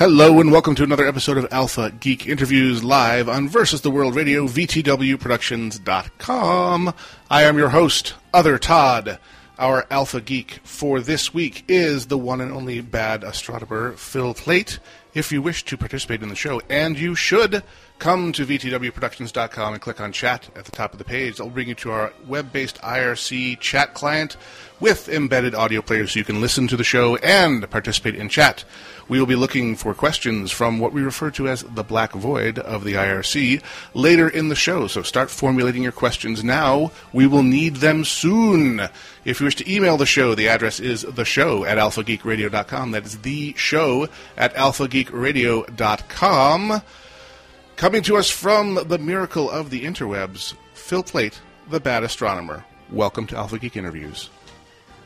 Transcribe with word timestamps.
Hello 0.00 0.40
and 0.40 0.50
welcome 0.50 0.74
to 0.76 0.82
another 0.82 1.06
episode 1.06 1.36
of 1.36 1.46
Alpha 1.52 1.90
Geek 1.90 2.26
Interviews 2.26 2.82
live 2.82 3.28
on 3.28 3.50
Versus 3.50 3.82
the 3.82 3.90
World 3.90 4.16
Radio, 4.16 4.46
VTWProductions.com. 4.46 6.94
I 7.30 7.42
am 7.42 7.58
your 7.58 7.68
host, 7.68 8.14
Other 8.32 8.56
Todd. 8.56 9.18
Our 9.58 9.86
Alpha 9.90 10.22
Geek 10.22 10.60
for 10.64 11.00
this 11.00 11.34
week 11.34 11.64
is 11.68 12.06
the 12.06 12.16
one 12.16 12.40
and 12.40 12.50
only 12.50 12.80
bad 12.80 13.22
astronomer, 13.22 13.92
Phil 13.92 14.32
Plait. 14.32 14.78
If 15.12 15.32
you 15.32 15.42
wish 15.42 15.66
to 15.66 15.76
participate 15.76 16.22
in 16.22 16.30
the 16.30 16.34
show, 16.34 16.62
and 16.70 16.98
you 16.98 17.14
should, 17.14 17.62
come 18.00 18.32
to 18.32 18.46
VTWProductions.com 18.46 19.74
and 19.74 19.82
click 19.82 20.00
on 20.00 20.10
chat 20.10 20.48
at 20.56 20.64
the 20.64 20.72
top 20.72 20.92
of 20.92 20.98
the 20.98 21.04
page. 21.04 21.36
That'll 21.36 21.50
bring 21.50 21.68
you 21.68 21.76
to 21.76 21.92
our 21.92 22.12
web 22.26 22.52
based 22.52 22.80
IRC 22.80 23.60
chat 23.60 23.94
client 23.94 24.36
with 24.80 25.08
embedded 25.08 25.54
audio 25.54 25.80
players 25.82 26.12
so 26.12 26.18
you 26.18 26.24
can 26.24 26.40
listen 26.40 26.66
to 26.68 26.76
the 26.76 26.82
show 26.82 27.16
and 27.16 27.70
participate 27.70 28.14
in 28.14 28.30
chat. 28.30 28.64
We 29.08 29.18
will 29.18 29.26
be 29.26 29.36
looking 29.36 29.76
for 29.76 29.92
questions 29.92 30.50
from 30.50 30.78
what 30.78 30.92
we 30.92 31.02
refer 31.02 31.30
to 31.32 31.48
as 31.48 31.62
the 31.62 31.84
black 31.84 32.12
void 32.12 32.58
of 32.58 32.84
the 32.84 32.94
IRC 32.94 33.62
later 33.92 34.28
in 34.28 34.48
the 34.48 34.54
show. 34.54 34.86
So 34.86 35.02
start 35.02 35.30
formulating 35.30 35.82
your 35.82 35.92
questions 35.92 36.42
now. 36.42 36.92
We 37.12 37.26
will 37.26 37.42
need 37.42 37.76
them 37.76 38.04
soon. 38.04 38.80
If 39.24 39.40
you 39.40 39.44
wish 39.44 39.56
to 39.56 39.70
email 39.70 39.98
the 39.98 40.06
show, 40.06 40.34
the 40.34 40.48
address 40.48 40.80
is 40.80 41.02
the 41.02 41.26
show 41.26 41.64
at 41.64 41.76
alphageekradio.com. 41.76 42.92
That 42.92 43.04
is 43.04 43.18
the 43.18 43.52
show 43.56 44.08
at 44.36 44.54
alphageekradio.com. 44.54 46.82
Coming 47.80 48.02
to 48.02 48.18
us 48.18 48.28
from 48.28 48.74
the 48.74 48.98
miracle 48.98 49.48
of 49.48 49.70
the 49.70 49.86
interwebs, 49.86 50.52
Phil 50.74 51.02
Plait, 51.02 51.40
the 51.70 51.80
bad 51.80 52.02
astronomer. 52.02 52.62
Welcome 52.90 53.26
to 53.28 53.38
Alpha 53.38 53.58
Geek 53.58 53.74
Interviews. 53.74 54.28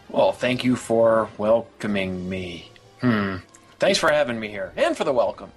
Well, 0.09 0.33
thank 0.33 0.65
you 0.65 0.75
for 0.75 1.29
welcoming 1.39 2.29
me. 2.29 2.73
Hmm. 3.01 3.37
Thanks 3.79 4.01
for 4.01 4.11
having 4.11 4.41
me 4.41 4.49
here 4.49 4.73
and 4.77 4.97
for 4.97 5.05
the 5.05 5.13
welcome. 5.13 5.53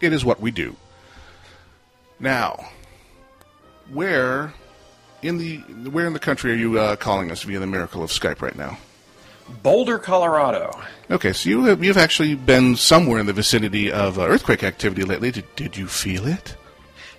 It 0.00 0.12
is 0.12 0.24
what 0.24 0.40
we 0.40 0.50
do. 0.50 0.74
Now, 2.18 2.68
where 3.92 4.52
in 5.22 5.38
the 5.38 5.58
where 5.90 6.08
in 6.08 6.14
the 6.14 6.18
country 6.18 6.50
are 6.50 6.56
you 6.56 6.80
uh, 6.80 6.96
calling 6.96 7.30
us 7.30 7.44
via 7.44 7.60
the 7.60 7.68
miracle 7.68 8.02
of 8.02 8.10
Skype 8.10 8.42
right 8.42 8.56
now? 8.56 8.76
Boulder, 9.62 9.98
Colorado. 9.98 10.70
Okay, 11.10 11.32
so 11.32 11.48
you 11.48 11.64
have 11.64 11.82
you've 11.82 11.96
actually 11.96 12.34
been 12.34 12.76
somewhere 12.76 13.20
in 13.20 13.26
the 13.26 13.32
vicinity 13.32 13.92
of 13.92 14.18
uh, 14.18 14.22
earthquake 14.22 14.64
activity 14.64 15.04
lately. 15.04 15.30
Did, 15.30 15.44
did 15.56 15.76
you 15.76 15.86
feel 15.86 16.26
it? 16.26 16.56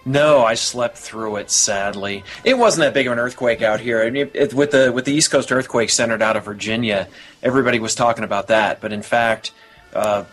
No, 0.07 0.45
I 0.45 0.53
slept 0.53 0.97
through 0.97 1.35
it. 1.35 1.51
Sadly, 1.51 2.23
it 2.45 2.57
wasn't 2.57 2.85
that 2.85 2.93
big 2.93 3.07
of 3.07 3.13
an 3.13 3.19
earthquake 3.19 3.61
out 3.61 3.81
here. 3.81 4.01
I 4.01 4.09
mean, 4.09 4.29
it, 4.33 4.53
with 4.53 4.71
the 4.71 4.91
with 4.91 5.05
the 5.05 5.11
East 5.11 5.31
Coast 5.31 5.51
earthquake 5.51 5.89
centered 5.89 6.21
out 6.21 6.37
of 6.37 6.45
Virginia, 6.45 7.09
everybody 7.43 7.79
was 7.79 7.93
talking 7.93 8.23
about 8.23 8.47
that. 8.47 8.79
But 8.79 8.93
in 8.93 9.01
fact, 9.01 9.51
uh, 9.93 10.23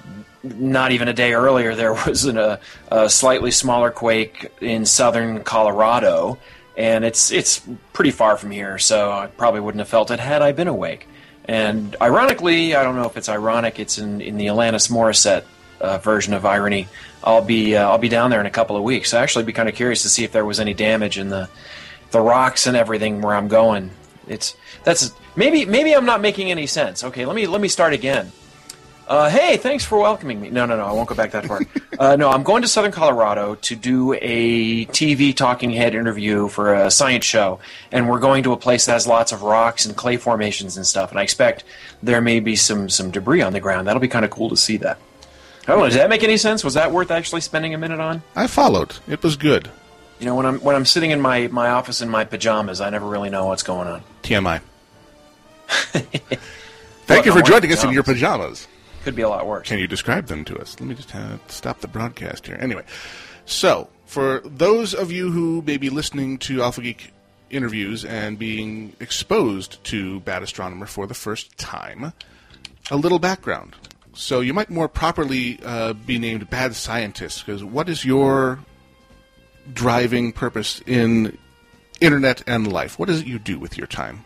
not 0.44 0.92
even 0.92 1.08
a 1.08 1.12
day 1.12 1.32
earlier, 1.32 1.74
there 1.74 1.92
was 2.06 2.24
an, 2.24 2.38
a, 2.38 2.60
a, 2.90 3.08
slightly 3.10 3.50
smaller 3.50 3.90
quake 3.90 4.52
in 4.60 4.86
southern 4.86 5.42
Colorado, 5.42 6.38
and 6.76 7.04
it's 7.04 7.32
it's 7.32 7.60
pretty 7.92 8.12
far 8.12 8.36
from 8.36 8.52
here, 8.52 8.78
so 8.78 9.10
I 9.10 9.26
probably 9.26 9.60
wouldn't 9.60 9.80
have 9.80 9.88
felt 9.88 10.10
it 10.12 10.20
had 10.20 10.42
I 10.42 10.52
been 10.52 10.68
awake. 10.68 11.08
And 11.46 11.96
ironically, 12.00 12.74
I 12.74 12.82
don't 12.82 12.96
know 12.96 13.06
if 13.06 13.16
it's 13.16 13.28
ironic, 13.28 13.78
it's 13.78 13.98
in, 13.98 14.20
in 14.20 14.36
the 14.36 14.46
Alanis 14.46 14.90
Morissette 14.90 15.44
uh, 15.80 15.98
version 15.98 16.32
of 16.32 16.46
irony. 16.46 16.88
I'll 17.22 17.44
be 17.44 17.77
uh, 17.77 17.88
I'll 17.88 17.98
be 17.98 18.08
down 18.08 18.30
there 18.30 18.40
in 18.40 18.46
a 18.46 18.50
couple 18.50 18.77
of 18.77 18.82
weeks. 18.82 19.14
I 19.14 19.22
actually 19.22 19.44
be 19.44 19.52
kind 19.52 19.68
of 19.68 19.74
curious 19.74 20.02
to 20.02 20.08
see 20.08 20.24
if 20.24 20.33
there 20.33 20.44
was 20.44 20.60
any 20.60 20.74
damage 20.74 21.18
in 21.18 21.28
the 21.28 21.48
the 22.10 22.20
rocks 22.20 22.66
and 22.66 22.77
everything 22.77 23.20
where 23.20 23.34
I'm 23.34 23.48
going. 23.48 23.90
It's 24.27 24.56
that's 24.84 25.12
maybe 25.36 25.64
maybe 25.64 25.94
I'm 25.94 26.06
not 26.06 26.20
making 26.20 26.50
any 26.50 26.66
sense. 26.66 27.04
Okay, 27.04 27.27
let 27.27 27.36
me 27.36 27.46
let 27.46 27.60
me 27.60 27.68
start 27.68 27.92
again. 27.92 28.33
Uh, 29.06 29.28
hey, 29.28 29.58
thanks 29.58 29.84
for 29.84 29.98
welcoming 29.98 30.40
me. 30.40 30.48
No, 30.48 30.64
no, 30.64 30.76
no, 30.76 30.84
I 30.84 30.92
won't 30.92 31.08
go 31.08 31.14
back 31.14 31.32
that 31.32 31.44
far. 31.44 31.60
uh, 31.98 32.16
no, 32.16 32.30
I'm 32.30 32.42
going 32.42 32.62
to 32.62 32.68
Southern 32.68 32.92
Colorado 32.92 33.54
to 33.56 33.76
do 33.76 34.14
a 34.14 34.86
TV 34.86 35.36
talking 35.36 35.70
head 35.70 35.94
interview 35.94 36.48
for 36.48 36.72
a 36.72 36.90
science 36.90 37.24
show, 37.24 37.60
and 37.92 38.08
we're 38.08 38.18
going 38.18 38.42
to 38.44 38.52
a 38.52 38.56
place 38.56 38.86
that 38.86 38.92
has 38.92 39.06
lots 39.06 39.30
of 39.32 39.42
rocks 39.42 39.84
and 39.84 39.94
clay 39.94 40.16
formations 40.16 40.76
and 40.76 40.86
stuff. 40.86 41.10
And 41.10 41.20
I 41.20 41.22
expect 41.22 41.64
there 42.02 42.22
may 42.22 42.40
be 42.40 42.56
some 42.56 42.88
some 42.88 43.10
debris 43.10 43.42
on 43.42 43.52
the 43.52 43.60
ground. 43.60 43.86
That'll 43.86 44.00
be 44.00 44.08
kind 44.08 44.24
of 44.24 44.30
cool 44.30 44.48
to 44.48 44.56
see 44.56 44.78
that. 44.78 44.98
I 45.66 45.72
don't 45.72 45.80
know. 45.80 45.86
Does 45.86 45.94
that 45.94 46.08
make 46.08 46.22
any 46.22 46.36
sense? 46.36 46.64
Was 46.64 46.74
that 46.74 46.92
worth 46.92 47.10
actually 47.10 47.40
spending 47.42 47.74
a 47.74 47.78
minute 47.78 48.00
on? 48.00 48.22
I 48.34 48.46
followed. 48.46 48.94
It 49.06 49.22
was 49.22 49.36
good. 49.36 49.70
You 50.18 50.26
know, 50.26 50.34
when 50.34 50.46
I'm 50.46 50.58
when 50.60 50.76
I'm 50.76 50.84
sitting 50.86 51.10
in 51.10 51.20
my, 51.20 51.48
my 51.48 51.70
office 51.70 52.00
in 52.00 52.08
my 52.08 52.24
pajamas, 52.24 52.80
I 52.80 52.88
never 52.90 53.06
really 53.06 53.30
know 53.30 53.46
what's 53.46 53.62
going 53.62 53.88
on. 53.88 54.02
TMI. 54.22 54.60
Thank 57.06 57.26
you 57.26 57.32
for 57.32 57.42
joining 57.42 57.72
us 57.72 57.84
in 57.84 57.90
your 57.90 58.02
pajamas. 58.02 58.66
Could 59.04 59.14
be 59.14 59.22
a 59.22 59.28
lot 59.28 59.46
worse. 59.46 59.68
Can 59.68 59.78
you 59.78 59.86
describe 59.86 60.28
them 60.28 60.46
to 60.46 60.58
us? 60.58 60.80
Let 60.80 60.88
me 60.88 60.94
just 60.94 61.14
uh, 61.14 61.36
stop 61.48 61.80
the 61.80 61.88
broadcast 61.88 62.46
here. 62.46 62.56
Anyway, 62.58 62.84
so 63.44 63.90
for 64.06 64.40
those 64.46 64.94
of 64.94 65.12
you 65.12 65.30
who 65.30 65.60
may 65.60 65.76
be 65.76 65.90
listening 65.90 66.38
to 66.38 66.62
Alpha 66.62 66.80
Geek 66.80 67.12
interviews 67.50 68.06
and 68.06 68.38
being 68.38 68.94
exposed 69.00 69.84
to 69.84 70.20
Bad 70.20 70.42
Astronomer 70.42 70.86
for 70.86 71.06
the 71.06 71.12
first 71.12 71.58
time, 71.58 72.14
a 72.90 72.96
little 72.96 73.18
background. 73.18 73.76
So 74.14 74.40
you 74.40 74.54
might 74.54 74.70
more 74.70 74.88
properly 74.88 75.60
uh, 75.62 75.92
be 75.92 76.18
named 76.18 76.48
Bad 76.48 76.74
Scientist, 76.74 77.44
because 77.44 77.62
what 77.62 77.90
is 77.90 78.06
your 78.06 78.60
driving 79.72 80.32
purpose 80.32 80.80
in 80.86 81.36
internet 82.00 82.42
and 82.46 82.72
life? 82.72 82.98
What 82.98 83.10
is 83.10 83.20
it 83.20 83.26
you 83.26 83.38
do 83.38 83.58
with 83.58 83.76
your 83.76 83.86
time? 83.86 84.24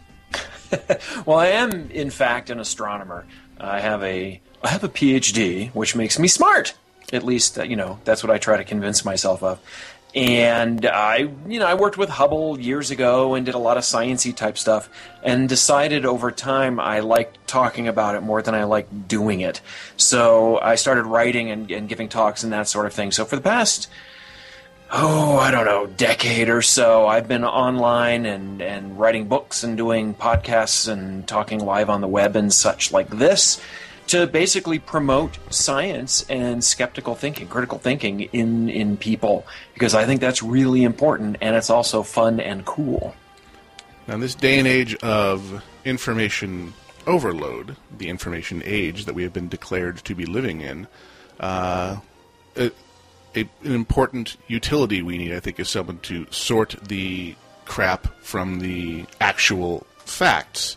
well, 1.26 1.38
I 1.38 1.48
am, 1.48 1.90
in 1.90 2.10
fact, 2.10 2.50
an 2.50 2.60
astronomer. 2.60 3.26
I 3.58 3.80
have 3.80 4.04
a 4.04 4.40
I 4.62 4.68
have 4.68 4.84
a 4.84 4.88
PhD, 4.88 5.70
which 5.70 5.94
makes 5.94 6.18
me 6.18 6.28
smart. 6.28 6.74
At 7.12 7.24
least, 7.24 7.58
uh, 7.58 7.62
you 7.62 7.76
know, 7.76 7.98
that's 8.04 8.22
what 8.22 8.30
I 8.30 8.38
try 8.38 8.56
to 8.56 8.64
convince 8.64 9.04
myself 9.04 9.42
of. 9.42 9.60
And 10.14 10.86
I, 10.86 11.28
you 11.46 11.58
know, 11.60 11.66
I 11.66 11.74
worked 11.74 11.98
with 11.98 12.08
Hubble 12.08 12.58
years 12.58 12.90
ago 12.90 13.34
and 13.34 13.44
did 13.44 13.54
a 13.54 13.58
lot 13.58 13.76
of 13.76 13.84
sciency 13.84 14.34
type 14.34 14.56
stuff, 14.56 14.88
and 15.22 15.48
decided 15.48 16.06
over 16.06 16.30
time 16.30 16.80
I 16.80 17.00
liked 17.00 17.46
talking 17.46 17.88
about 17.88 18.14
it 18.14 18.22
more 18.22 18.42
than 18.42 18.54
I 18.54 18.64
liked 18.64 19.06
doing 19.06 19.40
it. 19.40 19.60
So 19.96 20.58
I 20.60 20.76
started 20.76 21.04
writing 21.04 21.50
and, 21.50 21.70
and 21.70 21.88
giving 21.88 22.08
talks 22.08 22.42
and 22.42 22.52
that 22.52 22.68
sort 22.68 22.86
of 22.86 22.94
thing. 22.94 23.12
So 23.12 23.24
for 23.24 23.36
the 23.36 23.42
past 23.42 23.88
oh, 24.90 25.36
I 25.36 25.50
don't 25.50 25.66
know, 25.66 25.86
decade 25.86 26.48
or 26.48 26.62
so, 26.62 27.06
I've 27.06 27.28
been 27.28 27.44
online 27.44 28.24
and, 28.26 28.62
and 28.62 28.98
writing 28.98 29.28
books 29.28 29.62
and 29.62 29.76
doing 29.76 30.14
podcasts 30.14 30.88
and 30.90 31.26
talking 31.28 31.60
live 31.60 31.90
on 31.90 32.00
the 32.00 32.08
web 32.08 32.36
and 32.36 32.52
such 32.52 32.90
like 32.90 33.10
this 33.10 33.60
to 34.08 34.26
basically 34.26 34.78
promote 34.78 35.38
science 35.50 36.24
and 36.28 36.62
skeptical 36.62 37.14
thinking, 37.14 37.48
critical 37.48 37.78
thinking 37.78 38.20
in 38.20 38.68
in 38.68 38.96
people 38.96 39.46
because 39.74 39.94
I 39.94 40.04
think 40.04 40.20
that's 40.20 40.42
really 40.42 40.84
important 40.84 41.36
and 41.40 41.54
it's 41.56 41.70
also 41.70 42.02
fun 42.02 42.40
and 42.40 42.64
cool. 42.64 43.14
Now, 44.06 44.14
in 44.14 44.20
this 44.20 44.34
day 44.34 44.58
and 44.58 44.66
age 44.66 44.94
of 44.96 45.62
information 45.84 46.72
overload, 47.06 47.76
the 47.96 48.08
information 48.08 48.62
age 48.64 49.04
that 49.04 49.14
we 49.14 49.22
have 49.22 49.32
been 49.32 49.48
declared 49.48 49.98
to 49.98 50.14
be 50.14 50.26
living 50.26 50.60
in, 50.60 50.86
uh, 51.40 51.96
a, 52.56 52.70
a, 53.34 53.40
an 53.40 53.74
important 53.74 54.36
utility 54.46 55.02
we 55.02 55.18
need, 55.18 55.34
I 55.34 55.40
think, 55.40 55.60
is 55.60 55.68
someone 55.68 55.98
to 56.00 56.26
sort 56.30 56.76
the 56.88 57.34
crap 57.64 58.22
from 58.22 58.60
the 58.60 59.04
actual 59.20 59.86
facts. 59.98 60.76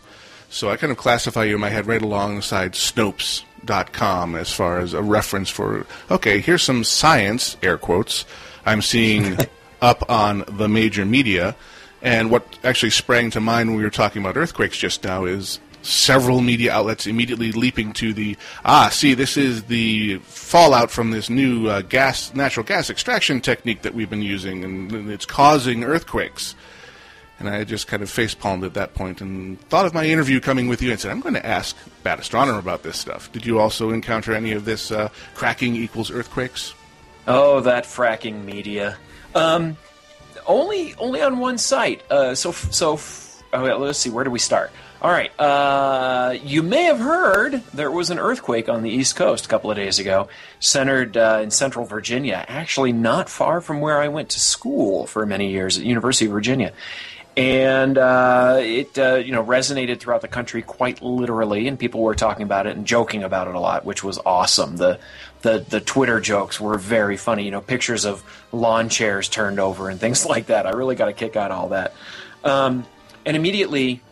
So 0.52 0.68
I 0.68 0.76
kind 0.76 0.90
of 0.90 0.98
classify 0.98 1.44
you 1.44 1.54
in 1.54 1.62
my 1.62 1.70
head 1.70 1.86
right 1.86 2.02
alongside 2.02 2.72
Snopes.com 2.72 4.34
as 4.34 4.52
far 4.52 4.80
as 4.80 4.92
a 4.92 5.00
reference 5.00 5.48
for, 5.48 5.86
okay, 6.10 6.40
here's 6.40 6.62
some 6.62 6.84
science, 6.84 7.56
air 7.62 7.78
quotes, 7.78 8.26
I'm 8.66 8.82
seeing 8.82 9.38
up 9.80 10.10
on 10.10 10.44
the 10.46 10.68
major 10.68 11.06
media. 11.06 11.56
And 12.02 12.30
what 12.30 12.58
actually 12.62 12.90
sprang 12.90 13.30
to 13.30 13.40
mind 13.40 13.70
when 13.70 13.78
we 13.78 13.82
were 13.82 13.88
talking 13.88 14.20
about 14.20 14.36
earthquakes 14.36 14.76
just 14.76 15.02
now 15.04 15.24
is 15.24 15.58
several 15.80 16.42
media 16.42 16.70
outlets 16.70 17.06
immediately 17.06 17.50
leaping 17.50 17.92
to 17.92 18.14
the 18.14 18.36
ah 18.64 18.88
see 18.88 19.14
this 19.14 19.36
is 19.36 19.64
the 19.64 20.16
fallout 20.18 20.92
from 20.92 21.10
this 21.10 21.28
new 21.28 21.66
uh, 21.66 21.82
gas 21.82 22.32
natural 22.34 22.64
gas 22.64 22.88
extraction 22.88 23.40
technique 23.40 23.82
that 23.82 23.92
we've 23.92 24.08
been 24.08 24.22
using 24.22 24.62
and, 24.62 24.92
and 24.92 25.10
it's 25.10 25.26
causing 25.26 25.82
earthquakes 25.82 26.54
and 27.44 27.54
I 27.54 27.64
just 27.64 27.86
kind 27.86 28.02
of 28.02 28.10
face 28.10 28.34
palmed 28.34 28.64
at 28.64 28.74
that 28.74 28.94
point 28.94 29.20
and 29.20 29.60
thought 29.68 29.86
of 29.86 29.94
my 29.94 30.06
interview 30.06 30.40
coming 30.40 30.68
with 30.68 30.80
you 30.80 30.90
and 30.90 31.00
said, 31.00 31.10
I'm 31.10 31.20
going 31.20 31.34
to 31.34 31.44
ask 31.44 31.76
Bad 32.02 32.20
Astronomer 32.20 32.58
about 32.58 32.82
this 32.82 32.98
stuff. 32.98 33.30
Did 33.32 33.44
you 33.44 33.58
also 33.58 33.90
encounter 33.90 34.32
any 34.32 34.52
of 34.52 34.64
this 34.64 34.90
uh, 34.90 35.08
fracking 35.34 35.74
equals 35.74 36.10
earthquakes? 36.10 36.74
Oh, 37.26 37.60
that 37.60 37.84
fracking 37.84 38.44
media. 38.44 38.96
Um, 39.34 39.76
only, 40.46 40.94
only 40.96 41.22
on 41.22 41.38
one 41.38 41.58
site. 41.58 42.02
Uh, 42.10 42.34
so, 42.34 42.52
so. 42.52 42.98
Oh, 43.54 43.62
let's 43.62 43.98
see. 43.98 44.08
Where 44.08 44.24
do 44.24 44.30
we 44.30 44.38
start? 44.38 44.70
All 45.02 45.10
right. 45.10 45.30
Uh, 45.38 46.36
you 46.44 46.62
may 46.62 46.84
have 46.84 47.00
heard 47.00 47.62
there 47.74 47.90
was 47.90 48.10
an 48.10 48.20
earthquake 48.20 48.68
on 48.68 48.82
the 48.82 48.90
East 48.90 49.16
Coast 49.16 49.46
a 49.46 49.48
couple 49.48 49.68
of 49.68 49.76
days 49.76 49.98
ago, 49.98 50.28
centered 50.60 51.16
uh, 51.16 51.40
in 51.42 51.50
Central 51.50 51.84
Virginia, 51.84 52.44
actually 52.46 52.92
not 52.92 53.28
far 53.28 53.60
from 53.60 53.80
where 53.80 54.00
I 54.00 54.06
went 54.08 54.28
to 54.30 54.40
school 54.40 55.06
for 55.08 55.26
many 55.26 55.50
years 55.50 55.76
at 55.76 55.84
University 55.84 56.26
of 56.26 56.32
Virginia. 56.32 56.72
And 57.36 57.96
uh, 57.96 58.58
it 58.60 58.98
uh, 58.98 59.14
you 59.14 59.32
know 59.32 59.44
resonated 59.44 60.00
throughout 60.00 60.20
the 60.20 60.28
country 60.28 60.62
quite 60.62 61.02
literally, 61.02 61.68
and 61.68 61.78
people 61.78 62.02
were 62.02 62.14
talking 62.14 62.42
about 62.42 62.66
it 62.66 62.76
and 62.76 62.86
joking 62.86 63.22
about 63.22 63.48
it 63.48 63.54
a 63.54 63.60
lot, 63.60 63.84
which 63.84 64.04
was 64.04 64.18
awesome. 64.24 64.76
The 64.76 64.98
the 65.42 65.64
the 65.68 65.80
Twitter 65.80 66.20
jokes 66.20 66.60
were 66.60 66.78
very 66.78 67.16
funny. 67.16 67.44
You 67.44 67.50
know, 67.50 67.60
pictures 67.60 68.04
of 68.04 68.22
lawn 68.52 68.88
chairs 68.88 69.28
turned 69.28 69.60
over 69.60 69.88
and 69.88 69.98
things 69.98 70.26
like 70.32 70.46
that. 70.46 70.66
I 70.66 70.70
really 70.70 70.96
got 70.96 71.08
a 71.08 71.12
kick 71.12 71.36
out 71.36 71.50
of 71.50 71.58
all 71.58 71.68
that. 71.70 71.94
Um, 72.44 72.86
and 73.24 73.36
immediately, 73.36 74.02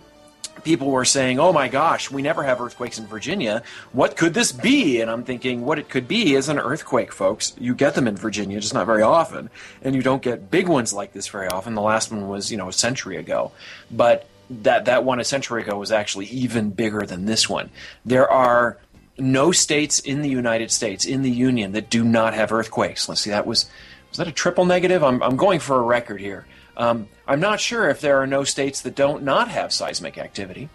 people 0.64 0.90
were 0.90 1.04
saying, 1.04 1.38
"Oh 1.38 1.52
my 1.52 1.68
gosh, 1.68 2.10
we 2.10 2.22
never 2.22 2.42
have 2.42 2.60
earthquakes 2.60 2.98
in 2.98 3.06
Virginia. 3.06 3.62
What 3.92 4.16
could 4.16 4.34
this 4.34 4.52
be?" 4.52 5.00
And 5.00 5.10
I'm 5.10 5.24
thinking, 5.24 5.64
what 5.64 5.78
it 5.78 5.88
could 5.88 6.06
be 6.08 6.34
is 6.34 6.48
an 6.48 6.58
earthquake, 6.58 7.12
folks. 7.12 7.54
You 7.58 7.74
get 7.74 7.94
them 7.94 8.06
in 8.06 8.16
Virginia, 8.16 8.60
just 8.60 8.74
not 8.74 8.86
very 8.86 9.02
often, 9.02 9.50
and 9.82 9.94
you 9.94 10.02
don't 10.02 10.22
get 10.22 10.50
big 10.50 10.68
ones 10.68 10.92
like 10.92 11.12
this 11.12 11.28
very 11.28 11.48
often. 11.48 11.74
The 11.74 11.82
last 11.82 12.10
one 12.10 12.28
was, 12.28 12.50
you 12.50 12.56
know, 12.56 12.68
a 12.68 12.72
century 12.72 13.16
ago, 13.16 13.52
but 13.90 14.26
that 14.50 14.84
that 14.86 15.04
one 15.04 15.20
a 15.20 15.24
century 15.24 15.62
ago 15.62 15.78
was 15.78 15.92
actually 15.92 16.26
even 16.26 16.70
bigger 16.70 17.02
than 17.02 17.24
this 17.24 17.48
one. 17.48 17.70
There 18.04 18.28
are 18.30 18.78
no 19.16 19.52
states 19.52 19.98
in 19.98 20.22
the 20.22 20.28
United 20.28 20.70
States 20.70 21.04
in 21.04 21.22
the 21.22 21.30
Union 21.30 21.72
that 21.72 21.90
do 21.90 22.02
not 22.02 22.34
have 22.34 22.52
earthquakes. 22.52 23.08
Let's 23.08 23.20
see, 23.20 23.30
that 23.30 23.46
was 23.46 23.66
was 24.08 24.18
that 24.18 24.26
a 24.26 24.32
triple 24.32 24.64
negative? 24.64 25.04
I'm 25.04 25.22
I'm 25.22 25.36
going 25.36 25.60
for 25.60 25.76
a 25.76 25.82
record 25.82 26.20
here. 26.20 26.46
Um, 26.76 27.08
I'm 27.31 27.38
not 27.38 27.61
sure 27.61 27.88
if 27.88 28.00
there 28.00 28.21
are 28.21 28.27
no 28.27 28.43
states 28.43 28.81
that 28.81 28.97
don't 28.97 29.23
not 29.23 29.47
have 29.47 29.73
seismic 29.73 30.19
activity. 30.19 30.69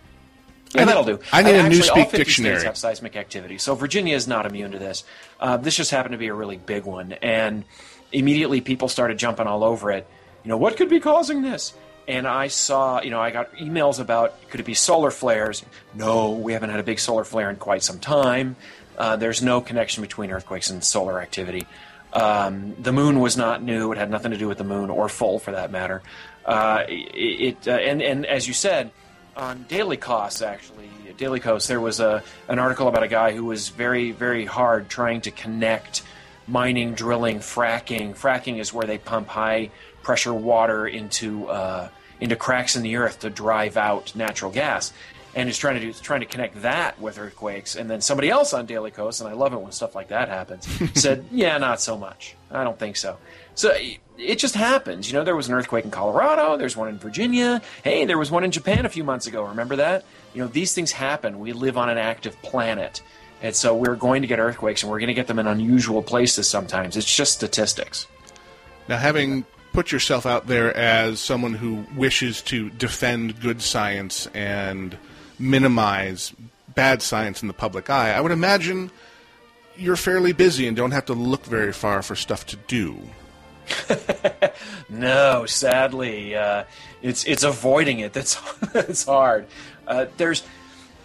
Yeah, 0.74 0.82
need- 0.82 0.88
that'll 0.88 1.04
do. 1.04 1.20
I 1.34 1.42
need 1.42 1.56
a 1.56 1.60
Actually, 1.60 1.80
Newspeak 1.82 1.98
all 1.98 2.04
50 2.06 2.18
dictionary. 2.18 2.56
States 2.56 2.64
have 2.64 2.78
seismic 2.78 3.18
activity, 3.18 3.58
so 3.58 3.76
Virginia 3.76 4.16
is 4.16 4.26
not 4.26 4.46
immune 4.46 4.72
to 4.72 4.80
this. 4.80 5.04
Uh, 5.38 5.58
this 5.58 5.76
just 5.76 5.92
happened 5.92 6.14
to 6.14 6.18
be 6.18 6.28
a 6.28 6.34
really 6.34 6.56
big 6.56 6.86
one, 6.86 7.12
and 7.22 7.66
immediately 8.14 8.62
people 8.62 8.88
started 8.88 9.18
jumping 9.18 9.48
all 9.48 9.66
over 9.66 9.92
it. 9.92 10.08
You 10.46 10.50
know, 10.50 10.56
what 10.58 10.78
could 10.78 10.88
be 10.90 11.02
causing 11.02 11.42
this? 11.42 11.74
And 12.08 12.26
I 12.26 12.48
saw, 12.48 13.02
you 13.02 13.10
know, 13.10 13.20
I 13.20 13.32
got 13.32 13.54
emails 13.56 14.00
about 14.00 14.50
could 14.50 14.62
it 14.62 14.66
be 14.66 14.76
solar 14.76 15.12
flares? 15.12 15.66
No, 15.94 16.32
we 16.32 16.54
haven't 16.54 16.70
had 16.70 16.80
a 16.80 16.84
big 16.84 17.00
solar 17.00 17.26
flare 17.26 17.50
in 17.50 17.58
quite 17.58 17.84
some 17.84 18.00
time. 18.00 18.56
Uh, 18.98 19.18
there's 19.18 19.42
no 19.42 19.60
connection 19.60 20.02
between 20.04 20.32
earthquakes 20.32 20.70
and 20.70 20.82
solar 20.82 21.20
activity. 21.20 21.68
Um, 22.14 22.76
the 22.82 22.94
moon 22.94 23.20
was 23.20 23.36
not 23.36 23.62
new; 23.62 23.92
it 23.92 23.98
had 23.98 24.10
nothing 24.10 24.32
to 24.32 24.38
do 24.38 24.48
with 24.48 24.58
the 24.58 24.64
moon 24.64 24.90
or 24.90 25.10
full, 25.10 25.38
for 25.38 25.52
that 25.52 25.70
matter. 25.70 26.02
Uh, 26.46 26.84
it, 26.88 27.58
it 27.64 27.68
uh, 27.68 27.72
and 27.72 28.02
and 28.02 28.26
as 28.26 28.48
you 28.48 28.54
said, 28.54 28.92
on 29.36 29.66
Daily 29.68 29.98
Kos, 29.98 30.42
actually, 30.42 30.90
Daily 31.18 31.40
Kos, 31.40 31.68
there 31.68 31.82
was 31.82 32.00
a 32.00 32.24
an 32.48 32.60
article 32.60 32.88
about 32.88 33.04
a 33.04 33.08
guy 33.08 33.34
who 33.34 33.46
was 33.46 33.70
very 33.70 34.12
very 34.12 34.46
hard 34.46 34.90
trying 34.90 35.22
to 35.22 35.32
connect 35.32 36.04
mining, 36.48 36.94
drilling, 36.94 37.40
fracking. 37.40 38.16
Fracking 38.16 38.60
is 38.60 38.74
where 38.74 38.86
they 38.86 38.98
pump 38.98 39.28
high 39.28 39.72
pressure 40.04 40.34
water 40.34 40.88
into 40.88 41.48
uh, 41.48 41.90
into 42.20 42.36
cracks 42.36 42.76
in 42.76 42.84
the 42.84 42.96
earth 42.98 43.20
to 43.20 43.30
drive 43.30 43.78
out 43.78 44.16
natural 44.16 44.52
gas. 44.52 44.94
And 45.34 45.50
is 45.50 45.58
trying 45.58 45.76
to 45.76 45.82
do 45.82 45.92
trying 45.92 46.22
to 46.22 46.26
connect 46.26 46.62
that 46.62 47.02
with 47.02 47.20
earthquakes, 47.20 47.76
and 47.76 47.90
then 47.90 48.00
somebody 48.00 48.30
else 48.30 48.54
on 48.54 48.66
Daily 48.66 48.90
Kos, 48.90 49.20
and 49.20 49.30
I 49.30 49.34
love 49.34 49.52
it 49.52 49.60
when 49.60 49.74
stuff 49.74 49.94
like 49.94 50.08
that 50.08 50.30
happens. 50.30 50.66
said, 51.02 51.26
"Yeah, 51.30 51.58
not 51.58 51.82
so 51.82 51.98
much. 51.98 52.38
I 52.50 52.64
don't 52.64 52.80
think 52.80 52.96
so." 52.96 53.18
So 53.56 53.72
it- 53.72 54.00
just 54.38 54.56
happens. 54.56 55.08
You 55.08 55.14
know, 55.18 55.24
there 55.24 55.36
was 55.36 55.48
an 55.50 55.54
earthquake 55.54 55.84
in 55.86 55.92
Colorado. 55.92 56.56
There's 56.58 56.78
one 56.78 56.88
in 56.88 56.98
Virginia. 56.98 57.62
Hey, 57.84 58.06
there 58.06 58.18
was 58.18 58.32
one 58.32 58.44
in 58.44 58.52
Japan 58.52 58.86
a 58.86 58.90
few 58.90 59.04
months 59.04 59.28
ago. 59.28 59.44
Remember 59.44 59.76
that? 59.78 60.06
You 60.34 60.42
know, 60.42 60.48
these 60.48 60.74
things 60.74 60.92
happen. 60.92 61.40
We 61.40 61.52
live 61.54 61.78
on 61.78 61.90
an 61.90 61.98
active 61.98 62.42
planet, 62.42 63.02
and 63.42 63.56
so 63.56 63.76
we're 63.76 63.96
going 63.96 64.22
to 64.22 64.28
get 64.28 64.40
earthquakes, 64.40 64.84
and 64.84 64.92
we're 64.92 65.00
going 65.00 65.08
to 65.08 65.14
get 65.14 65.28
them 65.28 65.40
in 65.40 65.48
unusual 65.48 66.02
places 66.02 66.48
sometimes. 66.50 66.96
It's 66.96 67.14
just 67.14 67.34
statistics. 67.34 68.08
Now, 68.88 68.98
having 68.98 69.46
put 69.74 69.92
yourself 69.92 70.26
out 70.26 70.48
there 70.48 70.76
as 70.76 71.20
someone 71.20 71.54
who 71.54 71.86
wishes 71.96 72.42
to 72.44 72.70
defend 72.72 73.42
good 73.42 73.62
science 73.62 74.28
and 74.34 74.98
minimize 75.40 76.34
bad 76.74 77.02
science 77.02 77.42
in 77.42 77.48
the 77.48 77.54
public 77.54 77.90
eye, 77.90 78.14
I 78.14 78.22
would 78.22 78.32
imagine 78.32 78.92
you're 79.78 79.96
fairly 79.98 80.32
busy 80.32 80.68
and 80.68 80.78
don't 80.78 80.92
have 80.92 81.06
to 81.08 81.14
look 81.14 81.46
very 81.46 81.74
far 81.74 82.02
for 82.02 82.16
stuff 82.16 82.46
to 82.48 82.56
do. 82.56 82.98
No, 84.90 85.46
sadly, 85.46 86.36
uh, 86.36 86.64
it's 87.02 87.26
it's 87.26 87.44
avoiding 87.44 88.00
it 88.00 88.14
that's 88.18 88.40
that's 88.72 89.06
hard. 89.06 89.48
Uh, 89.88 90.06
there's, 90.18 90.44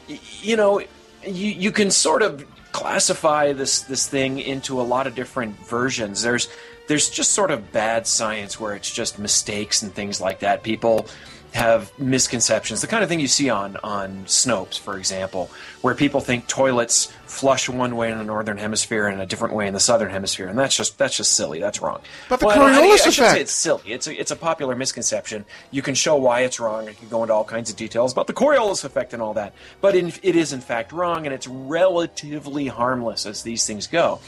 you 0.06 0.56
know, 0.56 0.80
you 1.26 1.48
you 1.48 1.72
can 1.72 1.90
sort 1.90 2.22
of 2.22 2.44
classify 2.72 3.52
this 3.52 3.82
this 3.82 4.06
thing 4.06 4.38
into 4.38 4.80
a 4.80 4.82
lot 4.82 5.06
of 5.06 5.14
different 5.14 5.56
versions. 5.66 6.22
There's 6.22 6.48
there's 6.88 7.10
just 7.10 7.32
sort 7.32 7.50
of 7.50 7.72
bad 7.72 8.06
science 8.06 8.60
where 8.60 8.74
it's 8.74 8.90
just 8.90 9.18
mistakes 9.18 9.82
and 9.82 9.92
things 9.94 10.20
like 10.20 10.40
that. 10.40 10.62
People 10.62 11.06
have 11.52 11.96
misconceptions, 11.98 12.80
the 12.80 12.86
kind 12.86 13.02
of 13.02 13.08
thing 13.08 13.18
you 13.18 13.26
see 13.26 13.50
on 13.50 13.76
on 13.82 14.24
Snopes, 14.26 14.78
for 14.78 14.96
example, 14.96 15.50
where 15.82 15.94
people 15.96 16.20
think 16.20 16.46
toilets 16.46 17.06
flush 17.26 17.68
one 17.68 17.96
way 17.96 18.10
in 18.10 18.18
the 18.18 18.24
northern 18.24 18.56
hemisphere 18.56 19.08
and 19.08 19.20
a 19.20 19.26
different 19.26 19.54
way 19.54 19.66
in 19.66 19.74
the 19.74 19.80
southern 19.80 20.10
hemisphere, 20.10 20.46
and 20.46 20.58
that's 20.58 20.76
just 20.76 20.96
that's 20.96 21.16
just 21.16 21.32
silly. 21.32 21.58
That's 21.58 21.82
wrong. 21.82 22.00
But 22.28 22.38
the 22.40 22.46
Well, 22.46 22.60
I 22.62 22.70
I, 22.70 22.80
Coriolis 22.80 23.06
I 23.06 23.08
effect. 23.08 23.14
say 23.14 23.40
it's 23.40 23.52
silly. 23.52 23.82
It's 23.86 24.06
a, 24.06 24.20
it's 24.20 24.30
a 24.30 24.36
popular 24.36 24.76
misconception. 24.76 25.44
You 25.72 25.82
can 25.82 25.94
show 25.94 26.16
why 26.16 26.40
it's 26.42 26.60
wrong. 26.60 26.88
I 26.88 26.92
can 26.92 27.08
go 27.08 27.22
into 27.22 27.34
all 27.34 27.44
kinds 27.44 27.68
of 27.68 27.76
details 27.76 28.12
about 28.12 28.26
the 28.28 28.32
Coriolis 28.34 28.84
effect 28.84 29.12
and 29.12 29.20
all 29.20 29.34
that. 29.34 29.52
But 29.80 29.96
in, 29.96 30.12
it 30.22 30.36
is 30.36 30.52
in 30.52 30.60
fact 30.60 30.92
wrong, 30.92 31.26
and 31.26 31.34
it's 31.34 31.48
relatively 31.48 32.68
harmless 32.68 33.26
as 33.26 33.42
these 33.42 33.66
things 33.66 33.86
go. 33.86 34.20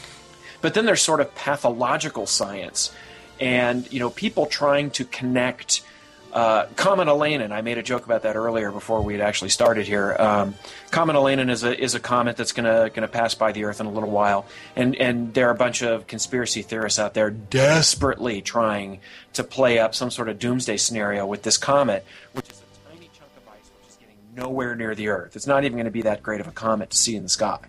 But 0.61 0.73
then 0.73 0.85
there's 0.85 1.01
sort 1.01 1.19
of 1.21 1.33
pathological 1.35 2.25
science, 2.27 2.91
and 3.39 3.91
you 3.93 3.99
know 3.99 4.09
people 4.09 4.45
trying 4.45 4.89
to 4.91 5.05
connect. 5.05 5.83
Uh, 6.33 6.65
Comet 6.75 7.07
Elenin, 7.07 7.51
I 7.51 7.61
made 7.61 7.77
a 7.77 7.83
joke 7.83 8.05
about 8.05 8.23
that 8.23 8.35
earlier 8.35 8.71
before 8.71 9.03
we 9.03 9.13
had 9.13 9.21
actually 9.21 9.51
started 9.51 9.85
here. 9.85 10.15
Um, 10.17 10.55
Comet 10.89 11.15
Elenin 11.15 11.51
is 11.51 11.63
a 11.63 11.79
is 11.79 11.93
a 11.93 11.99
comet 11.99 12.37
that's 12.37 12.53
gonna 12.53 12.89
gonna 12.89 13.07
pass 13.07 13.35
by 13.35 13.51
the 13.51 13.65
Earth 13.65 13.79
in 13.79 13.85
a 13.85 13.91
little 13.91 14.09
while, 14.09 14.47
and 14.75 14.95
and 14.95 15.31
there 15.35 15.47
are 15.47 15.51
a 15.51 15.55
bunch 15.55 15.83
of 15.83 16.07
conspiracy 16.07 16.63
theorists 16.63 16.97
out 16.97 17.13
there 17.13 17.29
desperately 17.29 18.41
trying 18.41 18.99
to 19.33 19.43
play 19.43 19.77
up 19.77 19.93
some 19.93 20.09
sort 20.09 20.27
of 20.27 20.39
doomsday 20.39 20.77
scenario 20.77 21.23
with 21.27 21.43
this 21.43 21.55
comet, 21.55 22.03
which 22.31 22.49
is 22.49 22.59
a 22.61 22.89
tiny 22.89 23.11
chunk 23.15 23.29
of 23.37 23.47
ice 23.49 23.69
which 23.77 23.89
is 23.89 23.97
getting 23.97 24.17
nowhere 24.35 24.75
near 24.75 24.95
the 24.95 25.09
Earth. 25.09 25.35
It's 25.35 25.45
not 25.45 25.65
even 25.65 25.73
going 25.73 25.85
to 25.85 25.91
be 25.91 26.01
that 26.01 26.23
great 26.23 26.41
of 26.41 26.47
a 26.47 26.51
comet 26.51 26.89
to 26.89 26.97
see 26.97 27.15
in 27.15 27.21
the 27.21 27.29
sky 27.29 27.59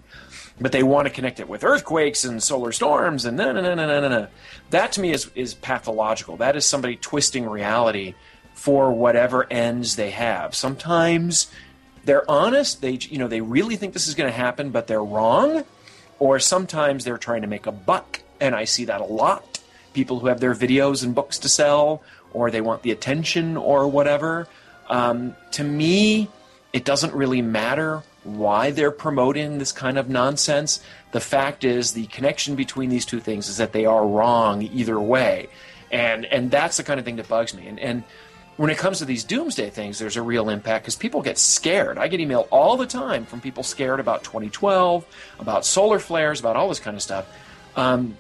but 0.61 0.71
they 0.71 0.85
want 0.85 1.05
to 1.05 1.13
connect 1.13 1.41
it 1.41 1.49
with 1.49 1.65
earthquakes 1.65 2.23
and 2.23 2.41
solar 2.41 2.71
storms 2.71 3.25
and 3.25 3.37
no 3.37 3.51
no 3.51 3.61
no 3.61 3.75
no 3.75 4.01
no 4.01 4.09
no. 4.09 4.29
That 4.71 4.93
to 4.93 5.01
me 5.01 5.11
is 5.11 5.29
is 5.35 5.53
pathological. 5.53 6.37
That 6.37 6.55
is 6.55 6.65
somebody 6.65 6.95
twisting 6.95 7.45
reality 7.45 8.15
for 8.55 8.93
whatever 8.93 9.47
ends 9.51 9.97
they 9.97 10.11
have. 10.11 10.55
Sometimes 10.55 11.51
they're 12.05 12.29
honest. 12.31 12.81
They 12.81 12.93
you 12.93 13.19
know 13.19 13.29
they 13.29 13.41
really 13.41 13.77
think 13.77 13.93
this 13.93 14.09
is 14.09 14.15
going 14.15 14.31
to 14.31 14.37
happen, 14.37 14.71
but 14.71 14.87
they're 14.87 15.05
wrong. 15.05 15.65
Or 16.19 16.39
sometimes 16.39 17.05
they're 17.05 17.19
trying 17.19 17.43
to 17.43 17.49
make 17.49 17.67
a 17.67 17.73
buck, 17.73 18.21
and 18.41 18.55
I 18.55 18.65
see 18.65 18.85
that 18.87 19.01
a 19.01 19.05
lot. 19.05 19.61
People 19.93 20.21
who 20.21 20.29
have 20.29 20.41
their 20.41 20.55
videos 20.55 21.05
and 21.05 21.15
books 21.15 21.39
to 21.41 21.49
sell, 21.49 22.03
or 22.33 22.51
they 22.51 22.61
want 22.61 22.83
the 22.83 22.93
attention, 22.93 23.57
or 23.57 23.89
whatever. 23.89 24.49
Um, 24.89 25.35
to 25.53 25.65
me, 25.65 26.29
it 26.73 26.85
doesn't 26.85 27.13
really 27.15 27.43
matter 27.43 28.03
why 28.23 28.71
they're 28.71 28.91
promoting 28.91 29.59
this 29.59 29.73
kind 29.73 29.99
of 29.99 30.09
nonsense. 30.09 30.81
The 31.13 31.21
fact 31.21 31.65
is, 31.65 31.93
the 31.93 32.07
connection 32.07 32.55
between 32.55 32.91
these 32.91 33.05
two 33.05 33.21
things 33.21 33.49
is 33.49 33.59
that 33.59 33.73
they 33.73 33.85
are 33.85 34.07
wrong 34.07 34.63
either 34.63 34.99
way, 35.01 35.49
and 35.91 36.25
and 36.27 36.51
that's 36.51 36.77
the 36.77 36.85
kind 36.85 36.99
of 36.99 37.05
thing 37.05 37.17
that 37.17 37.29
bugs 37.29 37.55
me. 37.55 37.67
And 37.67 37.79
and 37.79 38.05
when 38.57 38.71
it 38.71 38.79
comes 38.79 38.99
to 38.99 39.05
these 39.05 39.25
doomsday 39.25 39.71
things, 39.71 39.99
there's 39.99 40.17
a 40.17 40.23
real 40.23 40.49
impact 40.49 40.85
because 40.85 40.97
people 40.97 41.23
get 41.23 41.39
scared. 41.39 41.99
I 41.99 42.09
get 42.09 42.21
email 42.21 42.47
all 42.51 42.77
the 42.77 42.87
time 42.87 43.27
from 43.27 43.41
people 43.41 43.63
scared 43.63 44.01
about 44.01 44.23
2012, 44.23 45.05
about 45.41 45.67
solar 45.67 45.99
flares, 45.99 46.41
about 46.41 46.57
all 46.57 46.69
this 46.69 46.81
kind 46.81 46.97
of 46.97 47.03
stuff. 47.03 47.27
Um, 47.77 48.17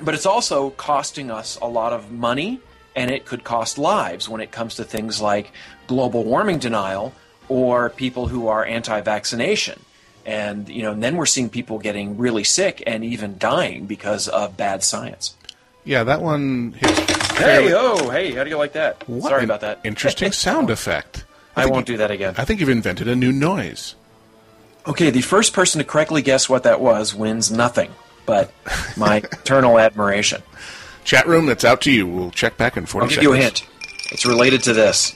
but 0.00 0.14
it's 0.14 0.26
also 0.26 0.70
costing 0.70 1.30
us 1.30 1.58
a 1.60 1.66
lot 1.66 1.92
of 1.92 2.10
money 2.10 2.60
and 2.94 3.10
it 3.10 3.26
could 3.26 3.44
cost 3.44 3.76
lives 3.76 4.28
when 4.28 4.40
it 4.40 4.50
comes 4.50 4.76
to 4.76 4.84
things 4.84 5.20
like 5.20 5.52
global 5.86 6.24
warming 6.24 6.58
denial 6.58 7.12
or 7.48 7.90
people 7.90 8.26
who 8.26 8.48
are 8.48 8.64
anti-vaccination 8.64 9.78
and 10.24 10.68
you 10.68 10.82
know 10.82 10.92
and 10.92 11.02
then 11.02 11.16
we're 11.16 11.26
seeing 11.26 11.48
people 11.48 11.78
getting 11.78 12.18
really 12.18 12.44
sick 12.44 12.82
and 12.86 13.04
even 13.04 13.38
dying 13.38 13.86
because 13.86 14.28
of 14.28 14.56
bad 14.56 14.82
science 14.82 15.36
Yeah, 15.84 16.02
that 16.02 16.20
one 16.20 16.72
hits. 16.72 17.15
Hey 17.36 17.42
fairly- 17.44 17.72
oh 17.74 18.10
hey 18.10 18.32
how 18.32 18.44
do 18.44 18.50
you 18.50 18.56
like 18.56 18.72
that 18.72 19.06
What 19.08 19.24
sorry 19.28 19.44
about 19.44 19.60
that 19.60 19.80
Interesting 19.84 20.32
sound 20.46 20.70
effect. 20.70 21.24
i 21.54 21.62
think 21.62 21.72
won't 21.74 21.88
you- 21.88 21.94
do 21.94 21.98
that 21.98 22.10
again 22.10 22.34
I 22.36 22.44
think 22.44 22.60
you've 22.60 22.68
invented 22.68 23.08
a 23.08 23.16
new 23.16 23.32
noise. 23.32 23.94
okay 24.86 25.10
the 25.10 25.20
first 25.22 25.52
person 25.52 25.78
to 25.78 25.84
correctly 25.84 26.22
guess 26.22 26.48
what 26.48 26.62
that 26.64 26.80
was 26.80 27.14
wins 27.14 27.50
nothing 27.50 27.90
but 28.24 28.52
my 28.96 29.16
eternal 29.32 29.78
admiration 29.78 30.42
Chat 31.04 31.28
room, 31.28 31.46
that's 31.46 31.64
out 31.64 31.82
to 31.82 31.92
you. 31.92 32.04
We'll 32.04 32.32
check 32.32 32.56
back 32.56 32.76
in 32.76 32.84
40 32.84 33.04
i'll 33.04 33.08
give 33.08 33.14
seconds. 33.14 33.24
you 33.24 33.32
a 33.34 33.36
hint 33.36 33.66
it's 34.10 34.26
related 34.26 34.62
to 34.64 34.72
this 34.72 35.14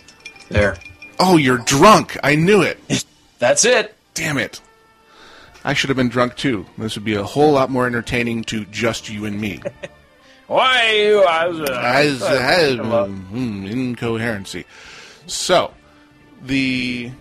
there 0.48 0.76
Oh, 1.22 1.36
you're 1.36 1.58
drunk. 1.58 2.16
I 2.22 2.34
knew 2.34 2.62
it. 2.62 2.78
that's 3.38 3.64
it 3.66 3.94
Damn 4.14 4.38
it. 4.38 4.60
I 5.64 5.74
should 5.74 5.88
have 5.90 5.96
been 5.96 6.08
drunk 6.08 6.34
too. 6.36 6.64
This 6.78 6.94
would 6.94 7.04
be 7.04 7.12
a 7.14 7.22
whole 7.22 7.52
lot 7.52 7.68
more 7.70 7.86
entertaining 7.86 8.42
to 8.44 8.64
just 8.66 9.10
you 9.10 9.26
and 9.26 9.38
me. 9.38 9.60
Why? 10.50 11.12
Uh, 11.60 11.78
As, 11.80 12.20
as, 12.20 12.74
hello. 12.74 13.06
mm, 13.06 13.70
incoherency. 13.70 14.64
So, 15.28 15.72
the 16.42 17.12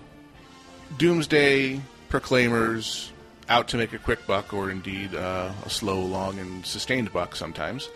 doomsday 0.97 1.79
proclaimers 2.09 3.11
out 3.47 3.67
to 3.67 3.77
make 3.77 3.93
a 3.93 3.99
quick 3.99 4.25
buck, 4.25 4.51
or 4.51 4.71
indeed 4.71 5.13
uh, 5.13 5.51
a 5.63 5.69
slow, 5.69 5.99
long, 6.01 6.39
and 6.39 6.65
sustained 6.65 7.13
buck 7.13 7.35
sometimes. 7.35 7.87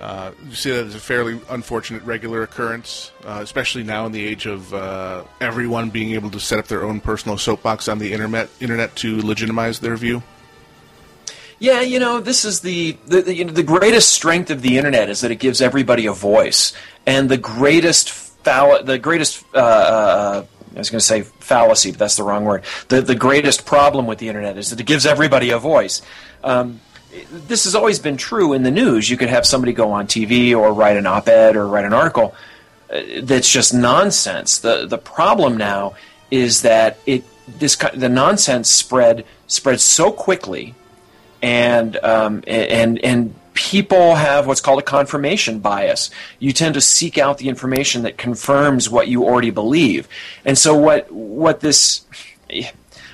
Uh, 0.00 0.32
you 0.48 0.54
see 0.54 0.70
that 0.70 0.86
as 0.86 0.94
a 0.94 0.98
fairly 0.98 1.38
unfortunate 1.50 2.02
regular 2.04 2.42
occurrence, 2.42 3.12
uh, 3.26 3.40
especially 3.42 3.82
now 3.82 4.06
in 4.06 4.12
the 4.12 4.26
age 4.26 4.46
of 4.46 4.72
uh, 4.72 5.24
everyone 5.42 5.90
being 5.90 6.12
able 6.12 6.30
to 6.30 6.40
set 6.40 6.58
up 6.58 6.68
their 6.68 6.84
own 6.84 7.02
personal 7.02 7.36
soapbox 7.36 7.86
on 7.86 7.98
the 7.98 8.14
internet, 8.14 8.48
internet 8.60 8.96
to 8.96 9.20
legitimize 9.20 9.80
their 9.80 9.96
view. 9.98 10.22
Yeah, 11.60 11.82
you 11.82 11.98
know, 11.98 12.20
this 12.20 12.46
is 12.46 12.60
the 12.60 12.96
the, 13.06 13.20
the, 13.20 13.34
you 13.34 13.44
know, 13.44 13.52
the 13.52 13.62
greatest 13.62 14.08
strength 14.08 14.50
of 14.50 14.62
the 14.62 14.78
internet 14.78 15.10
is 15.10 15.20
that 15.20 15.30
it 15.30 15.36
gives 15.36 15.60
everybody 15.60 16.06
a 16.06 16.12
voice, 16.12 16.72
and 17.06 17.28
the 17.28 17.36
greatest 17.36 18.08
fall- 18.10 18.82
the 18.82 18.98
greatest 18.98 19.44
uh, 19.54 19.58
uh, 19.58 20.44
I 20.74 20.78
was 20.78 20.88
going 20.88 21.00
to 21.00 21.04
say 21.04 21.20
fallacy, 21.20 21.90
but 21.90 21.98
that's 21.98 22.16
the 22.16 22.22
wrong 22.22 22.46
word. 22.46 22.62
The 22.88 23.02
the 23.02 23.14
greatest 23.14 23.66
problem 23.66 24.06
with 24.06 24.18
the 24.18 24.28
internet 24.28 24.56
is 24.56 24.70
that 24.70 24.80
it 24.80 24.86
gives 24.86 25.04
everybody 25.04 25.50
a 25.50 25.58
voice. 25.58 26.00
Um, 26.42 26.80
this 27.30 27.64
has 27.64 27.74
always 27.74 27.98
been 27.98 28.16
true 28.16 28.54
in 28.54 28.62
the 28.62 28.70
news. 28.70 29.10
You 29.10 29.18
could 29.18 29.28
have 29.28 29.44
somebody 29.44 29.74
go 29.74 29.92
on 29.92 30.06
TV 30.06 30.56
or 30.56 30.72
write 30.72 30.96
an 30.96 31.06
op-ed 31.06 31.56
or 31.56 31.66
write 31.66 31.84
an 31.84 31.92
article 31.92 32.34
uh, 32.90 33.02
that's 33.22 33.50
just 33.50 33.74
nonsense. 33.74 34.60
the 34.60 34.86
The 34.86 34.96
problem 34.96 35.58
now 35.58 35.94
is 36.30 36.62
that 36.62 36.98
it 37.04 37.24
this 37.46 37.76
the 37.76 38.08
nonsense 38.08 38.70
spread 38.70 39.26
spreads 39.46 39.82
so 39.82 40.10
quickly 40.10 40.74
and 41.42 41.96
um, 41.98 42.42
and 42.46 42.98
and 43.04 43.34
people 43.54 44.14
have 44.14 44.46
what's 44.46 44.60
called 44.60 44.78
a 44.78 44.82
confirmation 44.82 45.58
bias. 45.58 46.10
You 46.38 46.52
tend 46.52 46.74
to 46.74 46.80
seek 46.80 47.18
out 47.18 47.38
the 47.38 47.48
information 47.48 48.02
that 48.02 48.16
confirms 48.16 48.88
what 48.88 49.08
you 49.08 49.24
already 49.24 49.50
believe, 49.50 50.08
and 50.44 50.56
so 50.56 50.76
what 50.76 51.10
what 51.10 51.60
this. 51.60 52.04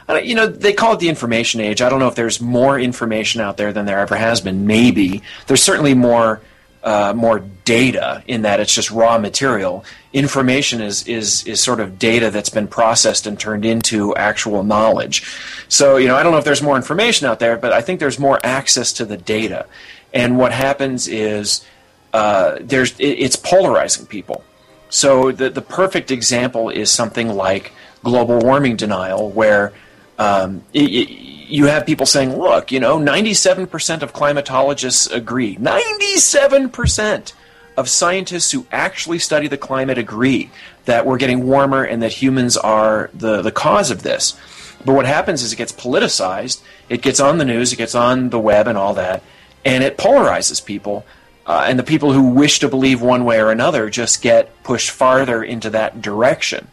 You 0.09 0.37
know, 0.37 0.47
they 0.47 0.73
call 0.73 0.93
it 0.93 1.01
the 1.01 1.09
information 1.09 1.61
age. 1.61 1.83
I 1.83 1.89
don't 1.89 1.99
know 1.99 2.07
if 2.07 2.15
there's 2.15 2.41
more 2.41 2.79
information 2.79 3.41
out 3.41 3.57
there 3.57 3.73
than 3.73 3.87
there 3.87 3.99
ever 3.99 4.15
has 4.15 4.41
been. 4.41 4.65
Maybe 4.65 5.21
there's 5.49 5.63
certainly 5.65 5.95
more 5.95 6.41
uh, 6.87 7.13
more 7.15 7.41
data 7.65 8.23
in 8.29 8.43
that 8.43 8.61
it's 8.61 8.73
just 8.73 8.93
raw 8.93 9.19
material. 9.19 9.85
Information 10.13 10.81
is, 10.81 11.07
is 11.09 11.45
is 11.45 11.61
sort 11.61 11.81
of 11.81 11.99
data 11.99 12.31
that's 12.31 12.49
been 12.49 12.69
processed 12.69 13.27
and 13.27 13.39
turned 13.39 13.65
into 13.65 14.15
actual 14.15 14.63
knowledge. 14.63 15.25
So 15.69 15.97
you 15.97 16.07
know, 16.07 16.15
I 16.15 16.23
don't 16.23 16.31
know 16.31 16.39
if 16.39 16.45
there's 16.45 16.63
more 16.63 16.77
information 16.77 17.27
out 17.27 17.41
there, 17.41 17.57
but 17.57 17.73
I 17.73 17.81
think 17.83 17.99
there's 17.99 18.21
more 18.21 18.39
access 18.45 18.93
to 18.95 19.05
the 19.05 19.17
data. 19.17 19.67
And 20.15 20.39
what 20.39 20.53
happens 20.53 21.09
is 21.09 21.67
uh, 22.15 22.59
there's 22.61 22.93
it, 23.01 23.19
it's 23.19 23.37
polarizing 23.37 24.07
people. 24.07 24.45
So 24.89 25.33
the 25.33 25.51
the 25.51 25.63
perfect 25.63 26.13
example 26.13 26.71
is 26.71 26.89
something 26.89 27.29
like 27.31 27.73
global 28.05 28.39
warming 28.39 28.77
denial, 28.77 29.31
where 29.31 29.73
um, 30.21 30.63
it, 30.73 30.85
it, 30.85 31.36
you 31.47 31.67
have 31.67 31.87
people 31.87 32.07
saying, 32.07 32.37
look, 32.37 32.73
you 32.73 32.81
know, 32.81 32.99
97% 32.99 34.03
of 34.03 34.13
climatologists 34.13 35.11
agree. 35.13 35.57
97% 35.57 37.33
of 37.77 37.89
scientists 37.89 38.53
who 38.53 38.67
actually 38.73 39.19
study 39.19 39.49
the 39.49 39.59
climate 39.59 39.99
agree 39.99 40.51
that 40.87 41.05
we're 41.05 41.19
getting 41.19 41.47
warmer 41.47 41.85
and 41.85 42.03
that 42.03 42.13
humans 42.13 42.57
are 42.57 43.11
the, 43.13 43.43
the 43.43 43.53
cause 43.53 43.91
of 43.91 44.03
this. 44.03 44.39
But 44.85 44.95
what 44.95 45.07
happens 45.07 45.43
is 45.43 45.53
it 45.53 45.57
gets 45.57 45.73
politicized, 45.73 46.63
it 46.89 47.03
gets 47.03 47.21
on 47.21 47.39
the 47.39 47.45
news, 47.45 47.73
it 47.73 47.77
gets 47.77 47.95
on 47.95 48.31
the 48.31 48.39
web 48.39 48.67
and 48.69 48.79
all 48.79 48.95
that, 48.95 49.23
and 49.65 49.83
it 49.83 49.99
polarizes 49.99 50.65
people. 50.65 51.05
Uh, 51.45 51.65
and 51.69 51.79
the 51.79 51.85
people 51.85 52.13
who 52.13 52.31
wish 52.31 52.59
to 52.59 52.69
believe 52.69 53.01
one 53.01 53.25
way 53.25 53.41
or 53.41 53.51
another 53.51 53.89
just 53.89 54.21
get 54.21 54.63
pushed 54.65 54.91
farther 54.91 55.43
into 55.45 55.71
that 55.71 56.03
direction. 56.03 56.69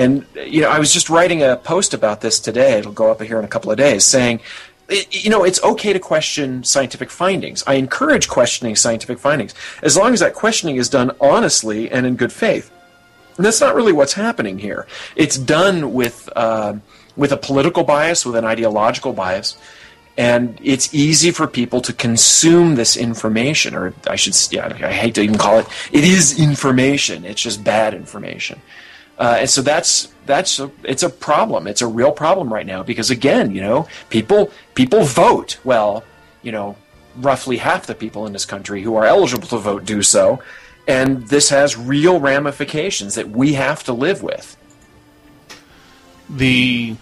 And 0.00 0.24
you 0.34 0.62
know, 0.62 0.70
I 0.70 0.78
was 0.78 0.94
just 0.94 1.10
writing 1.10 1.42
a 1.42 1.56
post 1.56 1.92
about 1.92 2.22
this 2.22 2.40
today. 2.40 2.78
It'll 2.78 2.90
go 2.90 3.10
up 3.10 3.20
here 3.20 3.38
in 3.38 3.44
a 3.44 3.48
couple 3.48 3.70
of 3.70 3.76
days, 3.76 4.02
saying, 4.02 4.40
you 5.10 5.28
know, 5.28 5.44
it's 5.44 5.62
okay 5.62 5.92
to 5.92 5.98
question 5.98 6.64
scientific 6.64 7.10
findings. 7.10 7.62
I 7.66 7.74
encourage 7.74 8.26
questioning 8.26 8.76
scientific 8.76 9.18
findings 9.18 9.54
as 9.82 9.98
long 9.98 10.14
as 10.14 10.20
that 10.20 10.32
questioning 10.32 10.76
is 10.76 10.88
done 10.88 11.10
honestly 11.20 11.90
and 11.90 12.06
in 12.06 12.16
good 12.16 12.32
faith. 12.32 12.72
And 13.36 13.44
that's 13.44 13.60
not 13.60 13.74
really 13.74 13.92
what's 13.92 14.14
happening 14.14 14.58
here. 14.58 14.86
It's 15.16 15.36
done 15.36 15.92
with 15.92 16.30
uh, 16.34 16.74
with 17.14 17.32
a 17.32 17.36
political 17.36 17.84
bias, 17.84 18.24
with 18.24 18.36
an 18.36 18.46
ideological 18.46 19.12
bias, 19.12 19.58
and 20.16 20.58
it's 20.62 20.94
easy 20.94 21.30
for 21.30 21.46
people 21.46 21.82
to 21.82 21.92
consume 21.92 22.74
this 22.76 22.96
information. 22.96 23.74
Or 23.74 23.92
I 24.06 24.16
should, 24.16 24.34
yeah, 24.50 24.66
I 24.82 24.92
hate 24.92 25.14
to 25.16 25.20
even 25.20 25.36
call 25.36 25.58
it. 25.58 25.66
It 25.92 26.04
is 26.04 26.40
information. 26.40 27.26
It's 27.26 27.42
just 27.42 27.62
bad 27.62 27.92
information. 27.92 28.62
Uh, 29.20 29.36
and 29.40 29.50
so 29.50 29.60
that's 29.60 30.12
that's 30.24 30.58
a, 30.58 30.70
it's 30.82 31.02
a 31.02 31.10
problem. 31.10 31.66
It's 31.66 31.82
a 31.82 31.86
real 31.86 32.10
problem 32.10 32.52
right 32.52 32.64
now 32.64 32.82
because 32.82 33.10
again, 33.10 33.54
you 33.54 33.60
know, 33.60 33.86
people 34.08 34.50
people 34.74 35.02
vote. 35.02 35.58
Well, 35.62 36.02
you 36.42 36.50
know, 36.50 36.76
roughly 37.16 37.58
half 37.58 37.86
the 37.86 37.94
people 37.94 38.26
in 38.26 38.32
this 38.32 38.46
country 38.46 38.82
who 38.82 38.96
are 38.96 39.04
eligible 39.04 39.46
to 39.48 39.58
vote 39.58 39.84
do 39.84 40.02
so, 40.02 40.42
and 40.88 41.28
this 41.28 41.50
has 41.50 41.76
real 41.76 42.18
ramifications 42.18 43.14
that 43.16 43.28
we 43.28 43.52
have 43.52 43.84
to 43.84 43.92
live 43.92 44.22
with. 44.22 44.56
The 46.30 46.96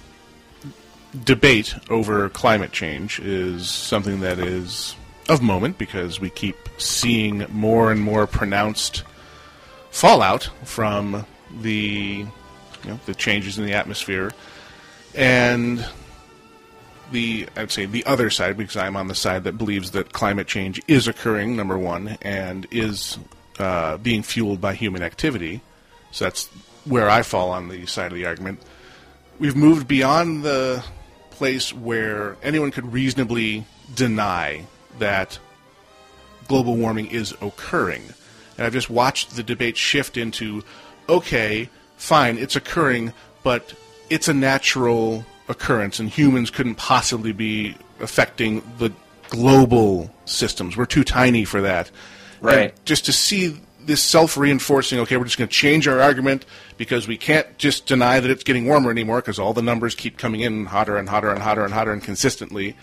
debate 1.24 1.76
over 1.88 2.28
climate 2.30 2.72
change 2.72 3.20
is 3.20 3.70
something 3.70 4.20
that 4.20 4.40
is 4.40 4.96
of 5.28 5.40
moment 5.40 5.78
because 5.78 6.20
we 6.20 6.30
keep 6.30 6.56
seeing 6.78 7.46
more 7.50 7.92
and 7.92 8.00
more 8.00 8.26
pronounced 8.26 9.04
fallout 9.90 10.50
from 10.64 11.24
the 11.60 12.26
you 12.84 12.90
know, 12.90 13.00
the 13.06 13.14
changes 13.14 13.58
in 13.58 13.64
the 13.64 13.74
atmosphere, 13.74 14.32
and 15.14 15.84
the 17.10 17.48
I'd 17.56 17.70
say 17.70 17.86
the 17.86 18.04
other 18.06 18.30
side 18.30 18.56
because 18.56 18.76
I'm 18.76 18.96
on 18.96 19.08
the 19.08 19.14
side 19.14 19.44
that 19.44 19.58
believes 19.58 19.92
that 19.92 20.12
climate 20.12 20.46
change 20.46 20.80
is 20.88 21.08
occurring, 21.08 21.56
number 21.56 21.78
one, 21.78 22.18
and 22.22 22.66
is 22.70 23.18
uh, 23.58 23.96
being 23.98 24.22
fueled 24.22 24.60
by 24.60 24.74
human 24.74 25.02
activity. 25.02 25.60
So 26.10 26.24
that's 26.26 26.46
where 26.84 27.08
I 27.08 27.22
fall 27.22 27.50
on 27.50 27.68
the 27.68 27.86
side 27.86 28.12
of 28.12 28.18
the 28.18 28.26
argument. 28.26 28.60
We've 29.38 29.56
moved 29.56 29.86
beyond 29.86 30.42
the 30.42 30.84
place 31.30 31.72
where 31.72 32.36
anyone 32.42 32.70
could 32.70 32.92
reasonably 32.92 33.64
deny 33.94 34.66
that 34.98 35.38
global 36.48 36.76
warming 36.76 37.06
is 37.06 37.32
occurring. 37.40 38.02
And 38.56 38.66
I've 38.66 38.72
just 38.72 38.90
watched 38.90 39.36
the 39.36 39.42
debate 39.42 39.76
shift 39.76 40.16
into 40.16 40.64
okay, 41.08 41.68
fine, 41.96 42.38
it's 42.38 42.56
occurring, 42.56 43.12
but 43.42 43.74
it's 44.10 44.28
a 44.28 44.34
natural 44.34 45.24
occurrence, 45.48 45.98
and 45.98 46.08
humans 46.08 46.50
couldn't 46.50 46.76
possibly 46.76 47.32
be 47.32 47.76
affecting 48.00 48.62
the 48.78 48.92
global 49.30 50.10
systems. 50.24 50.76
We're 50.76 50.86
too 50.86 51.04
tiny 51.04 51.44
for 51.44 51.60
that. 51.62 51.90
Right. 52.40 52.70
And 52.70 52.84
just 52.84 53.06
to 53.06 53.12
see 53.12 53.60
this 53.80 54.02
self-reinforcing, 54.02 54.98
okay, 55.00 55.16
we're 55.16 55.24
just 55.24 55.38
going 55.38 55.48
to 55.48 55.54
change 55.54 55.88
our 55.88 56.00
argument 56.00 56.44
because 56.76 57.08
we 57.08 57.16
can't 57.16 57.56
just 57.58 57.86
deny 57.86 58.20
that 58.20 58.30
it's 58.30 58.44
getting 58.44 58.66
warmer 58.66 58.90
anymore 58.90 59.16
because 59.16 59.38
all 59.38 59.54
the 59.54 59.62
numbers 59.62 59.94
keep 59.94 60.18
coming 60.18 60.42
in 60.42 60.66
hotter 60.66 60.96
and 60.96 61.08
hotter 61.08 61.30
and 61.30 61.42
hotter 61.42 61.64
and 61.64 61.72
hotter 61.72 61.92
and 61.92 62.02
consistently. 62.02 62.76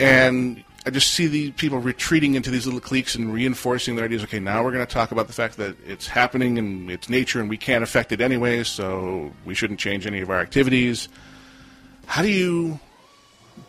And 0.00 0.64
I 0.86 0.90
just 0.90 1.10
see 1.10 1.26
the 1.26 1.50
people 1.50 1.80
retreating 1.80 2.36
into 2.36 2.52
these 2.52 2.64
little 2.64 2.80
cliques 2.80 3.16
and 3.16 3.34
reinforcing 3.34 3.96
their 3.96 4.04
ideas. 4.04 4.22
Okay, 4.22 4.38
now 4.38 4.62
we're 4.62 4.70
going 4.70 4.86
to 4.86 4.92
talk 4.92 5.10
about 5.10 5.26
the 5.26 5.32
fact 5.32 5.56
that 5.56 5.76
it's 5.84 6.06
happening 6.06 6.58
and 6.58 6.88
it's 6.88 7.08
nature 7.08 7.40
and 7.40 7.50
we 7.50 7.56
can't 7.56 7.82
affect 7.82 8.12
it 8.12 8.20
anyway, 8.20 8.62
so 8.62 9.32
we 9.44 9.52
shouldn't 9.52 9.80
change 9.80 10.06
any 10.06 10.20
of 10.20 10.30
our 10.30 10.38
activities. 10.38 11.08
How 12.06 12.22
do 12.22 12.30
you 12.30 12.78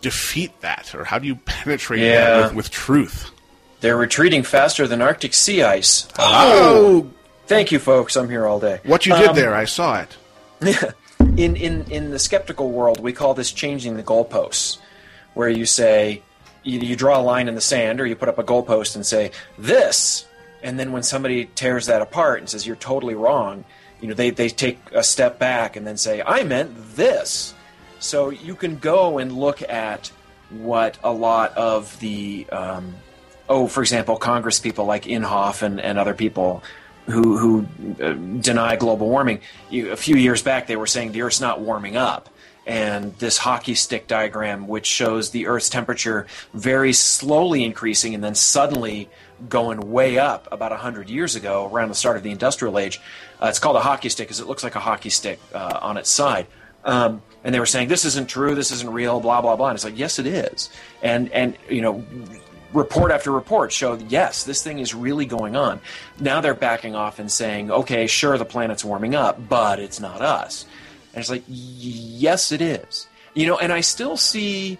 defeat 0.02 0.62
that, 0.62 0.94
or 0.94 1.06
how 1.06 1.18
do 1.18 1.26
you 1.26 1.38
penetrate 1.38 2.02
yeah. 2.02 2.42
that 2.42 2.44
with, 2.50 2.56
with, 2.56 2.72
truth? 2.72 3.32
They're 3.80 3.98
retreating 3.98 4.44
faster 4.44 4.88
than 4.88 5.02
Arctic 5.02 5.34
sea 5.34 5.64
ice. 5.64 6.08
Oh, 6.20 7.10
thank 7.48 7.72
you, 7.72 7.80
folks. 7.80 8.16
I'm 8.16 8.30
here 8.30 8.46
all 8.46 8.60
day. 8.60 8.80
What 8.84 9.08
you 9.08 9.16
did 9.16 9.30
um, 9.30 9.36
there, 9.36 9.56
I 9.56 9.66
saw 9.66 10.02
it. 10.02 10.18
in 11.20 11.56
in 11.56 11.84
in 11.90 12.12
the 12.12 12.20
skeptical 12.20 12.70
world, 12.70 13.00
we 13.00 13.12
call 13.12 13.34
this 13.34 13.52
changing 13.52 13.98
the 13.98 14.04
goalposts, 14.04 14.78
where 15.34 15.50
you 15.50 15.66
say 15.66 16.22
you, 16.68 16.80
you 16.80 16.96
draw 16.96 17.20
a 17.20 17.22
line 17.22 17.48
in 17.48 17.56
the 17.56 17.62
sand 17.62 18.02
or 18.02 18.06
you 18.06 18.16
put 18.16 18.30
up 18.30 18.38
a 18.38 18.44
goalpost 18.44 18.96
and 18.96 19.06
say 19.06 19.32
this 19.58 20.26
and 20.62 20.80
then 20.80 20.92
when 20.92 21.04
somebody 21.04 21.46
tears 21.46 21.86
that 21.86 22.02
apart 22.02 22.40
and 22.40 22.50
says 22.50 22.68
you're 22.68 22.76
totally 22.76 23.16
wrong 23.16 23.64
you 24.02 24.08
know 24.08 24.14
they, 24.14 24.30
they 24.30 24.50
take 24.50 24.80
a 24.92 25.04
step 25.04 25.40
back 25.40 25.76
and 25.76 25.86
then 25.88 25.98
say 25.98 26.22
i 26.22 26.44
meant 26.44 26.72
this. 26.96 27.54
So 28.00 28.30
you 28.30 28.56
can 28.56 28.78
go 28.78 29.18
and 29.18 29.32
look 29.32 29.62
at 29.62 30.12
what 30.50 30.98
a 31.04 31.12
lot 31.12 31.58
of 31.58 32.00
the 32.00 32.48
um, 32.52 32.96
oh 33.50 33.68
for 33.68 33.82
example 33.82 34.18
congress 34.18 34.60
people 34.60 34.86
like 34.86 35.04
inhofe 35.04 35.62
and, 35.62 35.82
and 35.82 35.98
other 35.98 36.14
people 36.14 36.64
who, 37.06 37.38
who 37.38 37.68
uh, 38.04 38.14
deny 38.42 38.76
global 38.76 39.10
warming. 39.10 39.40
You, 39.70 39.92
a 39.92 39.96
few 39.96 40.18
years 40.18 40.42
back 40.42 40.68
they 40.68 40.76
were 40.76 40.88
saying 40.88 41.14
the 41.14 41.22
earth's 41.22 41.42
not 41.42 41.62
warming 41.62 41.98
up 41.98 42.30
and 42.68 43.18
this 43.18 43.38
hockey 43.38 43.74
stick 43.74 44.08
diagram, 44.08 44.68
which 44.68 44.86
shows 44.86 45.30
the 45.30 45.48
Earth's 45.48 45.70
temperature 45.70 46.28
very 46.54 46.92
slowly 46.92 47.64
increasing 47.64 48.14
and 48.14 48.22
then 48.22 48.36
suddenly 48.36 49.10
going 49.48 49.92
way 49.92 50.20
up 50.20 50.50
about 50.52 50.72
100 50.72 51.10
years 51.10 51.36
ago, 51.36 51.70
around 51.72 51.88
the 51.88 51.96
start 51.96 52.18
of 52.18 52.24
the 52.24 52.32
industrial 52.32 52.78
age. 52.78 53.00
Uh, 53.42 53.48
it's 53.48 53.60
called 53.60 53.78
a 53.78 53.82
hockey 53.82 54.10
stick 54.10 54.28
because 54.28 54.42
it 54.42 54.48
looks 54.48 54.64
like 54.64 54.76
a 54.76 54.80
hockey 54.80 55.10
stick 55.10 55.40
uh, 55.54 55.80
on 55.82 55.96
its 55.96 56.10
side. 56.10 56.46
Um, 56.84 57.22
and 57.44 57.56
they 57.56 57.60
were 57.60 57.66
saying 57.66 57.88
this 57.88 58.04
isn't 58.04 58.28
true, 58.28 58.54
this 58.54 58.72
isn't 58.72 58.92
real, 58.92 59.20
blah 59.20 59.42
blah 59.42 59.56
blah. 59.56 59.70
And 59.70 59.76
it's 59.76 59.86
like 59.86 59.98
yes, 59.98 60.20
it 60.20 60.28
is. 60.28 60.70
And 61.02 61.32
and 61.32 61.58
you 61.70 61.82
know, 61.82 62.04
report 62.74 63.12
after 63.12 63.32
report 63.32 63.72
showed 63.72 64.12
yes, 64.12 64.44
this 64.44 64.62
thing 64.64 64.80
is 64.80 64.94
really 64.94 65.26
going 65.26 65.56
on. 65.56 65.80
Now 66.20 66.42
they're 66.42 66.54
backing 66.54 66.96
off 66.96 67.20
and 67.20 67.32
saying, 67.32 67.72
okay, 67.72 68.08
sure, 68.08 68.38
the 68.38 68.46
planet's 68.46 68.84
warming 68.84 69.16
up, 69.16 69.48
but 69.48 69.80
it's 69.80 70.00
not 70.00 70.22
us. 70.22 70.66
And 71.14 71.22
it's 71.22 71.30
like 71.30 71.44
yes, 71.48 72.52
it 72.52 72.62
is. 72.62 73.08
You 73.34 73.48
know, 73.48 73.58
and 73.58 73.72
I 73.72 73.82
still 73.82 74.18
see 74.18 74.78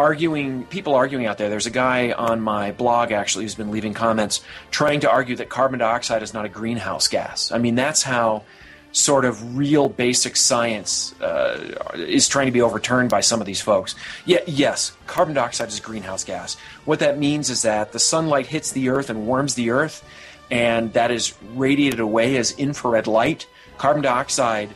arguing 0.00 0.64
people 0.64 0.94
arguing 0.94 1.26
out 1.26 1.36
there. 1.36 1.50
There's 1.50 1.66
a 1.66 1.70
guy 1.70 2.12
on 2.12 2.40
my 2.40 2.72
blog 2.72 3.12
actually 3.12 3.44
who's 3.44 3.54
been 3.54 3.70
leaving 3.70 3.92
comments 3.92 4.40
trying 4.70 5.00
to 5.00 5.10
argue 5.10 5.36
that 5.36 5.50
carbon 5.50 5.78
dioxide 5.78 6.22
is 6.22 6.32
not 6.32 6.46
a 6.46 6.48
greenhouse 6.48 7.06
gas. 7.06 7.52
I 7.52 7.58
mean 7.58 7.74
that's 7.74 8.02
how 8.02 8.44
sort 8.92 9.24
of 9.26 9.56
real 9.58 9.88
basic 9.88 10.36
science 10.36 11.14
uh, 11.20 11.76
is 11.94 12.26
trying 12.28 12.46
to 12.46 12.52
be 12.52 12.62
overturned 12.62 13.10
by 13.10 13.20
some 13.20 13.40
of 13.40 13.46
these 13.46 13.60
folks. 13.60 13.94
Yeah, 14.24 14.40
yes 14.46 14.96
carbon 15.06 15.34
dioxide 15.34 15.68
is 15.68 15.78
a 15.78 15.82
greenhouse 15.82 16.24
gas. 16.24 16.56
What 16.86 17.00
that 17.00 17.18
means 17.18 17.50
is 17.50 17.62
that 17.62 17.92
the 17.92 18.00
sunlight 18.00 18.46
hits 18.46 18.72
the 18.72 18.88
earth 18.88 19.10
and 19.10 19.26
warms 19.26 19.54
the 19.54 19.68
earth 19.68 20.02
and 20.50 20.94
that 20.94 21.10
is 21.10 21.34
radiated 21.54 22.00
away 22.00 22.38
as 22.38 22.52
infrared 22.52 23.06
light. 23.06 23.46
Carbon 23.76 24.02
dioxide 24.02 24.70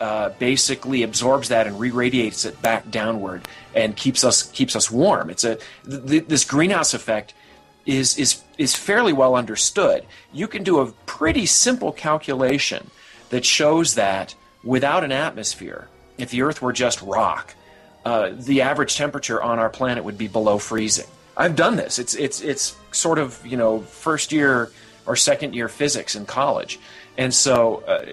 uh, 0.00 0.30
basically 0.38 1.02
absorbs 1.02 1.48
that 1.48 1.66
and 1.66 1.78
re-radiates 1.78 2.44
it 2.44 2.60
back 2.62 2.90
downward 2.90 3.46
and 3.74 3.96
keeps 3.96 4.24
us 4.24 4.50
keeps 4.50 4.74
us 4.74 4.90
warm. 4.90 5.30
It's 5.30 5.44
a 5.44 5.58
th- 5.88 6.26
this 6.26 6.44
greenhouse 6.44 6.94
effect 6.94 7.34
is 7.86 8.18
is 8.18 8.42
is 8.58 8.74
fairly 8.74 9.12
well 9.12 9.34
understood. 9.34 10.04
You 10.32 10.48
can 10.48 10.62
do 10.62 10.80
a 10.80 10.92
pretty 11.06 11.46
simple 11.46 11.92
calculation 11.92 12.90
that 13.30 13.44
shows 13.44 13.94
that 13.94 14.34
without 14.64 15.04
an 15.04 15.12
atmosphere, 15.12 15.88
if 16.18 16.30
the 16.30 16.42
Earth 16.42 16.60
were 16.62 16.72
just 16.72 17.00
rock, 17.02 17.54
uh, 18.04 18.30
the 18.32 18.62
average 18.62 18.96
temperature 18.96 19.42
on 19.42 19.58
our 19.58 19.70
planet 19.70 20.04
would 20.04 20.18
be 20.18 20.28
below 20.28 20.58
freezing. 20.58 21.06
I've 21.36 21.56
done 21.56 21.76
this. 21.76 21.98
It's 21.98 22.14
it's 22.14 22.40
it's 22.40 22.76
sort 22.92 23.18
of 23.18 23.44
you 23.46 23.56
know 23.56 23.80
first 23.80 24.32
year 24.32 24.70
or 25.06 25.16
second 25.16 25.54
year 25.54 25.68
physics 25.68 26.14
in 26.14 26.26
college. 26.26 26.78
And 27.18 27.34
so, 27.34 27.82
uh, 27.86 28.04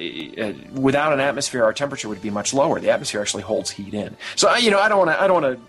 uh, 0.41 0.53
without 0.73 1.13
an 1.13 1.19
atmosphere, 1.19 1.63
our 1.63 1.73
temperature 1.73 2.09
would 2.09 2.21
be 2.21 2.29
much 2.29 2.53
lower. 2.53 2.79
The 2.79 2.89
atmosphere 2.89 3.21
actually 3.21 3.43
holds 3.43 3.69
heat 3.69 3.93
in. 3.93 4.17
So, 4.35 4.53
you 4.55 4.71
know, 4.71 4.79
I 4.79 4.89
don't 4.89 4.97
want 4.97 5.11
to. 5.11 5.21
I 5.21 5.27
don't 5.27 5.41
want 5.41 5.57
to 5.57 5.61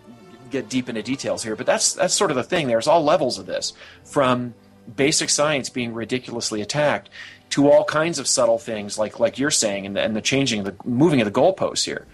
get 0.51 0.69
deep 0.69 0.89
into 0.89 1.03
details 1.03 1.43
here, 1.43 1.55
but 1.55 1.67
that's 1.67 1.93
that's 1.93 2.15
sort 2.15 2.31
of 2.31 2.37
the 2.37 2.43
thing. 2.43 2.67
There's 2.67 2.89
all 2.89 3.05
levels 3.05 3.39
of 3.39 3.47
this, 3.47 3.75
from 4.05 4.55
basic 4.97 5.31
science 5.31 5.69
being 5.69 5.93
ridiculously 5.93 6.63
attacked 6.63 7.11
to 7.51 7.71
all 7.71 7.85
kinds 7.85 8.19
of 8.19 8.27
subtle 8.27 8.59
things, 8.59 8.99
like 8.99 9.21
like 9.21 9.39
you're 9.39 9.51
saying, 9.51 9.87
and 9.87 9.97
the, 9.97 10.03
and 10.03 10.17
the 10.17 10.21
changing, 10.21 10.65
the 10.65 10.75
moving 10.85 11.21
of 11.21 11.33
the 11.33 11.41
goalposts 11.41 11.85
here. 11.85 12.07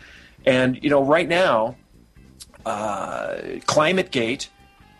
And 0.45 0.83
you 0.83 0.91
know, 0.91 1.03
right 1.03 1.29
now, 1.29 1.77
uh, 2.67 3.37
ClimateGate 3.67 4.49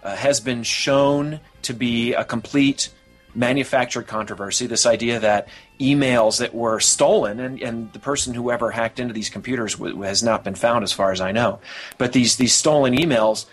uh, 0.03 0.17
has 0.17 0.41
been 0.41 0.63
shown 0.63 1.41
to 1.63 1.75
be 1.75 2.15
a 2.15 2.25
complete 2.25 2.91
manufactured 3.35 4.07
controversy. 4.07 4.67
This 4.67 4.87
idea 4.87 5.21
that 5.21 5.49
emails 5.93 6.39
that 6.39 6.55
were 6.55 6.81
stolen, 6.81 7.41
and, 7.41 7.61
and 7.63 7.93
the 7.93 7.99
person 7.99 8.35
who 8.35 8.51
ever 8.51 8.71
hacked 8.71 8.99
into 8.99 9.15
these 9.15 9.31
computers 9.31 9.75
w- 9.75 10.01
has 10.03 10.23
not 10.23 10.45
been 10.45 10.55
found, 10.55 10.85
as 10.85 10.93
far 10.93 11.13
as 11.13 11.21
I 11.21 11.33
know. 11.33 11.61
But 11.99 12.13
these 12.13 12.37
these 12.37 12.55
stolen 12.55 12.95
emails, 12.95 13.47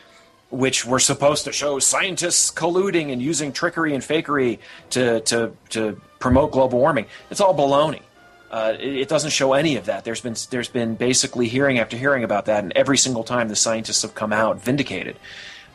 which 0.49 0.86
were 0.86 0.99
supposed 0.99 1.45
to 1.45 1.51
show 1.51 1.79
scientists 1.79 2.51
colluding 2.51 3.12
and 3.12 3.21
using 3.21 3.51
trickery 3.51 3.93
and 3.93 4.03
fakery 4.03 4.60
to 4.91 5.21
to 5.21 5.51
to 5.69 5.99
promote 6.19 6.51
global 6.51 6.79
warming, 6.79 7.06
it's 7.29 7.41
all 7.41 7.56
baloney. 7.56 8.01
Uh, 8.51 8.75
it, 8.79 8.95
it 8.97 9.08
doesn't 9.10 9.32
show 9.32 9.53
any 9.53 9.77
of 9.77 9.86
that. 9.86 10.03
There's 10.03 10.21
been 10.21 10.36
there's 10.49 10.67
been 10.69 10.95
basically 10.95 11.47
hearing 11.47 11.79
after 11.79 11.97
hearing 11.97 12.23
about 12.23 12.45
that, 12.45 12.63
and 12.63 12.73
every 12.75 12.97
single 12.97 13.23
time 13.23 13.47
the 13.47 13.56
scientists 13.56 14.01
have 14.01 14.13
come 14.13 14.34
out 14.34 14.62
vindicated. 14.62 15.15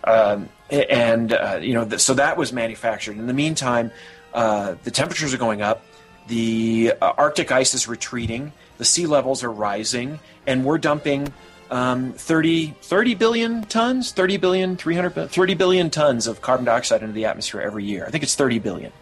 Um, 0.04 0.50
and 0.70 1.32
uh, 1.32 1.58
you 1.60 1.74
know, 1.74 1.84
th- 1.84 2.00
so 2.00 2.14
that 2.14 2.36
was 2.36 2.52
manufactured. 2.52 3.16
In 3.18 3.26
the 3.26 3.32
meantime, 3.32 3.90
uh, 4.34 4.74
the 4.84 4.90
temperatures 4.90 5.32
are 5.32 5.38
going 5.38 5.62
up, 5.62 5.82
the 6.28 6.92
uh, 7.00 7.12
Arctic 7.16 7.52
ice 7.52 7.74
is 7.74 7.88
retreating, 7.88 8.52
the 8.78 8.84
sea 8.84 9.06
levels 9.06 9.42
are 9.44 9.52
rising, 9.52 10.18
and 10.46 10.64
we're 10.64 10.78
dumping 10.78 11.32
um, 11.70 12.12
30, 12.12 12.76
30 12.80 13.14
billion 13.14 13.62
tons, 13.64 14.12
30 14.12 14.36
billion, 14.36 14.76
300, 14.76 15.30
30 15.30 15.54
billion 15.54 15.90
tons 15.90 16.26
of 16.26 16.40
carbon 16.40 16.64
dioxide 16.64 17.02
into 17.02 17.12
the 17.12 17.24
atmosphere 17.24 17.60
every 17.60 17.84
year. 17.84 18.06
I 18.06 18.10
think 18.10 18.22
it's 18.22 18.34
30 18.34 18.58
billion, 18.60 18.92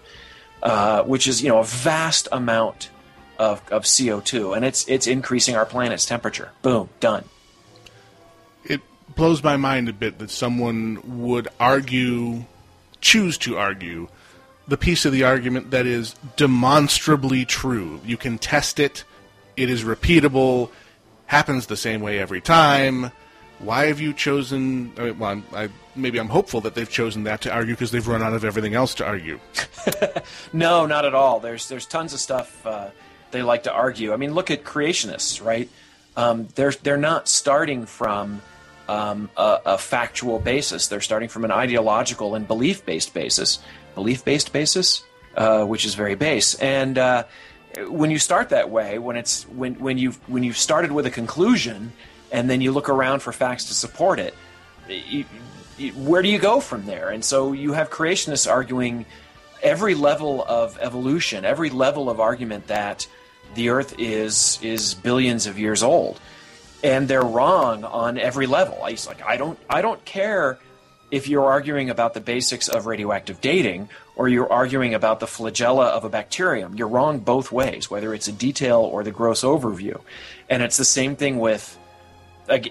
uh, 0.63 1.03
which 1.03 1.27
is 1.27 1.43
you 1.43 1.49
know 1.49 1.59
a 1.59 1.65
vast 1.65 2.29
amount 2.33 2.91
of, 3.39 3.63
of 3.71 3.85
CO2, 3.85 4.57
and 4.57 4.65
it's 4.65 4.87
it's 4.89 5.07
increasing 5.07 5.57
our 5.57 5.67
planet's 5.67 6.07
temperature. 6.07 6.51
Boom, 6.63 6.89
done. 7.01 7.25
It 8.65 8.81
blows 9.15 9.43
my 9.43 9.57
mind 9.57 9.89
a 9.89 9.93
bit 9.93 10.19
that 10.19 10.31
someone 10.31 11.23
would 11.23 11.49
argue, 11.61 12.45
choose 13.01 13.37
to 13.39 13.59
argue, 13.59 14.09
the 14.67 14.77
piece 14.77 15.05
of 15.05 15.13
the 15.13 15.25
argument 15.25 15.71
that 15.71 15.87
is 15.87 16.15
demonstrably 16.37 17.45
true. 17.45 18.01
You 18.05 18.17
can 18.17 18.39
test 18.39 18.81
it, 18.81 19.05
it 19.57 19.71
is 19.71 19.85
repeatable, 19.85 20.71
happens 21.27 21.67
the 21.67 21.77
same 21.77 22.01
way 22.01 22.19
every 22.19 22.41
time. 22.41 23.13
Why 23.59 23.87
have 23.87 24.01
you 24.01 24.13
chosen? 24.13 24.93
I 24.99 25.03
mean, 25.03 25.19
well, 25.19 25.43
I, 25.55 25.69
maybe 25.95 26.19
I'm 26.19 26.29
hopeful 26.29 26.61
that 26.63 26.75
they've 26.75 26.91
chosen 26.91 27.25
that 27.25 27.41
to 27.43 27.53
argue 27.53 27.75
because 27.75 27.93
they've 27.93 28.07
run 28.07 28.23
out 28.23 28.35
of 28.35 28.45
everything 28.45 28.75
else 28.75 28.95
to 28.97 29.07
argue. 29.07 29.39
no, 30.53 30.87
not 30.87 31.05
at 31.05 31.15
all. 31.15 31.41
There's 31.41 31.69
there's 31.69 31.87
tons 31.87 32.13
of 32.13 32.21
stuff 32.21 32.67
uh, 32.67 32.91
they 33.31 33.43
like 33.43 33.63
to 33.65 33.73
argue. 33.73 34.13
I 34.13 34.17
mean, 34.17 34.35
look 34.35 34.51
at 34.51 34.65
creationists, 34.65 35.45
right? 35.45 35.69
Um, 36.17 36.49
they're 36.57 36.73
they're 36.73 36.97
not 36.97 37.29
starting 37.29 37.87
from 37.87 38.43
um, 38.89 39.31
a, 39.37 39.61
a, 39.67 39.79
factual 39.79 40.39
basis. 40.39 40.89
They're 40.89 41.01
starting 41.01 41.29
from 41.29 41.45
an 41.45 41.51
ideological 41.51 42.35
and 42.35 42.47
belief 42.47 42.85
based 42.85 43.15
basis, 43.15 43.59
belief 43.95 44.25
based 44.25 44.53
basis, 44.53 45.05
uh, 45.37 45.65
which 45.65 45.85
is 45.85 45.95
very 45.95 46.15
base. 46.15 46.55
And 46.55 46.99
uh, 46.99 47.25
when 47.89 48.11
you 48.11 48.19
start 48.19 48.51
that 48.51 48.71
way, 48.71 48.99
when 48.99 49.17
it's 49.17 49.45
when 49.45 49.75
when 49.77 49.99
you 49.99 50.13
when 50.27 50.43
you've 50.43 50.59
started 50.59 50.93
with 50.93 51.07
a 51.07 51.11
conclusion 51.11 51.93
and 52.33 52.49
then 52.49 52.61
you 52.61 52.73
look 52.73 52.89
around 52.89 53.21
for 53.21 53.33
facts 53.33 53.67
to 53.67 53.75
support 53.75 54.19
it, 54.19 54.35
you, 54.89 55.25
you, 55.79 55.93
where 55.93 56.23
do 56.23 56.29
you 56.29 56.39
go 56.39 56.61
from 56.61 56.87
there? 56.87 57.11
And 57.11 57.25
so 57.25 57.53
you 57.53 57.73
have 57.73 57.91
creationists 57.91 58.51
arguing 58.51 59.07
every 59.63 59.95
level 59.95 60.45
of 60.47 60.79
evolution, 60.81 61.45
every 61.45 61.71
level 61.71 62.11
of 62.11 62.21
argument 62.21 62.67
that 62.69 63.07
the 63.55 63.71
Earth 63.71 63.95
is 63.99 64.59
is 64.63 64.95
billions 64.95 65.47
of 65.47 65.59
years 65.59 65.83
old 65.83 66.21
and 66.85 67.09
they're 67.09 67.23
wrong 67.23 67.83
on 67.83 68.19
every 68.19 68.47
level. 68.47 68.79
I 68.83 68.97
like 69.07 69.23
I 69.25 69.37
don't 69.37 69.59
I 69.69 69.81
don't 69.81 70.05
care 70.05 70.59
if 71.15 71.29
you're 71.29 71.45
arguing 71.45 71.91
about 71.91 72.13
the 72.13 72.21
basics 72.21 72.69
of 72.69 72.87
radioactive 72.87 73.41
dating 73.41 73.89
or 74.17 74.29
you're 74.29 74.53
arguing 74.53 74.95
about 74.95 75.21
the 75.21 75.27
flagella 75.27 75.87
of 75.87 76.03
a 76.05 76.09
bacterium. 76.09 76.75
You're 76.75 76.89
wrong 76.89 77.21
both 77.21 77.53
ways, 77.53 77.89
whether 77.89 78.13
it's 78.13 78.27
a 78.27 78.33
detail 78.33 78.81
or 78.81 79.05
the 79.05 79.13
gross 79.13 79.43
overview. 79.43 80.01
And 80.49 80.61
it's 80.61 80.77
the 80.77 80.85
same 80.85 81.15
thing 81.15 81.39
with 81.39 81.79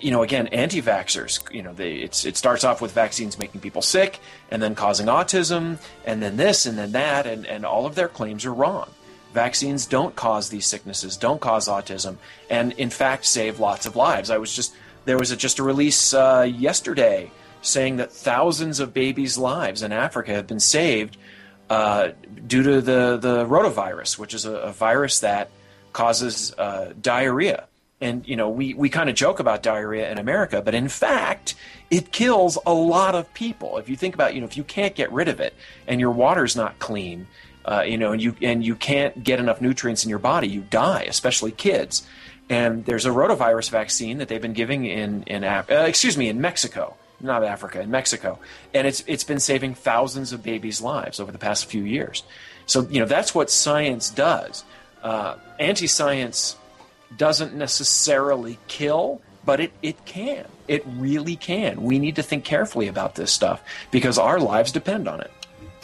you 0.01 0.11
know 0.11 0.21
again 0.21 0.45
anti-vaxxers 0.49 1.51
you 1.51 1.63
know 1.63 1.73
they, 1.73 1.95
it 1.95 2.13
starts 2.13 2.63
off 2.63 2.79
with 2.79 2.91
vaccines 2.91 3.39
making 3.39 3.59
people 3.59 3.81
sick 3.81 4.19
and 4.51 4.61
then 4.61 4.75
causing 4.75 5.07
autism 5.07 5.79
and 6.05 6.21
then 6.21 6.37
this 6.37 6.67
and 6.67 6.77
then 6.77 6.91
that 6.91 7.25
and, 7.25 7.47
and 7.47 7.65
all 7.65 7.87
of 7.87 7.95
their 7.95 8.07
claims 8.07 8.45
are 8.45 8.53
wrong 8.53 8.87
Vaccines 9.33 9.87
don't 9.87 10.15
cause 10.15 10.49
these 10.49 10.67
sicknesses, 10.67 11.17
don't 11.17 11.41
cause 11.41 11.67
autism, 11.67 12.17
and 12.51 12.71
in 12.73 12.91
fact 12.91 13.25
save 13.25 13.59
lots 13.59 13.87
of 13.87 13.95
lives. 13.95 14.29
I 14.29 14.37
was 14.37 14.55
just 14.55 14.75
there 15.05 15.17
was 15.17 15.31
a, 15.31 15.35
just 15.35 15.57
a 15.57 15.63
release 15.63 16.13
uh, 16.13 16.47
yesterday 16.47 17.31
saying 17.63 17.97
that 17.97 18.11
thousands 18.11 18.79
of 18.79 18.93
babies' 18.93 19.37
lives 19.37 19.81
in 19.81 19.91
Africa 19.91 20.31
have 20.33 20.45
been 20.45 20.59
saved 20.59 21.17
uh, 21.69 22.09
due 22.45 22.61
to 22.61 22.81
the 22.81 23.17
the 23.17 23.45
rotavirus, 23.45 24.19
which 24.19 24.33
is 24.33 24.45
a, 24.45 24.53
a 24.53 24.71
virus 24.71 25.21
that 25.21 25.49
causes 25.93 26.53
uh, 26.57 26.93
diarrhea. 27.01 27.67
And 28.01 28.27
you 28.27 28.35
know, 28.35 28.49
we, 28.49 28.73
we 28.73 28.89
kind 28.89 29.09
of 29.09 29.15
joke 29.15 29.39
about 29.39 29.63
diarrhea 29.63 30.11
in 30.11 30.17
America, 30.17 30.61
but 30.61 30.75
in 30.75 30.89
fact, 30.89 31.55
it 31.89 32.11
kills 32.11 32.57
a 32.65 32.73
lot 32.73 33.15
of 33.15 33.33
people. 33.33 33.77
If 33.77 33.87
you 33.87 33.95
think 33.95 34.13
about, 34.13 34.35
you 34.35 34.41
know, 34.41 34.47
if 34.47 34.57
you 34.57 34.63
can't 34.65 34.93
get 34.93 35.11
rid 35.13 35.29
of 35.29 35.39
it 35.39 35.53
and 35.87 36.01
your 36.01 36.11
water's 36.11 36.55
not 36.55 36.79
clean, 36.79 37.27
uh, 37.65 37.83
you 37.87 37.97
know, 37.97 38.11
and 38.11 38.21
you 38.21 38.35
and 38.41 38.63
you 38.65 38.75
can't 38.75 39.23
get 39.23 39.39
enough 39.39 39.61
nutrients 39.61 40.03
in 40.03 40.09
your 40.09 40.19
body, 40.19 40.49
you 40.49 40.61
die, 40.61 41.03
especially 41.03 41.51
kids. 41.51 42.05
And 42.49 42.83
there's 42.83 43.05
a 43.05 43.09
rotavirus 43.09 43.69
vaccine 43.69 44.17
that 44.17 44.27
they've 44.27 44.41
been 44.41 44.53
giving 44.53 44.85
in 44.85 45.23
in 45.23 45.45
uh, 45.45 45.63
excuse 45.69 46.17
me 46.17 46.27
in 46.27 46.41
Mexico, 46.41 46.97
not 47.23 47.43
Africa, 47.43 47.81
in 47.81 47.89
Mexico, 47.89 48.39
and 48.73 48.85
it's 48.85 49.03
it's 49.07 49.23
been 49.23 49.39
saving 49.39 49.75
thousands 49.75 50.33
of 50.33 50.43
babies' 50.43 50.81
lives 50.81 51.19
over 51.19 51.31
the 51.31 51.37
past 51.37 51.65
few 51.65 51.83
years. 51.83 52.23
So 52.65 52.81
you 52.89 52.99
know 52.99 53.05
that's 53.05 53.33
what 53.33 53.49
science 53.49 54.09
does. 54.09 54.63
Uh, 55.01 55.35
anti-science 55.59 56.55
doesn't 57.17 57.53
necessarily 57.53 58.57
kill, 58.67 59.21
but 59.45 59.59
it, 59.59 59.71
it 59.81 60.05
can. 60.05 60.45
It 60.67 60.83
really 60.87 61.35
can. 61.35 61.83
We 61.83 61.99
need 61.99 62.15
to 62.15 62.23
think 62.23 62.45
carefully 62.45 62.87
about 62.87 63.15
this 63.15 63.31
stuff 63.31 63.61
because 63.91 64.17
our 64.17 64.39
lives 64.39 64.71
depend 64.71 65.07
on 65.07 65.19
it. 65.19 65.31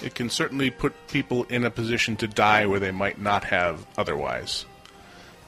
It 0.01 0.15
can 0.15 0.29
certainly 0.29 0.69
put 0.69 0.93
people 1.07 1.43
in 1.45 1.65
a 1.65 1.69
position 1.69 2.15
to 2.17 2.27
die 2.27 2.65
where 2.65 2.79
they 2.79 2.91
might 2.91 3.19
not 3.19 3.43
have 3.43 3.85
otherwise. 3.97 4.65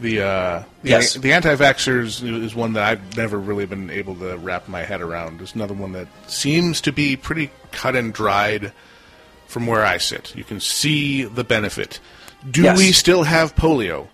The 0.02 0.22
uh, 0.22 0.64
the, 0.82 0.90
Yes. 0.90 1.14
the 1.14 1.32
anti-vaxxers 1.32 2.24
is 2.44 2.56
one 2.56 2.74
that 2.74 2.84
I've 2.84 3.16
never 3.18 3.38
really 3.40 3.66
been 3.68 3.90
able 3.92 4.16
to 4.16 4.36
wrap 4.38 4.68
my 4.68 4.82
head 4.82 5.00
around. 5.00 5.42
It's 5.42 5.54
another 5.54 5.76
one 5.76 5.92
that 5.94 6.08
seems 6.28 6.82
to 6.82 6.92
be 6.92 7.16
pretty 7.16 7.52
cut 7.72 7.96
and 7.96 8.12
dried 8.14 8.74
from 9.48 9.68
where 9.68 9.86
I 9.86 9.98
sit. 9.98 10.36
You 10.36 10.44
can 10.44 10.60
see 10.60 11.24
the 11.24 11.44
benefit. 11.44 12.00
Do 12.50 12.64
Yes. 12.64 12.78
we 12.80 12.92
still 12.92 13.24
have 13.24 13.56
polio? 13.56 14.08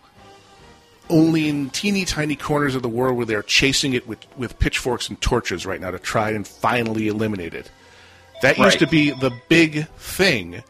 Only 1.10 1.48
in 1.48 1.70
teeny 1.70 2.04
tiny 2.04 2.36
corners 2.36 2.76
of 2.76 2.82
the 2.82 2.90
world 2.90 3.16
where 3.16 3.26
they're 3.26 3.42
chasing 3.42 3.94
it 3.94 4.06
with, 4.10 4.20
with 4.36 4.60
pitchforks 4.60 5.08
and 5.08 5.20
torches 5.22 5.66
right 5.66 5.80
now 5.80 5.92
to 5.92 6.00
try 6.00 6.32
and 6.32 6.46
finally 6.46 7.08
eliminate 7.08 7.54
it. 7.54 7.72
That 8.42 8.58
used 8.58 8.80
to 8.80 8.88
be 8.88 9.12
the 9.12 9.32
big 9.48 9.88
thing 9.98 10.64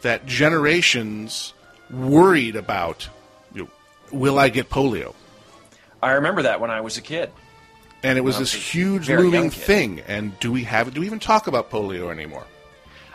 that 0.00 0.24
generations 0.24 1.52
worried 1.90 2.56
about. 2.56 3.08
Will 4.14 4.38
I 4.38 4.48
get 4.48 4.70
polio? 4.70 5.14
I 6.02 6.12
remember 6.12 6.42
that 6.42 6.60
when 6.60 6.70
I 6.70 6.80
was 6.80 6.96
a 6.96 7.02
kid. 7.02 7.30
And 8.02 8.18
it 8.18 8.20
was 8.20 8.38
this 8.38 8.52
huge 8.52 9.08
looming 9.08 9.50
thing. 9.50 10.00
And 10.06 10.38
do 10.38 10.52
we 10.52 10.64
have 10.64 10.88
it? 10.88 10.94
Do 10.94 11.00
we 11.00 11.06
even 11.06 11.18
talk 11.18 11.46
about 11.46 11.70
polio 11.70 12.10
anymore? 12.10 12.44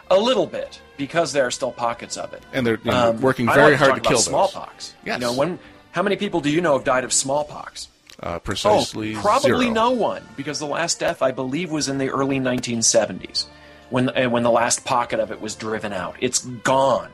A 0.09 0.17
little 0.17 0.47
bit 0.47 0.81
because 0.97 1.31
there 1.33 1.45
are 1.45 1.51
still 1.51 1.71
pockets 1.71 2.17
of 2.17 2.33
it. 2.33 2.41
And 2.51 2.65
they're 2.65 2.79
you 2.83 2.89
know, 2.91 3.09
Um, 3.11 3.21
working 3.21 3.45
very 3.45 3.75
hard 3.75 3.91
talk 3.91 4.03
to 4.03 4.09
kill 4.09 4.17
those. 4.17 4.25
smallpox. 4.25 4.95
Yes. 5.05 5.19
You 5.19 5.27
know, 5.27 5.33
when 5.33 5.59
how 5.91 6.01
many 6.01 6.15
people 6.15 6.41
do 6.41 6.49
you 6.49 6.61
know 6.61 6.73
have 6.73 6.83
died 6.83 7.03
of 7.03 7.13
smallpox? 7.13 7.87
Uh, 8.21 8.37
precisely 8.39 9.15
oh, 9.15 9.21
probably 9.21 9.67
zero. 9.67 9.73
no 9.73 9.91
one 9.91 10.21
because 10.35 10.59
the 10.59 10.65
last 10.65 10.99
death 10.99 11.21
I 11.21 11.31
believe 11.31 11.71
was 11.71 11.87
in 11.87 11.99
the 11.99 12.09
early 12.09 12.37
1970s 12.39 13.45
when 13.91 14.09
uh, 14.09 14.29
when 14.29 14.43
the 14.43 14.51
last 14.51 14.83
pocket 14.83 15.19
of 15.21 15.31
it 15.31 15.39
was 15.39 15.55
driven 15.55 15.93
out. 15.93 16.15
It's 16.19 16.39
gone, 16.45 17.11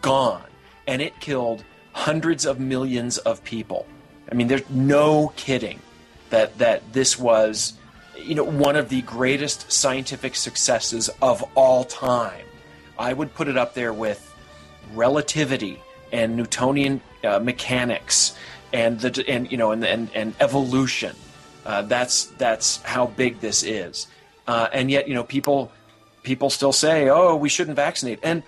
gone, 0.00 0.44
and 0.86 1.02
it 1.02 1.18
killed 1.20 1.62
hundreds 1.96 2.44
of 2.44 2.60
millions 2.60 3.16
of 3.16 3.42
people. 3.42 3.86
I 4.30 4.34
mean, 4.34 4.48
there's 4.48 4.68
no 4.68 5.32
kidding 5.34 5.80
that 6.28 6.58
that 6.58 6.92
this 6.92 7.18
was 7.18 7.72
you 8.18 8.34
know 8.34 8.44
one 8.44 8.76
of 8.76 8.90
the 8.90 9.00
greatest 9.02 9.72
scientific 9.72 10.36
successes 10.36 11.08
of 11.22 11.42
all 11.54 11.84
time. 11.84 12.44
I 12.98 13.14
would 13.14 13.34
put 13.34 13.48
it 13.48 13.56
up 13.56 13.72
there 13.72 13.94
with 13.94 14.20
relativity 14.94 15.80
and 16.12 16.36
Newtonian 16.36 17.00
uh, 17.24 17.38
mechanics 17.38 18.36
and 18.74 19.00
the 19.00 19.24
and 19.26 19.50
you 19.50 19.56
know 19.56 19.70
and 19.70 19.82
and, 19.84 20.10
and 20.14 20.34
evolution. 20.38 21.16
Uh, 21.64 21.82
that's 21.82 22.26
that's 22.36 22.82
how 22.82 23.06
big 23.06 23.40
this 23.40 23.62
is, 23.62 24.06
uh, 24.46 24.68
and 24.70 24.90
yet 24.90 25.08
you 25.08 25.14
know 25.14 25.24
people 25.24 25.72
people 26.22 26.50
still 26.50 26.72
say, 26.72 27.08
oh, 27.08 27.36
we 27.36 27.48
shouldn't 27.48 27.76
vaccinate, 27.76 28.18
and 28.22 28.42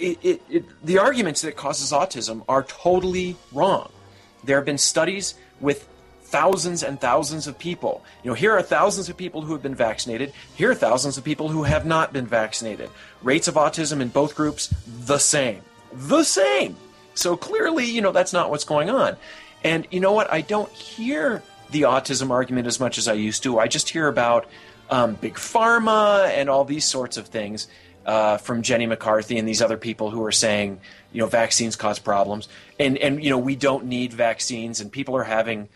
it, 0.00 0.42
it, 0.48 0.64
the 0.84 0.98
arguments 0.98 1.42
that 1.42 1.56
causes 1.56 1.92
autism 1.92 2.44
are 2.48 2.62
totally 2.62 3.36
wrong. 3.52 3.90
There 4.44 4.56
have 4.56 4.64
been 4.64 4.78
studies 4.78 5.34
with 5.60 5.88
thousands 6.22 6.82
and 6.82 7.00
thousands 7.00 7.46
of 7.46 7.58
people. 7.58 8.04
You 8.22 8.30
know, 8.30 8.34
here 8.34 8.52
are 8.52 8.62
thousands 8.62 9.08
of 9.08 9.16
people 9.16 9.42
who 9.42 9.52
have 9.52 9.62
been 9.62 9.74
vaccinated. 9.74 10.32
Here 10.54 10.70
are 10.70 10.74
thousands 10.74 11.16
of 11.16 11.24
people 11.24 11.48
who 11.48 11.62
have 11.62 11.86
not 11.86 12.12
been 12.12 12.26
vaccinated. 12.26 12.90
Rates 13.22 13.48
of 13.48 13.54
autism 13.54 14.00
in 14.00 14.08
both 14.08 14.34
groups 14.34 14.72
the 14.86 15.18
same. 15.18 15.62
The 15.92 16.24
same. 16.24 16.76
So 17.14 17.36
clearly, 17.36 17.86
you 17.86 18.02
know, 18.02 18.12
that's 18.12 18.32
not 18.32 18.50
what's 18.50 18.64
going 18.64 18.90
on. 18.90 19.16
And 19.64 19.88
you 19.90 20.00
know 20.00 20.12
what? 20.12 20.30
I 20.32 20.42
don't 20.42 20.70
hear 20.70 21.42
the 21.70 21.82
autism 21.82 22.30
argument 22.30 22.66
as 22.66 22.78
much 22.78 22.98
as 22.98 23.08
I 23.08 23.14
used 23.14 23.42
to. 23.42 23.58
I 23.58 23.66
just 23.66 23.88
hear 23.88 24.06
about 24.06 24.46
um, 24.90 25.14
big 25.14 25.34
pharma 25.34 26.28
and 26.28 26.48
all 26.48 26.64
these 26.64 26.84
sorts 26.84 27.16
of 27.16 27.26
things 27.26 27.68
uh, 28.08 28.38
from 28.38 28.62
Jenny 28.62 28.86
McCarthy 28.86 29.36
and 29.36 29.46
these 29.46 29.60
other 29.60 29.76
people 29.76 30.10
who 30.10 30.24
are 30.24 30.32
saying, 30.32 30.80
you 31.12 31.20
know, 31.20 31.26
vaccines 31.26 31.76
cause 31.76 31.98
problems, 31.98 32.48
and 32.80 32.96
and 32.96 33.22
you 33.22 33.28
know 33.28 33.36
we 33.36 33.54
don't 33.54 33.84
need 33.84 34.14
vaccines, 34.14 34.80
and 34.80 34.90
people 34.90 35.14
are 35.14 35.24
having 35.24 35.68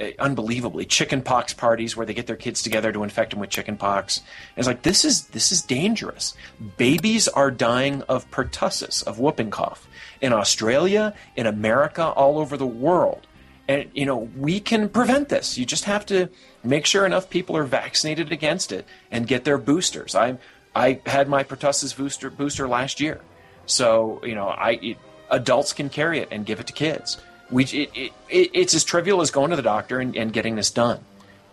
uh, 0.00 0.06
unbelievably 0.18 0.86
chicken 0.86 1.20
pox 1.20 1.52
parties 1.52 1.94
where 1.94 2.06
they 2.06 2.14
get 2.14 2.26
their 2.26 2.36
kids 2.36 2.62
together 2.62 2.90
to 2.90 3.02
infect 3.02 3.32
them 3.32 3.40
with 3.40 3.50
chicken 3.50 3.76
pox. 3.76 4.22
It's 4.56 4.66
like 4.66 4.80
this 4.80 5.04
is 5.04 5.26
this 5.26 5.52
is 5.52 5.60
dangerous. 5.60 6.34
Babies 6.78 7.28
are 7.28 7.50
dying 7.50 8.00
of 8.08 8.30
pertussis, 8.30 9.04
of 9.04 9.18
whooping 9.18 9.50
cough, 9.50 9.86
in 10.22 10.32
Australia, 10.32 11.12
in 11.36 11.46
America, 11.46 12.02
all 12.02 12.38
over 12.38 12.56
the 12.56 12.66
world. 12.66 13.26
And 13.68 13.90
you 13.92 14.06
know 14.06 14.30
we 14.38 14.58
can 14.58 14.88
prevent 14.88 15.28
this. 15.28 15.58
You 15.58 15.66
just 15.66 15.84
have 15.84 16.06
to 16.06 16.30
make 16.64 16.86
sure 16.86 17.04
enough 17.04 17.28
people 17.28 17.58
are 17.58 17.64
vaccinated 17.64 18.32
against 18.32 18.72
it 18.72 18.86
and 19.10 19.26
get 19.26 19.44
their 19.44 19.58
boosters. 19.58 20.14
I 20.14 20.38
I 20.78 21.00
had 21.06 21.28
my 21.28 21.42
pertussis 21.42 21.96
booster 21.96 22.30
booster 22.30 22.68
last 22.68 23.00
year, 23.00 23.20
so 23.66 24.20
you 24.24 24.36
know 24.36 24.46
I 24.46 24.78
it, 24.80 24.98
adults 25.28 25.72
can 25.72 25.88
carry 25.88 26.20
it 26.20 26.28
and 26.30 26.46
give 26.46 26.60
it 26.60 26.68
to 26.68 26.72
kids. 26.72 27.18
We 27.50 27.64
it, 27.64 27.90
it, 27.94 28.12
it, 28.28 28.50
it's 28.54 28.74
as 28.74 28.84
trivial 28.84 29.20
as 29.20 29.32
going 29.32 29.50
to 29.50 29.56
the 29.56 29.62
doctor 29.62 29.98
and, 29.98 30.16
and 30.16 30.32
getting 30.32 30.54
this 30.54 30.70
done, 30.70 31.00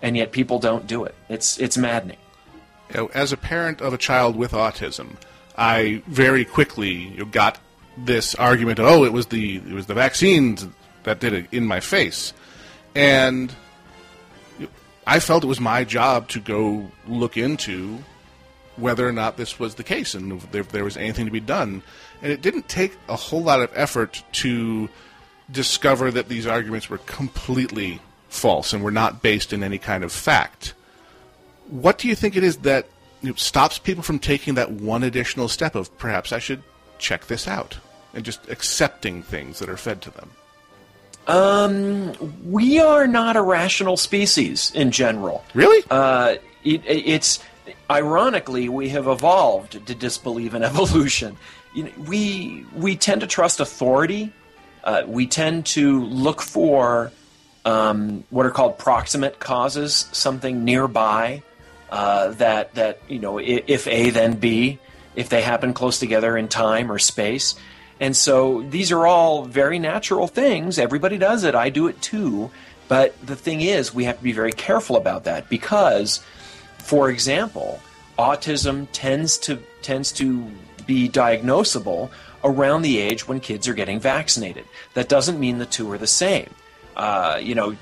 and 0.04 0.16
yet 0.16 0.32
people 0.32 0.60
don't 0.60 0.86
do 0.86 1.06
it. 1.06 1.16
It's 1.28 1.58
it's 1.58 1.76
maddening. 1.76 2.18
You 2.90 2.98
know, 2.98 3.12
as 3.16 3.34
a 3.34 3.38
parent 3.38 3.82
of 3.82 3.94
a 3.94 3.98
child 3.98 4.36
with 4.36 4.52
autism, 4.52 5.16
I 5.58 6.04
very 6.06 6.46
quickly 6.46 7.26
got 7.32 7.58
this 7.98 8.36
argument. 8.36 8.80
Oh, 8.80 9.06
it 9.06 9.12
was 9.12 9.26
the 9.28 9.56
it 9.58 9.74
was 9.74 9.88
the 9.88 9.96
vaccines 9.96 10.68
that 11.02 11.20
did 11.20 11.34
it 11.34 11.48
in 11.52 11.66
my 11.66 11.80
face, 11.80 12.32
and 12.94 13.52
I 15.08 15.20
felt 15.20 15.44
it 15.44 15.48
was 15.48 15.60
my 15.60 15.84
job 15.84 16.28
to 16.30 16.40
go 16.40 16.92
look 17.08 17.38
into 17.38 18.04
whether 18.78 19.08
or 19.08 19.12
not 19.12 19.38
this 19.38 19.60
was 19.60 19.76
the 19.76 19.84
case 19.84 20.14
and 20.14 20.34
if 20.34 20.52
there, 20.52 20.62
if 20.62 20.72
there 20.72 20.84
was 20.84 20.98
anything 20.98 21.26
to 21.26 21.32
be 21.32 21.40
done. 21.40 21.82
And 22.22 22.32
it 22.32 22.42
didn't 22.42 22.68
take 22.68 22.98
a 23.08 23.16
whole 23.16 23.44
lot 23.44 23.62
of 23.62 23.72
effort 23.74 24.24
to 24.34 24.90
discover 25.52 26.12
that 26.12 26.28
these 26.28 26.48
arguments 26.48 26.90
were 26.90 26.98
completely 27.00 28.02
false 28.30 28.74
and 28.74 28.84
were 28.84 28.92
not 28.92 29.22
based 29.22 29.54
in 29.54 29.64
any 29.64 29.78
kind 29.78 30.04
of 30.04 30.12
fact. 30.12 30.74
What 31.68 31.98
do 31.98 32.08
you 32.08 32.16
think 32.16 32.36
it 32.36 32.44
is 32.44 32.58
that 32.58 32.88
stops 33.36 33.80
people 33.80 34.04
from 34.04 34.20
taking 34.20 34.56
that 34.56 34.72
one 34.72 35.04
additional 35.04 35.48
step 35.48 35.76
of 35.76 35.96
perhaps 35.98 36.32
I 36.32 36.40
should 36.40 36.62
check 37.00 37.28
this 37.28 37.48
out 37.48 37.78
and 38.14 38.24
just 38.24 38.50
accepting 38.50 39.24
things 39.24 39.60
that 39.60 39.70
are 39.70 39.78
fed 39.78 40.02
to 40.04 40.12
them? 40.12 40.32
Um, 41.28 42.36
We 42.52 42.80
are 42.80 43.08
not 43.08 43.36
a 43.36 43.42
rational 43.42 43.98
species 43.98 44.72
in 44.76 44.92
general. 44.92 45.44
Really? 45.54 45.84
Uh, 45.90 46.36
it, 46.64 46.82
it's 46.86 47.44
ironically 47.90 48.70
we 48.70 48.90
have 48.90 49.08
evolved 49.08 49.86
to 49.88 49.96
disbelieve 49.96 50.54
in 50.54 50.64
evolution. 50.72 51.38
You 51.74 51.84
know, 51.84 51.92
we 52.08 52.66
we 52.74 52.96
tend 52.96 53.22
to 53.22 53.28
trust 53.28 53.60
authority. 53.60 54.32
Uh, 54.84 55.04
we 55.08 55.26
tend 55.28 55.66
to 55.66 56.04
look 56.06 56.42
for 56.42 57.12
um, 57.66 58.24
what 58.30 58.46
are 58.46 58.52
called 58.52 58.78
proximate 58.78 59.40
causes, 59.40 60.08
something 60.12 60.64
nearby 60.64 61.42
uh, 61.90 62.30
that 62.34 62.76
that 62.76 63.00
you 63.08 63.20
know 63.20 63.40
if 63.40 63.88
A 63.88 64.10
then 64.12 64.34
B, 64.34 64.80
if 65.16 65.30
they 65.30 65.42
happen 65.42 65.74
close 65.74 66.00
together 66.00 66.38
in 66.38 66.48
time 66.48 66.92
or 66.92 67.00
space. 67.00 67.56
And 68.00 68.16
so 68.16 68.62
these 68.70 68.92
are 68.92 69.08
all 69.08 69.46
very 69.46 69.80
natural 69.80 70.28
things. 70.28 70.78
Everybody 70.78 71.18
does 71.18 71.46
it. 71.46 71.56
I 71.56 71.70
do 71.70 71.88
it 71.88 72.02
too. 72.02 72.52
But 72.88 73.16
the 73.26 73.36
thing 73.36 73.62
is, 73.62 73.94
we 73.94 74.04
have 74.04 74.18
to 74.18 74.24
be 74.24 74.32
very 74.32 74.52
careful 74.52 74.96
about 74.96 75.24
that 75.24 75.50
because, 75.50 76.22
for 76.86 77.10
example, 77.10 77.82
autism 78.20 78.88
tends 78.92 79.40
to 79.40 79.58
tends 79.82 80.12
to 80.12 80.48
be 80.86 81.10
diagnosable 81.10 82.12
around 82.44 82.84
the 82.84 83.00
age 83.00 83.28
when 83.28 83.40
kids 83.40 83.68
are 83.68 83.74
getting 83.74 84.00
vaccinated. 84.00 84.66
That 84.94 85.10
doesn't 85.10 85.40
mean 85.40 85.58
the 85.58 85.66
two 85.66 85.92
are 85.92 85.98
the 85.98 86.06
same. 86.06 86.52
Uh, 86.96 87.40
you 87.42 87.56
know, 87.56 87.76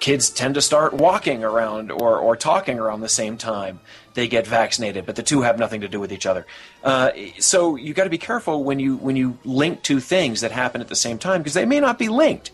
kids 0.00 0.30
tend 0.30 0.54
to 0.54 0.62
start 0.62 0.94
walking 0.94 1.44
around 1.44 1.92
or, 1.92 2.18
or 2.18 2.34
talking 2.34 2.78
around 2.78 3.02
the 3.02 3.10
same 3.10 3.36
time 3.36 3.78
they 4.14 4.26
get 4.26 4.46
vaccinated, 4.46 5.04
but 5.04 5.16
the 5.16 5.22
two 5.22 5.42
have 5.42 5.58
nothing 5.58 5.82
to 5.82 5.88
do 5.88 6.00
with 6.00 6.12
each 6.12 6.24
other. 6.24 6.46
Uh, 6.82 7.10
so 7.40 7.76
you 7.76 7.92
got 7.92 8.04
to 8.04 8.10
be 8.10 8.18
careful 8.18 8.64
when 8.64 8.78
you 8.78 8.96
when 8.96 9.16
you 9.16 9.38
link 9.44 9.82
two 9.82 10.00
things 10.00 10.40
that 10.40 10.50
happen 10.50 10.80
at 10.80 10.88
the 10.88 10.96
same 10.96 11.18
time 11.18 11.42
because 11.42 11.54
they 11.54 11.66
may 11.66 11.78
not 11.78 11.98
be 11.98 12.08
linked, 12.08 12.50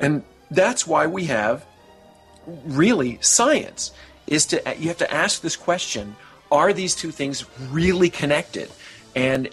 and 0.00 0.24
that's 0.50 0.84
why 0.84 1.06
we 1.06 1.26
have 1.26 1.64
really 2.64 3.18
science 3.20 3.92
is 4.32 4.46
to 4.46 4.62
you 4.78 4.88
have 4.88 4.98
to 4.98 5.12
ask 5.12 5.42
this 5.42 5.56
question: 5.56 6.16
Are 6.50 6.72
these 6.72 6.94
two 6.94 7.10
things 7.10 7.44
really 7.70 8.10
connected? 8.10 8.70
And 9.14 9.50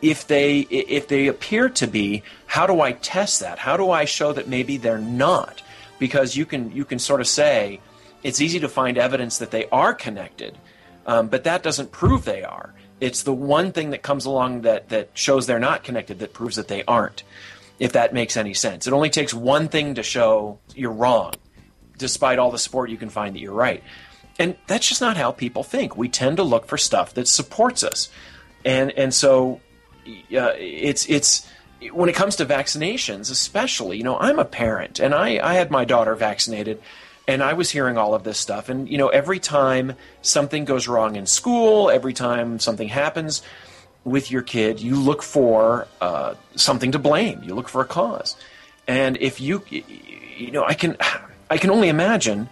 if 0.00 0.26
they 0.26 0.60
if 0.60 1.08
they 1.08 1.26
appear 1.26 1.68
to 1.68 1.86
be, 1.86 2.22
how 2.46 2.66
do 2.66 2.80
I 2.80 2.92
test 2.92 3.40
that? 3.40 3.58
How 3.58 3.76
do 3.76 3.90
I 3.90 4.04
show 4.04 4.32
that 4.32 4.48
maybe 4.48 4.76
they're 4.76 4.98
not? 4.98 5.62
Because 5.98 6.36
you 6.36 6.46
can 6.46 6.72
you 6.72 6.84
can 6.84 6.98
sort 6.98 7.20
of 7.20 7.26
say 7.26 7.80
it's 8.22 8.40
easy 8.40 8.60
to 8.60 8.68
find 8.68 8.98
evidence 8.98 9.38
that 9.38 9.50
they 9.50 9.68
are 9.70 9.94
connected, 9.94 10.56
um, 11.06 11.28
but 11.28 11.44
that 11.44 11.62
doesn't 11.62 11.90
prove 11.90 12.24
they 12.24 12.42
are. 12.42 12.74
It's 13.00 13.22
the 13.22 13.32
one 13.32 13.72
thing 13.72 13.90
that 13.90 14.02
comes 14.02 14.26
along 14.26 14.62
that 14.62 14.90
that 14.90 15.10
shows 15.14 15.46
they're 15.46 15.58
not 15.58 15.84
connected 15.84 16.20
that 16.20 16.32
proves 16.32 16.56
that 16.56 16.68
they 16.68 16.84
aren't. 16.84 17.22
If 17.78 17.92
that 17.92 18.12
makes 18.12 18.36
any 18.36 18.52
sense, 18.52 18.86
it 18.86 18.92
only 18.92 19.10
takes 19.10 19.32
one 19.32 19.68
thing 19.68 19.94
to 19.94 20.02
show 20.02 20.58
you're 20.74 20.92
wrong, 20.92 21.32
despite 21.96 22.38
all 22.38 22.50
the 22.50 22.58
support 22.58 22.90
you 22.90 22.98
can 22.98 23.08
find 23.08 23.34
that 23.34 23.40
you're 23.40 23.54
right. 23.54 23.82
And 24.40 24.56
that's 24.66 24.88
just 24.88 25.02
not 25.02 25.18
how 25.18 25.32
people 25.32 25.62
think. 25.62 25.98
We 25.98 26.08
tend 26.08 26.38
to 26.38 26.42
look 26.42 26.66
for 26.66 26.78
stuff 26.78 27.12
that 27.14 27.28
supports 27.28 27.84
us. 27.84 28.08
and 28.64 28.90
and 28.92 29.14
so 29.14 29.60
uh, 30.06 30.52
it's 30.56 31.08
it's 31.08 31.46
when 31.92 32.08
it 32.08 32.14
comes 32.14 32.36
to 32.36 32.46
vaccinations, 32.46 33.30
especially. 33.30 33.98
You 33.98 34.04
know, 34.04 34.18
I'm 34.18 34.38
a 34.38 34.44
parent, 34.44 34.98
and 34.98 35.14
I 35.14 35.38
I 35.46 35.54
had 35.54 35.70
my 35.70 35.84
daughter 35.84 36.14
vaccinated. 36.14 36.80
And 37.28 37.44
I 37.44 37.52
was 37.52 37.70
hearing 37.70 37.96
all 37.96 38.14
of 38.14 38.24
this 38.24 38.38
stuff, 38.38 38.68
and 38.70 38.88
you 38.88 38.98
know, 38.98 39.08
every 39.08 39.38
time 39.38 39.94
something 40.20 40.64
goes 40.64 40.88
wrong 40.88 41.14
in 41.14 41.26
school, 41.26 41.88
every 41.88 42.12
time 42.12 42.58
something 42.58 42.88
happens, 42.88 43.42
with 44.04 44.32
your 44.32 44.42
kid, 44.42 44.80
you 44.80 44.96
look 44.96 45.22
for 45.22 45.86
uh, 46.00 46.34
something 46.56 46.90
to 46.92 46.98
blame. 46.98 47.42
You 47.44 47.54
look 47.54 47.68
for 47.68 47.82
a 47.82 47.84
cause, 47.84 48.36
and 48.88 49.16
if 49.20 49.40
you, 49.40 49.62
you 49.68 50.50
know, 50.50 50.64
I 50.64 50.74
can, 50.74 50.96
I 51.50 51.58
can 51.58 51.70
only 51.70 51.88
imagine 51.88 52.48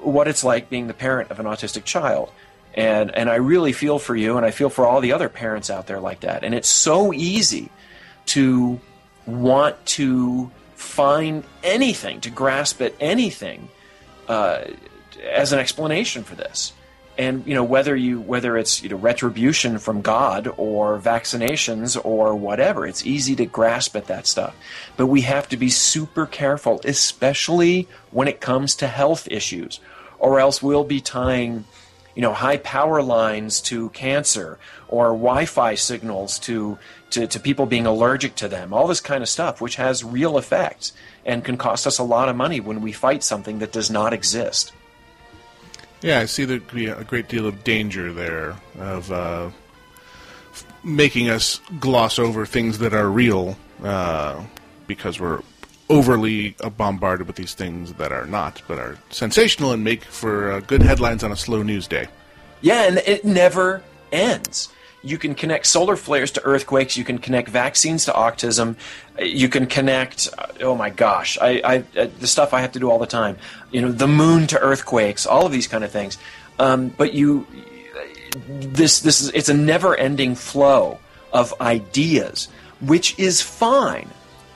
what 0.00 0.28
it's 0.28 0.44
like 0.44 0.70
being 0.70 0.86
the 0.86 0.94
parent 0.94 1.30
of 1.30 1.40
an 1.40 1.46
autistic 1.46 1.84
child, 1.84 2.30
and 2.74 3.14
and 3.14 3.28
I 3.28 3.36
really 3.36 3.72
feel 3.72 3.98
for 3.98 4.14
you, 4.14 4.36
and 4.36 4.46
I 4.46 4.50
feel 4.50 4.70
for 4.70 4.86
all 4.86 5.00
the 5.00 5.12
other 5.12 5.28
parents 5.28 5.70
out 5.70 5.86
there 5.86 6.00
like 6.00 6.20
that. 6.20 6.44
And 6.44 6.54
it's 6.54 6.68
so 6.68 7.12
easy 7.12 7.70
to 8.26 8.80
want 9.26 9.84
to 9.86 10.50
find 10.74 11.44
anything, 11.62 12.20
to 12.22 12.30
grasp 12.30 12.80
at 12.80 12.94
anything 13.00 13.68
uh, 14.28 14.64
as 15.22 15.52
an 15.52 15.58
explanation 15.58 16.22
for 16.22 16.34
this 16.34 16.72
and 17.18 17.44
you 17.46 17.54
know 17.54 17.64
whether 17.64 17.96
you 17.96 18.20
whether 18.20 18.56
it's 18.56 18.82
you 18.82 18.88
know 18.88 18.96
retribution 18.96 19.78
from 19.78 20.00
God 20.00 20.48
or 20.56 20.98
vaccinations 21.00 22.00
or 22.02 22.36
whatever, 22.36 22.86
it's 22.86 23.04
easy 23.04 23.34
to 23.36 23.44
grasp 23.44 23.96
at 23.96 24.06
that 24.06 24.26
stuff. 24.26 24.54
But 24.96 25.06
we 25.06 25.22
have 25.22 25.48
to 25.48 25.56
be 25.56 25.68
super 25.68 26.26
careful, 26.26 26.80
especially 26.84 27.88
when 28.12 28.28
it 28.28 28.40
comes 28.40 28.76
to 28.76 28.86
health 28.86 29.26
issues, 29.30 29.80
or 30.20 30.38
else 30.38 30.62
we'll 30.62 30.84
be 30.84 31.00
tying 31.00 31.64
you 32.14 32.22
know 32.22 32.32
high 32.32 32.58
power 32.58 33.02
lines 33.02 33.60
to 33.62 33.90
cancer 33.90 34.58
or 34.86 35.08
Wi-Fi 35.08 35.74
signals 35.74 36.38
to, 36.40 36.78
to 37.10 37.26
to 37.26 37.40
people 37.40 37.66
being 37.66 37.86
allergic 37.86 38.36
to 38.36 38.48
them. 38.48 38.72
All 38.72 38.86
this 38.86 39.00
kind 39.00 39.22
of 39.22 39.28
stuff, 39.28 39.60
which 39.60 39.74
has 39.74 40.04
real 40.04 40.38
effects 40.38 40.92
and 41.26 41.44
can 41.44 41.56
cost 41.56 41.84
us 41.84 41.98
a 41.98 42.04
lot 42.04 42.28
of 42.28 42.36
money 42.36 42.60
when 42.60 42.80
we 42.80 42.92
fight 42.92 43.24
something 43.24 43.58
that 43.58 43.72
does 43.72 43.90
not 43.90 44.12
exist. 44.12 44.72
Yeah, 46.00 46.20
I 46.20 46.26
see 46.26 46.44
there 46.44 46.60
could 46.60 46.76
be 46.76 46.86
a 46.86 47.04
great 47.04 47.28
deal 47.28 47.46
of 47.46 47.64
danger 47.64 48.12
there 48.12 48.56
of 48.78 49.10
uh, 49.10 49.50
making 50.84 51.28
us 51.28 51.60
gloss 51.80 52.18
over 52.18 52.46
things 52.46 52.78
that 52.78 52.94
are 52.94 53.08
real 53.08 53.56
uh, 53.82 54.42
because 54.86 55.18
we're 55.18 55.42
overly 55.90 56.54
bombarded 56.76 57.26
with 57.26 57.36
these 57.36 57.54
things 57.54 57.94
that 57.94 58.12
are 58.12 58.26
not, 58.26 58.62
but 58.68 58.78
are 58.78 58.98
sensational 59.10 59.72
and 59.72 59.82
make 59.82 60.04
for 60.04 60.52
uh, 60.52 60.60
good 60.60 60.82
headlines 60.82 61.24
on 61.24 61.32
a 61.32 61.36
slow 61.36 61.62
news 61.62 61.88
day. 61.88 62.06
Yeah, 62.60 62.86
and 62.86 62.98
it 62.98 63.24
never 63.24 63.82
ends 64.12 64.68
you 65.02 65.18
can 65.18 65.34
connect 65.34 65.66
solar 65.66 65.96
flares 65.96 66.30
to 66.32 66.44
earthquakes. 66.44 66.96
You 66.96 67.04
can 67.04 67.18
connect 67.18 67.48
vaccines 67.48 68.04
to 68.06 68.12
autism. 68.12 68.76
You 69.18 69.48
can 69.48 69.66
connect. 69.66 70.28
Oh 70.60 70.74
my 70.74 70.90
gosh, 70.90 71.38
I, 71.40 71.60
I 71.64 71.84
uh, 71.98 72.08
the 72.18 72.26
stuff 72.26 72.52
I 72.52 72.60
have 72.60 72.72
to 72.72 72.78
do 72.78 72.90
all 72.90 72.98
the 72.98 73.06
time. 73.06 73.36
You 73.70 73.82
know, 73.82 73.92
the 73.92 74.08
moon 74.08 74.46
to 74.48 74.58
earthquakes. 74.58 75.26
All 75.26 75.46
of 75.46 75.52
these 75.52 75.68
kind 75.68 75.84
of 75.84 75.90
things. 75.90 76.18
Um, 76.58 76.88
but 76.88 77.14
you, 77.14 77.46
this 78.48 79.00
this 79.00 79.20
is 79.20 79.30
it's 79.30 79.48
a 79.48 79.54
never-ending 79.54 80.34
flow 80.34 80.98
of 81.32 81.54
ideas, 81.60 82.48
which 82.80 83.18
is 83.18 83.40
fine 83.40 84.10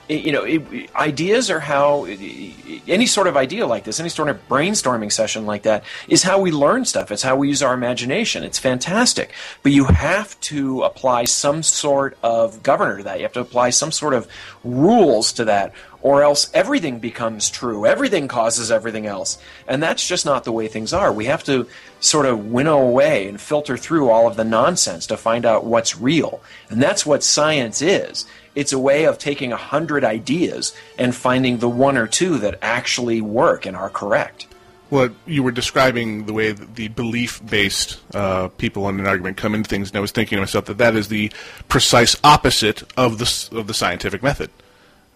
you 0.08 0.32
know, 0.32 0.44
it, 0.44 0.94
ideas 0.94 1.50
are 1.50 1.60
how 1.60 2.04
any 2.04 3.06
sort 3.06 3.26
of 3.26 3.36
idea 3.36 3.66
like 3.66 3.84
this, 3.84 4.00
any 4.00 4.08
sort 4.08 4.28
of 4.28 4.48
brainstorming 4.48 5.12
session 5.12 5.46
like 5.46 5.62
that, 5.62 5.84
is 6.08 6.22
how 6.22 6.40
we 6.40 6.50
learn 6.50 6.84
stuff. 6.84 7.10
It's 7.10 7.22
how 7.22 7.36
we 7.36 7.48
use 7.48 7.62
our 7.62 7.74
imagination. 7.74 8.42
It's 8.44 8.58
fantastic, 8.58 9.32
but 9.62 9.72
you 9.72 9.84
have 9.84 10.38
to 10.42 10.82
apply 10.82 11.24
some 11.24 11.62
sort 11.62 12.18
of 12.22 12.62
governor 12.62 12.98
to 12.98 13.02
that. 13.04 13.18
You 13.18 13.22
have 13.24 13.32
to 13.34 13.40
apply 13.40 13.70
some 13.70 13.92
sort 13.92 14.14
of 14.14 14.26
rules 14.64 15.32
to 15.34 15.44
that, 15.46 15.72
or 16.02 16.22
else 16.22 16.50
everything 16.52 16.98
becomes 16.98 17.48
true. 17.48 17.86
Everything 17.86 18.28
causes 18.28 18.70
everything 18.70 19.06
else, 19.06 19.38
and 19.68 19.82
that's 19.82 20.06
just 20.06 20.26
not 20.26 20.44
the 20.44 20.52
way 20.52 20.68
things 20.68 20.92
are. 20.92 21.12
We 21.12 21.26
have 21.26 21.44
to 21.44 21.68
sort 22.00 22.26
of 22.26 22.46
winnow 22.46 22.80
away 22.80 23.28
and 23.28 23.40
filter 23.40 23.76
through 23.76 24.10
all 24.10 24.26
of 24.26 24.36
the 24.36 24.44
nonsense 24.44 25.06
to 25.06 25.16
find 25.16 25.46
out 25.46 25.64
what's 25.64 25.98
real, 25.98 26.42
and 26.68 26.82
that's 26.82 27.06
what 27.06 27.22
science 27.22 27.80
is 27.80 28.26
it's 28.54 28.72
a 28.72 28.78
way 28.78 29.04
of 29.04 29.18
taking 29.18 29.52
a 29.52 29.56
hundred 29.56 30.04
ideas 30.04 30.74
and 30.98 31.14
finding 31.14 31.58
the 31.58 31.68
one 31.68 31.96
or 31.96 32.06
two 32.06 32.38
that 32.38 32.58
actually 32.62 33.20
work 33.20 33.66
and 33.66 33.76
are 33.76 33.90
correct. 33.90 34.46
Well, 34.90 35.08
you 35.24 35.42
were 35.42 35.52
describing 35.52 36.26
the 36.26 36.34
way 36.34 36.52
that 36.52 36.74
the 36.74 36.88
belief-based 36.88 38.14
uh, 38.14 38.48
people 38.48 38.90
in 38.90 39.00
an 39.00 39.06
argument 39.06 39.38
come 39.38 39.54
into 39.54 39.66
things, 39.66 39.88
and 39.88 39.96
I 39.96 40.00
was 40.00 40.12
thinking 40.12 40.36
to 40.36 40.42
myself 40.42 40.66
that 40.66 40.76
that 40.76 40.94
is 40.94 41.08
the 41.08 41.32
precise 41.70 42.14
opposite 42.22 42.82
of 42.94 43.16
the 43.16 43.58
of 43.58 43.68
the 43.68 43.74
scientific 43.74 44.22
method. 44.22 44.50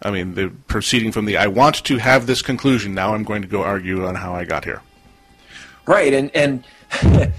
I 0.01 0.09
mean, 0.09 0.33
the 0.33 0.49
proceeding 0.67 1.11
from 1.11 1.25
the 1.25 1.37
"I 1.37 1.45
want 1.45 1.83
to 1.83 1.97
have 1.97 2.25
this 2.25 2.41
conclusion," 2.41 2.95
now 2.95 3.13
I'm 3.13 3.23
going 3.23 3.43
to 3.43 3.47
go 3.47 3.61
argue 3.61 4.07
on 4.07 4.15
how 4.15 4.33
I 4.33 4.45
got 4.45 4.65
here. 4.65 4.81
Right, 5.85 6.11
and 6.11 6.31
and 6.35 6.63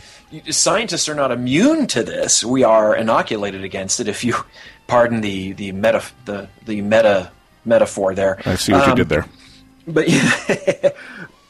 scientists 0.50 1.08
are 1.08 1.16
not 1.16 1.32
immune 1.32 1.88
to 1.88 2.04
this. 2.04 2.44
We 2.44 2.62
are 2.62 2.94
inoculated 2.94 3.64
against 3.64 3.98
it. 3.98 4.06
If 4.06 4.22
you 4.22 4.36
pardon 4.88 5.20
the 5.20 5.52
the 5.52 5.70
meta 5.70 6.02
the 6.24 6.48
the 6.66 6.80
meta 6.80 7.30
metaphor 7.64 8.14
there. 8.14 8.40
I 8.44 8.56
see 8.56 8.72
what 8.72 8.82
um, 8.82 8.90
you 8.90 9.04
did 9.04 9.08
there. 9.08 9.26
But 9.86 10.08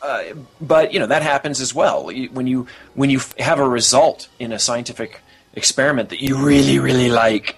uh, 0.02 0.24
but 0.60 0.92
you 0.92 1.00
know 1.00 1.06
that 1.06 1.22
happens 1.22 1.62
as 1.62 1.74
well 1.74 2.04
when 2.04 2.46
you 2.46 2.66
when 2.94 3.08
you 3.08 3.20
have 3.38 3.58
a 3.58 3.68
result 3.68 4.28
in 4.38 4.52
a 4.52 4.58
scientific 4.58 5.22
experiment 5.54 6.10
that 6.10 6.20
you 6.20 6.36
really 6.36 6.78
really 6.78 7.10
like. 7.10 7.56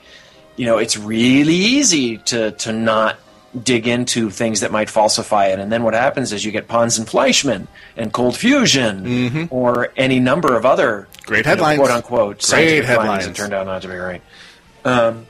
You 0.57 0.67
know, 0.67 0.77
it's 0.79 0.97
really 0.97 1.55
easy 1.55 2.19
to 2.19 2.53
to 2.53 2.73
not 2.73 3.19
dig 3.65 3.89
into 3.89 4.31
things 4.31 4.61
that 4.61 4.71
might 4.71 4.89
falsify 4.89 5.47
it. 5.47 5.59
And 5.59 5.73
then 5.73 5.83
what 5.83 5.95
happens 5.95 6.33
is 6.33 6.45
you 6.45 6.53
get 6.53 6.69
Pons 6.69 6.99
and 6.99 7.09
Fleischmann 7.09 7.67
and 7.97 8.13
cold 8.13 8.37
fusion 8.37 9.05
mm-hmm. 9.05 9.45
or 9.51 9.93
any 9.97 10.21
number 10.21 10.57
of 10.57 10.65
other 10.65 11.09
great 11.25 11.47
headlines, 11.47 11.79
know, 11.79 11.85
quote 11.85 11.97
unquote, 11.97 12.49
great 12.49 12.85
headlines 12.85 13.27
that 13.27 13.35
turned 13.35 13.53
out 13.53 13.67
not 13.67 13.83
to 13.83 13.89
be 13.89 13.97
right. 13.97 14.23
Um, 14.85 15.27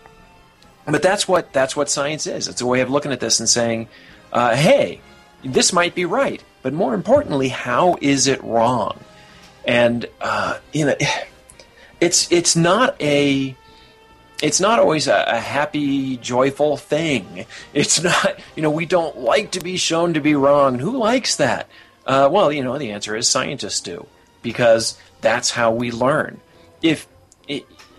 but 0.90 1.02
that's 1.02 1.28
what 1.28 1.52
that's 1.52 1.76
what 1.76 1.88
science 1.88 2.26
is. 2.26 2.48
It's 2.48 2.60
a 2.60 2.66
way 2.66 2.80
of 2.80 2.90
looking 2.90 3.12
at 3.12 3.20
this 3.20 3.40
and 3.40 3.48
saying, 3.48 3.88
uh, 4.32 4.54
"Hey, 4.54 5.00
this 5.44 5.72
might 5.72 5.94
be 5.94 6.04
right," 6.04 6.42
but 6.62 6.72
more 6.72 6.94
importantly, 6.94 7.48
how 7.48 7.96
is 8.00 8.26
it 8.26 8.42
wrong? 8.42 9.00
And 9.64 10.06
uh, 10.20 10.58
you 10.72 10.86
know, 10.86 10.94
it's 12.00 12.30
it's 12.32 12.56
not 12.56 13.00
a 13.00 13.56
it's 14.42 14.60
not 14.60 14.78
always 14.78 15.06
a, 15.06 15.24
a, 15.28 15.38
happy, 15.38 16.16
joyful 16.16 16.78
thing. 16.78 17.44
It's 17.74 18.02
not, 18.02 18.40
you 18.56 18.62
know, 18.62 18.70
we 18.70 18.86
don't 18.86 19.18
like 19.18 19.50
to 19.52 19.60
be 19.60 19.76
shown 19.76 20.14
to 20.14 20.20
be 20.20 20.34
wrong. 20.34 20.78
Who 20.78 20.96
likes 20.96 21.36
that? 21.36 21.68
Uh, 22.06 22.28
well, 22.32 22.50
you 22.50 22.64
know, 22.64 22.78
the 22.78 22.90
answer 22.92 23.14
is 23.14 23.28
scientists 23.28 23.80
do, 23.80 24.06
because 24.40 24.98
that's 25.20 25.50
how 25.50 25.72
we 25.72 25.90
learn. 25.90 26.40
If 26.82 27.06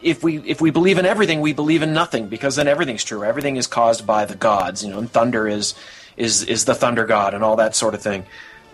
if 0.01 0.23
we 0.23 0.37
if 0.39 0.61
we 0.61 0.71
believe 0.71 0.97
in 0.97 1.05
everything, 1.05 1.41
we 1.41 1.53
believe 1.53 1.81
in 1.81 1.93
nothing 1.93 2.27
because 2.27 2.55
then 2.55 2.67
everything's 2.67 3.03
true. 3.03 3.23
Everything 3.23 3.55
is 3.55 3.67
caused 3.67 4.05
by 4.05 4.25
the 4.25 4.35
gods, 4.35 4.83
you 4.83 4.89
know, 4.89 4.99
and 4.99 5.11
thunder 5.11 5.47
is 5.47 5.73
is 6.17 6.43
is 6.43 6.65
the 6.65 6.75
thunder 6.75 7.05
god 7.05 7.33
and 7.33 7.43
all 7.43 7.55
that 7.55 7.75
sort 7.75 7.93
of 7.93 8.01
thing. 8.01 8.25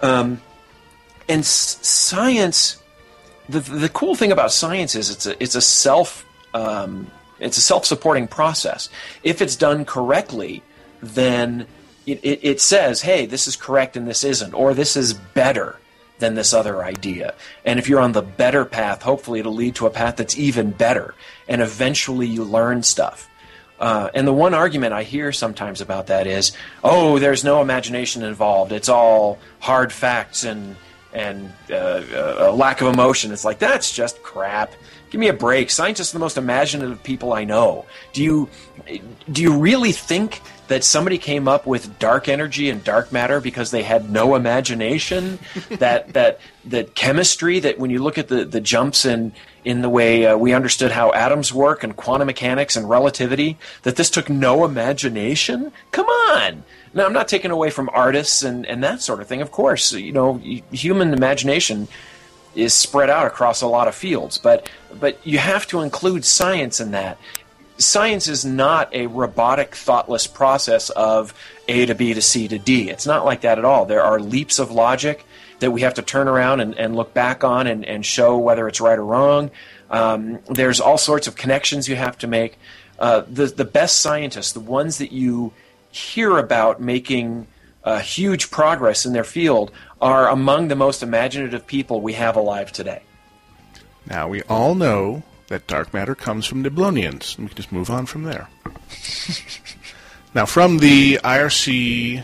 Um, 0.01 0.41
and 1.29 1.39
s- 1.39 1.79
science, 1.81 2.81
the 3.49 3.59
the 3.59 3.89
cool 3.89 4.15
thing 4.15 4.31
about 4.31 4.51
science 4.51 4.95
is 4.95 5.09
it's 5.09 5.25
a 5.25 5.41
it's 5.41 5.55
a 5.55 5.61
self 5.61 6.25
um, 6.53 7.11
it's 7.39 7.57
a 7.57 7.61
self 7.61 7.85
supporting 7.85 8.27
process. 8.27 8.89
If 9.23 9.41
it's 9.41 9.55
done 9.55 9.85
correctly, 9.85 10.63
then 11.01 11.67
it, 12.05 12.19
it, 12.23 12.39
it 12.41 12.61
says, 12.61 13.01
hey, 13.01 13.25
this 13.25 13.47
is 13.47 13.55
correct 13.55 13.97
and 13.97 14.07
this 14.07 14.23
isn't, 14.23 14.53
or 14.53 14.73
this 14.73 14.95
is 14.95 15.13
better 15.13 15.77
than 16.19 16.35
this 16.35 16.53
other 16.53 16.83
idea. 16.83 17.33
And 17.65 17.79
if 17.79 17.87
you're 17.87 17.99
on 17.99 18.11
the 18.11 18.21
better 18.21 18.65
path, 18.65 19.01
hopefully 19.01 19.39
it'll 19.39 19.53
lead 19.53 19.75
to 19.75 19.85
a 19.85 19.89
path 19.89 20.17
that's 20.17 20.37
even 20.37 20.71
better. 20.71 21.13
And 21.47 21.61
eventually 21.61 22.27
you 22.27 22.43
learn 22.43 22.83
stuff. 22.83 23.29
Uh, 23.79 24.09
and 24.13 24.27
the 24.27 24.33
one 24.33 24.53
argument 24.53 24.93
I 24.93 25.03
hear 25.03 25.31
sometimes 25.31 25.81
about 25.81 26.07
that 26.07 26.25
is, 26.25 26.51
oh, 26.83 27.19
there's 27.19 27.43
no 27.43 27.61
imagination 27.61 28.23
involved. 28.23 28.71
It's 28.71 28.89
all 28.89 29.37
hard 29.59 29.93
facts 29.93 30.43
and 30.43 30.75
and 31.13 31.51
uh, 31.71 32.03
a 32.37 32.51
lack 32.51 32.81
of 32.81 32.93
emotion. 32.93 33.31
It's 33.31 33.45
like 33.45 33.59
that's 33.59 33.91
just 33.91 34.21
crap. 34.23 34.73
Give 35.09 35.19
me 35.19 35.29
a 35.29 35.33
break. 35.33 35.69
Scientists 35.69 36.13
are 36.13 36.17
the 36.17 36.23
most 36.23 36.37
imaginative 36.37 37.01
people 37.01 37.33
I 37.33 37.43
know. 37.43 37.85
Do 38.13 38.23
you 38.23 38.49
do 39.31 39.41
you 39.41 39.53
really 39.53 39.91
think 39.91 40.41
that 40.67 40.83
somebody 40.83 41.17
came 41.17 41.47
up 41.47 41.65
with 41.65 41.97
dark 41.99 42.27
energy 42.27 42.69
and 42.69 42.83
dark 42.83 43.11
matter 43.11 43.39
because 43.39 43.71
they 43.71 43.83
had 43.83 44.09
no 44.09 44.35
imagination? 44.35 45.39
that 45.69 46.13
that 46.13 46.39
that 46.65 46.95
chemistry 46.95 47.59
that 47.59 47.79
when 47.79 47.89
you 47.89 48.01
look 48.03 48.17
at 48.17 48.27
the, 48.27 48.45
the 48.45 48.61
jumps 48.61 49.05
in 49.05 49.31
in 49.65 49.81
the 49.81 49.89
way 49.89 50.25
uh, 50.25 50.37
we 50.37 50.53
understood 50.53 50.91
how 50.91 51.11
atoms 51.13 51.53
work 51.53 51.83
and 51.83 51.95
quantum 51.95 52.27
mechanics 52.27 52.75
and 52.75 52.89
relativity, 52.89 53.57
that 53.83 53.95
this 53.95 54.09
took 54.09 54.29
no 54.29 54.63
imagination? 54.63 55.71
Come 55.91 56.07
on. 56.07 56.63
Now 56.93 57.05
I'm 57.05 57.13
not 57.13 57.27
taking 57.27 57.51
away 57.51 57.69
from 57.69 57.89
artists 57.93 58.43
and, 58.43 58.65
and 58.65 58.83
that 58.83 59.01
sort 59.01 59.21
of 59.21 59.27
thing. 59.27 59.41
Of 59.41 59.51
course, 59.51 59.91
you 59.93 60.11
know, 60.11 60.37
human 60.71 61.13
imagination 61.13 61.87
is 62.55 62.73
spread 62.73 63.09
out 63.09 63.27
across 63.27 63.61
a 63.61 63.67
lot 63.67 63.87
of 63.87 63.95
fields. 63.95 64.37
But 64.37 64.69
but 64.99 65.19
you 65.25 65.37
have 65.37 65.67
to 65.67 65.81
include 65.81 66.25
science 66.25 66.79
in 66.79 66.91
that. 66.91 67.17
Science 67.77 68.27
is 68.27 68.43
not 68.43 68.93
a 68.93 69.07
robotic, 69.07 69.75
thoughtless 69.75 70.25
process 70.25 70.89
of 70.89 71.33
A 71.67 71.85
to 71.85 71.93
B 71.95 72.13
to 72.13 72.21
C 72.21 72.47
to 72.47 72.57
D. 72.57 72.89
It's 72.89 73.05
not 73.05 73.25
like 73.25 73.41
that 73.41 73.59
at 73.59 73.65
all. 73.65 73.85
There 73.85 74.03
are 74.03 74.19
leaps 74.19 74.57
of 74.59 74.71
logic 74.71 75.25
that 75.59 75.71
we 75.71 75.81
have 75.81 75.95
to 75.95 76.01
turn 76.01 76.27
around 76.27 76.59
and, 76.59 76.77
and 76.77 76.95
look 76.95 77.13
back 77.13 77.43
on 77.43 77.67
and, 77.67 77.85
and 77.85 78.05
show 78.05 78.37
whether 78.37 78.67
it's 78.67 78.81
right 78.81 78.97
or 78.97 79.05
wrong. 79.05 79.51
Um, 79.89 80.39
there's 80.47 80.79
all 80.79 80.97
sorts 80.97 81.27
of 81.27 81.35
connections 81.35 81.87
you 81.87 81.95
have 81.95 82.17
to 82.19 82.27
make. 82.27 82.57
Uh, 82.99 83.21
the 83.27 83.45
the 83.45 83.65
best 83.65 83.99
scientists, 83.99 84.53
the 84.53 84.59
ones 84.59 84.97
that 84.97 85.11
you 85.11 85.53
hear 85.91 86.37
about 86.37 86.81
making 86.81 87.47
uh, 87.83 87.99
huge 87.99 88.49
progress 88.49 89.05
in 89.05 89.13
their 89.13 89.23
field, 89.23 89.71
are 90.01 90.29
among 90.29 90.67
the 90.67 90.75
most 90.75 91.03
imaginative 91.03 91.65
people 91.67 92.01
we 92.01 92.13
have 92.13 92.35
alive 92.35 92.71
today. 92.71 93.01
Now, 94.05 94.27
we 94.27 94.41
all 94.43 94.73
know 94.73 95.23
that 95.47 95.67
dark 95.67 95.93
matter 95.93 96.15
comes 96.15 96.45
from 96.45 96.63
Nibblonians. 96.63 97.37
We 97.37 97.47
can 97.47 97.55
just 97.55 97.71
move 97.71 97.89
on 97.89 98.05
from 98.05 98.23
there. 98.23 98.49
now, 100.33 100.45
from 100.45 100.79
the 100.79 101.19
IRC 101.23 102.23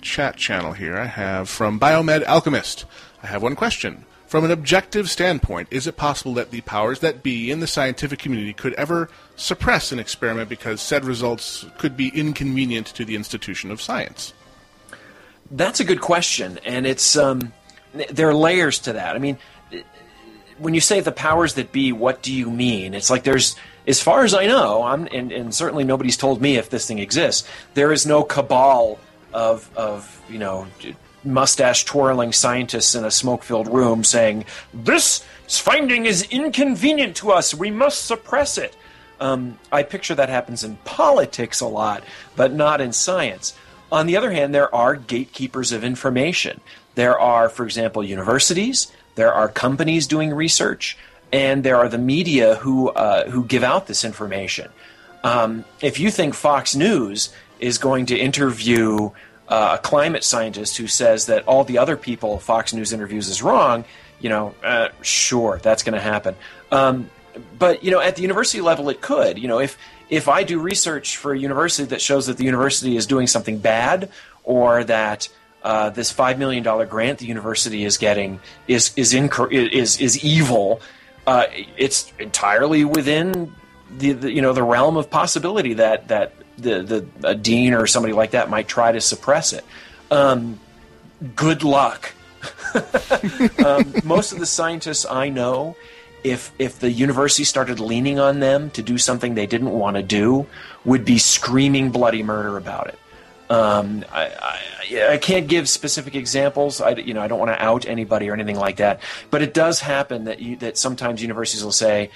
chat 0.00 0.36
channel 0.36 0.72
here, 0.72 0.96
I 0.96 1.06
have 1.06 1.48
from 1.48 1.78
Biomed 1.78 2.24
Alchemist. 2.24 2.84
I 3.22 3.26
have 3.26 3.42
one 3.42 3.56
question. 3.56 4.04
From 4.26 4.44
an 4.44 4.50
objective 4.50 5.08
standpoint, 5.08 5.68
is 5.70 5.86
it 5.86 5.96
possible 5.96 6.34
that 6.34 6.50
the 6.50 6.60
powers 6.62 6.98
that 7.00 7.22
be 7.22 7.50
in 7.50 7.60
the 7.60 7.66
scientific 7.66 8.18
community 8.18 8.52
could 8.52 8.74
ever 8.74 9.08
suppress 9.36 9.92
an 9.92 10.00
experiment 10.00 10.48
because 10.48 10.80
said 10.80 11.04
results 11.04 11.64
could 11.78 11.96
be 11.96 12.08
inconvenient 12.08 12.88
to 12.88 13.04
the 13.04 13.14
institution 13.14 13.70
of 13.70 13.80
science? 13.80 14.32
That's 15.50 15.78
a 15.78 15.84
good 15.84 16.00
question, 16.00 16.58
and 16.64 16.86
it's 16.86 17.16
um, 17.16 17.52
there 18.10 18.28
are 18.28 18.34
layers 18.34 18.80
to 18.80 18.94
that. 18.94 19.14
I 19.14 19.20
mean, 19.20 19.38
when 20.58 20.74
you 20.74 20.80
say 20.80 21.00
the 21.00 21.12
powers 21.12 21.54
that 21.54 21.72
be, 21.72 21.92
what 21.92 22.22
do 22.22 22.32
you 22.32 22.50
mean? 22.50 22.94
It's 22.94 23.10
like 23.10 23.24
there's, 23.24 23.56
as 23.86 24.00
far 24.00 24.24
as 24.24 24.34
I 24.34 24.46
know, 24.46 24.82
I'm, 24.82 25.06
and, 25.12 25.32
and 25.32 25.54
certainly 25.54 25.84
nobody's 25.84 26.16
told 26.16 26.40
me 26.40 26.56
if 26.56 26.70
this 26.70 26.86
thing 26.86 26.98
exists. 26.98 27.48
There 27.74 27.92
is 27.92 28.06
no 28.06 28.22
cabal 28.22 28.98
of 29.32 29.70
of 29.76 30.22
you 30.30 30.38
know 30.38 30.66
mustache 31.24 31.84
twirling 31.84 32.32
scientists 32.32 32.94
in 32.94 33.04
a 33.04 33.10
smoke 33.10 33.42
filled 33.42 33.68
room 33.68 34.04
saying 34.04 34.44
this 34.72 35.24
finding 35.48 36.06
is 36.06 36.22
inconvenient 36.30 37.16
to 37.16 37.32
us. 37.32 37.54
We 37.54 37.70
must 37.70 38.06
suppress 38.06 38.58
it. 38.58 38.74
Um, 39.20 39.58
I 39.72 39.82
picture 39.82 40.14
that 40.14 40.28
happens 40.28 40.62
in 40.64 40.76
politics 40.84 41.60
a 41.60 41.66
lot, 41.66 42.04
but 42.34 42.52
not 42.52 42.80
in 42.80 42.92
science. 42.92 43.54
On 43.90 44.06
the 44.06 44.16
other 44.16 44.30
hand, 44.30 44.54
there 44.54 44.74
are 44.74 44.94
gatekeepers 44.96 45.72
of 45.72 45.84
information. 45.84 46.60
There 46.96 47.18
are, 47.18 47.48
for 47.48 47.64
example, 47.64 48.02
universities, 48.04 48.92
there 49.16 49.34
are 49.34 49.48
companies 49.48 50.06
doing 50.06 50.32
research, 50.32 50.96
and 51.32 51.64
there 51.64 51.76
are 51.76 51.88
the 51.88 51.98
media 51.98 52.54
who, 52.54 52.90
uh, 52.90 53.28
who 53.28 53.44
give 53.44 53.64
out 53.64 53.88
this 53.88 54.04
information. 54.04 54.70
Um, 55.24 55.64
if 55.82 55.98
you 55.98 56.10
think 56.10 56.34
Fox 56.34 56.76
News 56.76 57.34
is 57.58 57.78
going 57.78 58.06
to 58.06 58.16
interview 58.16 59.10
uh, 59.48 59.78
a 59.78 59.82
climate 59.82 60.24
scientist 60.24 60.76
who 60.76 60.86
says 60.86 61.26
that 61.26 61.46
all 61.46 61.64
the 61.64 61.78
other 61.78 61.96
people 61.96 62.38
Fox 62.38 62.72
News 62.72 62.92
interviews 62.92 63.28
is 63.28 63.42
wrong, 63.42 63.84
you 64.20 64.28
know, 64.28 64.54
uh, 64.62 64.88
sure, 65.02 65.58
that's 65.62 65.82
going 65.82 65.94
to 65.94 66.00
happen. 66.00 66.34
Um, 66.70 67.10
but 67.58 67.84
you 67.84 67.90
know, 67.90 68.00
at 68.00 68.16
the 68.16 68.22
university 68.22 68.60
level, 68.60 68.88
it 68.88 69.00
could. 69.00 69.38
You 69.38 69.48
know, 69.48 69.60
if 69.60 69.76
if 70.08 70.28
I 70.28 70.42
do 70.42 70.58
research 70.60 71.16
for 71.16 71.32
a 71.32 71.38
university 71.38 71.88
that 71.88 72.00
shows 72.00 72.26
that 72.26 72.38
the 72.38 72.44
university 72.44 72.96
is 72.96 73.06
doing 73.06 73.26
something 73.26 73.58
bad, 73.58 74.10
or 74.44 74.84
that 74.84 75.28
uh, 75.66 75.90
this 75.90 76.12
five 76.12 76.38
million 76.38 76.62
dollar 76.62 76.86
grant 76.86 77.18
the 77.18 77.26
university 77.26 77.84
is 77.84 77.98
getting 77.98 78.38
is 78.68 78.92
is 78.94 79.12
inc- 79.12 79.50
is 79.50 80.00
is 80.00 80.24
evil, 80.24 80.80
uh, 81.26 81.46
it's 81.76 82.12
entirely 82.20 82.84
within 82.84 83.52
the, 83.98 84.12
the, 84.12 84.30
you 84.30 84.40
know 84.40 84.52
the 84.52 84.62
realm 84.62 84.96
of 84.96 85.10
possibility 85.10 85.74
that 85.74 86.06
that 86.06 86.34
the 86.56 86.82
the 86.84 87.06
a 87.24 87.34
dean 87.34 87.74
or 87.74 87.88
somebody 87.88 88.14
like 88.14 88.30
that 88.30 88.48
might 88.48 88.68
try 88.68 88.92
to 88.92 89.00
suppress 89.00 89.52
it. 89.52 89.64
Um, 90.08 90.60
good 91.34 91.64
luck. 91.64 92.14
um, 93.64 93.92
most 94.04 94.30
of 94.30 94.38
the 94.38 94.46
scientists 94.46 95.04
I 95.04 95.30
know 95.30 95.74
if 96.22 96.52
if 96.60 96.78
the 96.78 96.92
university 96.92 97.42
started 97.42 97.80
leaning 97.80 98.20
on 98.20 98.38
them 98.38 98.70
to 98.70 98.82
do 98.82 98.98
something 98.98 99.34
they 99.34 99.46
didn't 99.48 99.72
want 99.72 99.96
to 99.96 100.02
do, 100.04 100.46
would 100.84 101.04
be 101.04 101.18
screaming 101.18 101.90
bloody 101.90 102.22
murder 102.22 102.56
about 102.56 102.86
it. 102.86 103.00
Um, 103.48 104.04
I, 104.12 104.26
I, 104.26 105.08
I, 105.12 105.18
can't 105.18 105.46
give 105.46 105.68
specific 105.68 106.16
examples. 106.16 106.80
I, 106.80 106.90
you 106.90 107.14
know, 107.14 107.22
I 107.22 107.28
don't 107.28 107.38
want 107.38 107.52
to 107.52 107.62
out 107.62 107.86
anybody 107.86 108.28
or 108.28 108.34
anything 108.34 108.56
like 108.56 108.78
that. 108.78 109.00
But 109.30 109.40
it 109.42 109.54
does 109.54 109.78
happen 109.78 110.24
that 110.24 110.40
you, 110.40 110.56
that 110.56 110.76
sometimes 110.76 111.22
universities 111.22 111.62
will 111.62 111.70
say, 111.70 112.10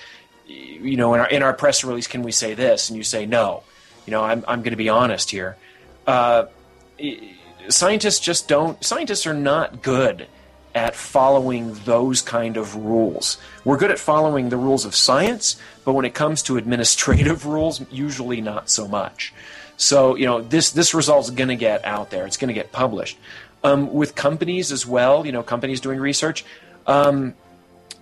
you 0.49 0.97
know, 0.97 1.15
in 1.15 1.21
our 1.21 1.29
in 1.29 1.43
our 1.45 1.53
press 1.53 1.85
release, 1.85 2.09
can 2.09 2.25
we 2.25 2.33
say 2.33 2.55
this? 2.55 2.91
And 2.91 2.97
you 2.97 3.05
say 3.05 3.27
no. 3.27 3.63
You 4.07 4.11
know, 4.11 4.25
I'm 4.25 4.45
I'm 4.49 4.63
going 4.63 4.73
to 4.73 4.77
be 4.77 4.89
honest 4.89 5.31
here. 5.31 5.57
Uh, 6.05 6.47
scientists 7.69 8.19
just 8.19 8.49
don't. 8.49 8.83
Scientists 8.85 9.27
are 9.27 9.35
not 9.35 9.83
good 9.83 10.27
at 10.75 10.95
following 10.95 11.75
those 11.85 12.23
kind 12.23 12.57
of 12.57 12.77
rules. 12.77 13.39
We're 13.65 13.77
good 13.77 13.91
at 13.91 13.99
following 13.99 14.49
the 14.49 14.57
rules 14.57 14.85
of 14.85 14.95
science, 14.95 15.61
but 15.85 15.93
when 15.95 16.05
it 16.05 16.15
comes 16.15 16.43
to 16.43 16.57
administrative 16.57 17.47
rules, 17.55 17.81
usually 17.91 18.41
not 18.41 18.71
so 18.71 18.87
much. 18.87 19.33
So, 19.81 20.15
you 20.15 20.27
know, 20.27 20.43
this 20.43 20.73
this 20.73 20.93
result's 20.93 21.31
going 21.31 21.49
to 21.49 21.57
get 21.57 21.87
out 21.87 22.11
there. 22.11 22.27
It's 22.27 22.37
going 22.37 22.49
to 22.49 22.55
get 22.55 22.71
published. 22.71 23.19
Um, 23.65 23.93
with 23.95 24.15
companies 24.15 24.73
as 24.73 24.87
well, 24.87 25.25
you 25.25 25.33
know, 25.33 25.43
companies 25.43 25.81
doing 25.81 25.99
research. 25.99 26.45
Um, 26.87 27.35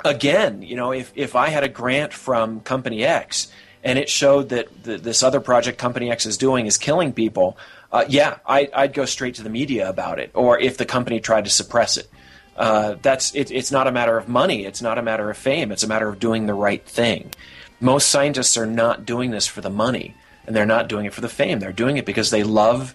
again, 0.04 0.62
you 0.62 0.74
know, 0.74 0.92
if, 0.92 1.12
if 1.14 1.36
I 1.36 1.50
had 1.50 1.62
a 1.62 1.68
grant 1.68 2.12
from 2.12 2.60
Company 2.60 3.04
X 3.04 3.52
and 3.84 3.96
it 3.96 4.08
showed 4.08 4.48
that 4.48 4.82
the, 4.82 4.98
this 4.98 5.22
other 5.22 5.38
project 5.38 5.78
Company 5.78 6.10
X 6.10 6.26
is 6.26 6.36
doing 6.36 6.66
is 6.66 6.78
killing 6.78 7.12
people, 7.12 7.56
uh, 7.92 8.04
yeah, 8.08 8.38
I, 8.44 8.68
I'd 8.74 8.92
go 8.92 9.04
straight 9.04 9.36
to 9.36 9.44
the 9.44 9.50
media 9.50 9.88
about 9.88 10.18
it. 10.18 10.32
Or 10.34 10.58
if 10.58 10.78
the 10.78 10.84
company 10.84 11.20
tried 11.20 11.44
to 11.44 11.50
suppress 11.50 11.96
it, 11.96 12.08
uh, 12.56 12.96
that's 13.02 13.32
it, 13.36 13.52
it's 13.52 13.70
not 13.70 13.86
a 13.86 13.92
matter 13.92 14.18
of 14.18 14.28
money. 14.28 14.64
It's 14.64 14.82
not 14.82 14.98
a 14.98 15.02
matter 15.02 15.30
of 15.30 15.36
fame. 15.36 15.70
It's 15.70 15.84
a 15.84 15.88
matter 15.88 16.08
of 16.08 16.18
doing 16.18 16.46
the 16.46 16.54
right 16.54 16.84
thing. 16.84 17.30
Most 17.80 18.08
scientists 18.08 18.56
are 18.56 18.66
not 18.66 19.06
doing 19.06 19.30
this 19.30 19.46
for 19.46 19.60
the 19.60 19.70
money, 19.70 20.16
and 20.48 20.56
they're 20.56 20.66
not 20.66 20.88
doing 20.88 21.04
it 21.04 21.12
for 21.12 21.20
the 21.20 21.28
fame. 21.28 21.60
They're 21.60 21.72
doing 21.72 21.98
it 21.98 22.06
because 22.06 22.30
they 22.30 22.42
love 22.42 22.94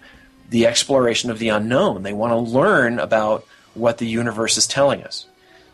the 0.50 0.66
exploration 0.66 1.30
of 1.30 1.38
the 1.38 1.48
unknown. 1.50 2.02
They 2.02 2.12
want 2.12 2.32
to 2.32 2.36
learn 2.36 2.98
about 2.98 3.46
what 3.74 3.98
the 3.98 4.06
universe 4.06 4.58
is 4.58 4.66
telling 4.66 5.04
us. 5.04 5.26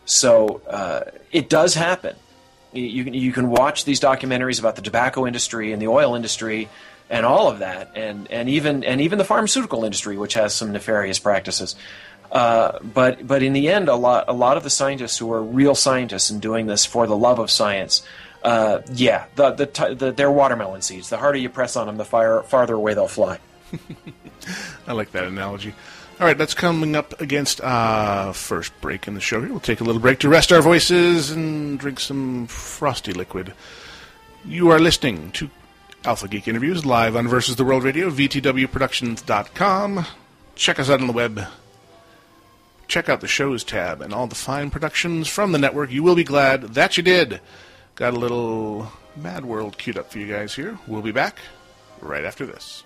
So 0.04 0.60
uh, 0.68 1.10
it 1.32 1.48
does 1.48 1.74
happen. 1.74 2.16
You 2.72 3.02
can, 3.04 3.14
you 3.14 3.32
can 3.32 3.48
watch 3.48 3.86
these 3.86 3.98
documentaries 3.98 4.60
about 4.60 4.76
the 4.76 4.82
tobacco 4.82 5.26
industry 5.26 5.72
and 5.72 5.80
the 5.80 5.88
oil 5.88 6.14
industry 6.14 6.68
and 7.08 7.24
all 7.24 7.48
of 7.48 7.60
that, 7.60 7.90
and, 7.96 8.30
and 8.30 8.48
even 8.48 8.84
and 8.84 9.00
even 9.00 9.18
the 9.18 9.24
pharmaceutical 9.24 9.84
industry, 9.84 10.16
which 10.16 10.34
has 10.34 10.54
some 10.54 10.70
nefarious 10.70 11.18
practices. 11.18 11.74
Uh, 12.30 12.78
but 12.80 13.26
but 13.26 13.42
in 13.42 13.52
the 13.52 13.68
end, 13.68 13.88
a 13.88 13.96
lot 13.96 14.26
a 14.28 14.32
lot 14.32 14.56
of 14.56 14.62
the 14.62 14.70
scientists 14.70 15.18
who 15.18 15.32
are 15.32 15.42
real 15.42 15.74
scientists 15.74 16.30
and 16.30 16.40
doing 16.40 16.66
this 16.66 16.86
for 16.86 17.08
the 17.08 17.16
love 17.16 17.40
of 17.40 17.50
science, 17.50 18.06
uh, 18.42 18.80
yeah, 18.92 19.26
the, 19.36 19.52
the, 19.52 19.94
the 19.94 20.12
they're 20.12 20.30
watermelon 20.30 20.82
seeds. 20.82 21.10
The 21.10 21.18
harder 21.18 21.38
you 21.38 21.48
press 21.48 21.76
on 21.76 21.86
them, 21.86 21.96
the 21.96 22.04
far, 22.04 22.42
farther 22.42 22.74
away 22.74 22.94
they'll 22.94 23.08
fly. 23.08 23.38
I 24.86 24.92
like 24.92 25.12
that 25.12 25.24
analogy. 25.24 25.74
All 26.18 26.26
right, 26.26 26.36
that's 26.36 26.54
coming 26.54 26.96
up 26.96 27.18
against 27.20 27.60
uh, 27.62 28.32
first 28.32 28.78
break 28.80 29.08
in 29.08 29.14
the 29.14 29.20
show. 29.20 29.40
Here, 29.40 29.50
we'll 29.50 29.60
take 29.60 29.80
a 29.80 29.84
little 29.84 30.00
break 30.02 30.18
to 30.20 30.28
rest 30.28 30.52
our 30.52 30.60
voices 30.60 31.30
and 31.30 31.78
drink 31.78 31.98
some 31.98 32.46
frosty 32.46 33.12
liquid. 33.12 33.54
You 34.44 34.70
are 34.70 34.78
listening 34.78 35.30
to 35.32 35.48
Alpha 36.04 36.28
Geek 36.28 36.48
interviews 36.48 36.84
live 36.84 37.16
on 37.16 37.28
Versus 37.28 37.56
the 37.56 37.64
World 37.64 37.84
Radio, 37.84 38.10
VTWProductions.com. 38.10 40.06
Check 40.54 40.78
us 40.78 40.90
out 40.90 41.00
on 41.00 41.06
the 41.06 41.12
web, 41.14 41.46
check 42.86 43.08
out 43.08 43.22
the 43.22 43.28
shows 43.28 43.64
tab 43.64 44.02
and 44.02 44.12
all 44.12 44.26
the 44.26 44.34
fine 44.34 44.70
productions 44.70 45.28
from 45.28 45.52
the 45.52 45.58
network. 45.58 45.90
You 45.90 46.02
will 46.02 46.16
be 46.16 46.24
glad 46.24 46.74
that 46.74 46.96
you 46.96 47.02
did. 47.02 47.40
Got 48.00 48.14
a 48.14 48.18
little 48.18 48.90
Mad 49.14 49.44
World 49.44 49.76
queued 49.76 49.98
up 49.98 50.10
for 50.10 50.18
you 50.18 50.26
guys 50.26 50.54
here. 50.54 50.78
We'll 50.86 51.02
be 51.02 51.12
back 51.12 51.38
right 52.00 52.24
after 52.24 52.46
this. 52.46 52.82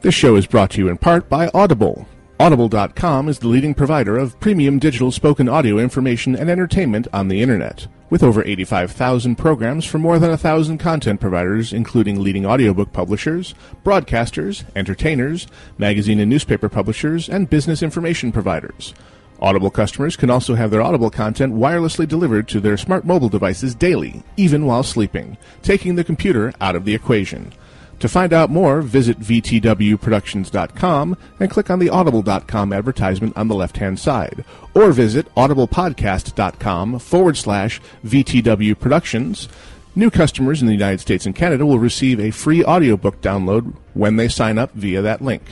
This 0.00 0.14
show 0.14 0.36
is 0.36 0.46
brought 0.46 0.70
to 0.70 0.78
you 0.78 0.88
in 0.88 0.96
part 0.96 1.28
by 1.28 1.50
Audible. 1.52 2.08
Audible.com 2.40 3.28
is 3.28 3.40
the 3.40 3.48
leading 3.48 3.74
provider 3.74 4.16
of 4.16 4.40
premium 4.40 4.78
digital 4.78 5.12
spoken 5.12 5.50
audio 5.50 5.76
information 5.76 6.34
and 6.34 6.48
entertainment 6.48 7.08
on 7.12 7.28
the 7.28 7.42
Internet. 7.42 7.88
With 8.08 8.22
over 8.22 8.44
85,000 8.44 9.34
programs 9.34 9.84
from 9.84 10.02
more 10.02 10.20
than 10.20 10.30
1,000 10.30 10.78
content 10.78 11.20
providers, 11.20 11.72
including 11.72 12.22
leading 12.22 12.46
audiobook 12.46 12.92
publishers, 12.92 13.52
broadcasters, 13.84 14.64
entertainers, 14.76 15.48
magazine 15.76 16.20
and 16.20 16.30
newspaper 16.30 16.68
publishers, 16.68 17.28
and 17.28 17.50
business 17.50 17.82
information 17.82 18.30
providers. 18.30 18.94
Audible 19.40 19.70
customers 19.70 20.14
can 20.14 20.30
also 20.30 20.54
have 20.54 20.70
their 20.70 20.82
Audible 20.82 21.10
content 21.10 21.54
wirelessly 21.54 22.06
delivered 22.06 22.46
to 22.46 22.60
their 22.60 22.76
smart 22.76 23.04
mobile 23.04 23.28
devices 23.28 23.74
daily, 23.74 24.22
even 24.36 24.66
while 24.66 24.84
sleeping, 24.84 25.36
taking 25.62 25.96
the 25.96 26.04
computer 26.04 26.52
out 26.60 26.76
of 26.76 26.84
the 26.84 26.94
equation. 26.94 27.52
To 28.00 28.08
find 28.08 28.32
out 28.32 28.50
more, 28.50 28.82
visit 28.82 29.20
vtwproductions.com 29.20 31.16
and 31.40 31.50
click 31.50 31.70
on 31.70 31.78
the 31.78 31.88
audible.com 31.88 32.72
advertisement 32.72 33.36
on 33.36 33.48
the 33.48 33.54
left-hand 33.54 33.98
side, 33.98 34.44
or 34.74 34.92
visit 34.92 35.34
audiblepodcast.com 35.34 36.98
forward 36.98 37.36
slash 37.36 37.80
VTW 38.04 38.78
Productions. 38.78 39.48
New 39.94 40.10
customers 40.10 40.60
in 40.60 40.66
the 40.66 40.74
United 40.74 41.00
States 41.00 41.24
and 41.24 41.34
Canada 41.34 41.64
will 41.64 41.78
receive 41.78 42.20
a 42.20 42.30
free 42.30 42.62
audiobook 42.62 43.22
download 43.22 43.74
when 43.94 44.16
they 44.16 44.28
sign 44.28 44.58
up 44.58 44.72
via 44.74 45.00
that 45.00 45.22
link. 45.22 45.42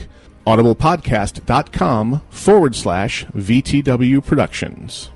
audiblepodcast.com 0.45 2.21
forward 2.29 2.75
slash 2.75 3.25
VTW 3.25 4.23
Productions. 4.23 5.09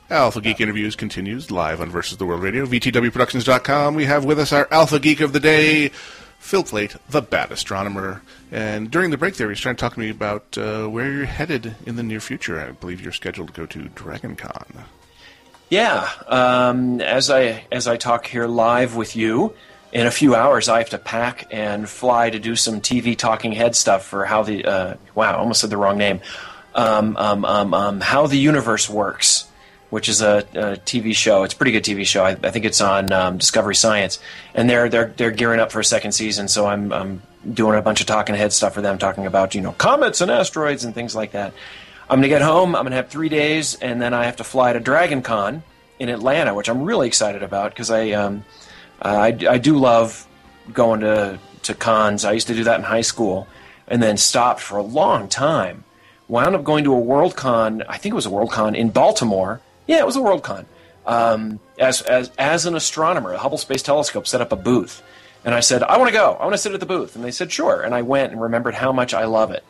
Alpha 0.10 0.41
Geek 0.41 0.60
Interviews 0.60 0.98
continues 0.98 1.50
live 1.50 1.80
on 1.80 1.89
Versus 1.89 2.18
the 2.18 2.26
World 2.26 2.43
Radio, 2.43 2.66
VTWProductions.com. 2.66 3.96
We 3.96 4.04
have 4.04 4.26
with 4.26 4.39
us 4.39 4.52
our 4.52 4.68
Alpha 4.72 5.00
Geek 5.00 5.22
of 5.22 5.32
the 5.32 5.39
Day, 5.39 5.88
Phil 6.38 6.66
Plait, 6.66 6.98
the 7.10 7.22
bad 7.22 7.54
astronomer. 7.54 8.22
And 8.52 8.91
during 8.91 9.12
the 9.12 9.18
break 9.18 9.36
there, 9.36 9.48
he's 9.48 9.62
trying 9.62 9.78
to 9.78 9.80
talk 9.80 9.93
to 9.93 10.02
me 10.02 10.10
about 10.10 10.58
uh, 10.58 10.88
where 10.88 11.10
you're 11.10 11.24
headed 11.24 11.78
in 11.86 11.96
the 11.96 12.04
near 12.04 12.20
future. 12.20 12.60
I 12.60 12.72
believe 12.72 13.00
you're 13.00 13.14
scheduled 13.14 13.48
to 13.48 13.54
go 13.54 13.66
to 13.66 13.84
DragonCon. 13.84 14.84
Yeah, 15.70 16.07
um, 16.28 17.01
as 17.01 17.30
I 17.30 17.66
as 17.72 17.88
I 17.88 17.97
talk 17.97 18.28
here 18.28 18.45
live 18.45 18.95
with 18.95 19.16
you, 19.16 19.55
in 19.91 20.05
a 20.05 20.11
few 20.11 20.36
hours 20.36 20.70
I 20.70 20.80
have 20.80 20.89
to 20.91 20.99
pack 20.99 21.47
and 21.51 21.89
fly 21.89 22.30
to 22.30 22.38
do 22.38 22.55
some 22.55 22.82
TV 22.82 23.18
talking 23.18 23.51
head 23.51 23.76
stuff 23.76 24.05
for 24.05 24.26
how 24.26 24.43
the 24.43 24.66
uh, 24.66 24.95
wow, 25.16 25.38
almost 25.38 25.61
said 25.61 25.72
the 25.72 25.78
wrong 25.78 25.97
name. 25.97 26.22
Um, 26.76 27.16
um, 27.18 27.45
um, 27.45 27.74
um 27.74 28.01
how 28.01 28.28
the 28.28 28.38
universe 28.38 28.89
works, 28.89 29.47
which 29.89 30.07
is 30.07 30.22
a, 30.22 30.45
a, 30.53 30.76
TV 30.76 31.16
show. 31.16 31.43
It's 31.43 31.53
a 31.53 31.57
pretty 31.57 31.72
good 31.72 31.84
TV 31.84 32.05
show. 32.05 32.24
I, 32.24 32.32
I 32.32 32.51
think 32.51 32.66
it's 32.66 32.82
on 32.82 33.11
um, 33.11 33.38
Discovery 33.38 33.76
Science, 33.76 34.20
and 34.53 34.70
they're 34.70 34.88
they're 34.88 35.13
they're 35.18 35.32
gearing 35.32 35.59
up 35.59 35.72
for 35.72 35.80
a 35.80 35.86
second 35.86 36.11
season. 36.11 36.47
So 36.47 36.68
I'm 36.68 36.93
I'm 36.93 37.22
doing 37.51 37.78
a 37.78 37.82
bunch 37.82 38.01
of 38.01 38.07
talking 38.07 38.36
head 38.36 38.53
stuff 38.53 38.76
for 38.76 38.82
them, 38.82 38.99
talking 38.99 39.26
about 39.26 39.55
you 39.55 39.61
know 39.61 39.72
comets 39.72 40.22
and 40.22 40.30
asteroids 40.30 40.84
and 40.84 40.93
things 40.93 41.16
like 41.16 41.32
that. 41.32 41.53
I'm 42.08 42.18
going 42.18 42.24
to 42.24 42.30
get 42.30 42.43
home. 42.43 42.76
I'm 42.76 42.84
going 42.84 42.91
to 42.91 42.97
have 42.97 43.10
three 43.10 43.30
days, 43.30 43.76
and 43.76 43.99
then 43.99 44.14
I 44.14 44.26
have 44.26 44.36
to 44.36 44.43
fly 44.43 44.74
to 44.74 44.80
Dragon 44.80 45.24
Con 45.24 45.64
in 45.97 46.10
Atlanta, 46.10 46.53
which 46.53 46.70
I'm 46.70 46.84
really 46.84 47.08
excited 47.08 47.41
about 47.41 47.72
because 47.72 47.89
I, 47.89 48.12
um, 48.12 48.45
I, 49.01 49.36
I 49.49 49.58
do 49.58 49.78
love 49.78 50.28
going 50.72 50.99
to, 50.99 51.39
to 51.64 51.74
cons. 51.74 52.24
I 52.24 52.34
used 52.34 52.47
to 52.47 52.53
do 52.53 52.64
that 52.66 52.76
in 52.76 52.84
high 52.84 53.01
school 53.01 53.47
and 53.88 54.03
then 54.03 54.18
stopped 54.18 54.62
for 54.62 54.78
a 54.78 54.84
long 54.84 55.28
time. 55.28 55.84
Wound 56.28 56.56
up 56.56 56.64
going 56.64 56.84
to 56.84 56.93
a 56.93 56.99
World 56.99 57.36
Con, 57.36 57.84
I 57.89 57.97
think 57.97 58.14
it 58.14 58.16
was 58.16 58.28
a 58.28 58.32
World 58.32 58.51
Con 58.51 58.76
in 58.76 58.89
Baltimore. 58.89 59.62
Yeah, 59.88 59.99
it 59.99 60.06
was 60.06 60.16
a 60.16 60.22
World 60.22 60.43
Con. 60.43 60.68
Um, 61.08 61.60
as, 61.80 62.01
as, 62.03 62.32
as 62.38 62.68
an 62.68 62.76
astronomer, 62.76 63.32
the 63.32 63.38
Hubble 63.39 63.58
Space 63.58 63.82
Telescope 63.82 64.28
set 64.28 64.41
up 64.41 64.51
a 64.51 64.56
booth. 64.56 65.01
And 65.43 65.53
I 65.53 65.60
said, 65.60 65.84
I 65.84 65.97
want 65.97 66.10
to 66.10 66.14
go. 66.14 66.34
I 66.34 66.43
want 66.43 66.53
to 66.53 66.58
sit 66.58 66.74
at 66.74 66.80
the 66.80 66.88
booth. 66.88 67.16
And 67.16 67.24
they 67.24 67.32
said, 67.32 67.51
sure. 67.51 67.82
And 67.82 67.93
I 67.93 68.01
went 68.03 68.32
and 68.32 68.41
remembered 68.41 68.74
how 68.76 68.91
much 68.91 69.14
I 69.14 69.26
love 69.26 69.51
it 69.51 69.64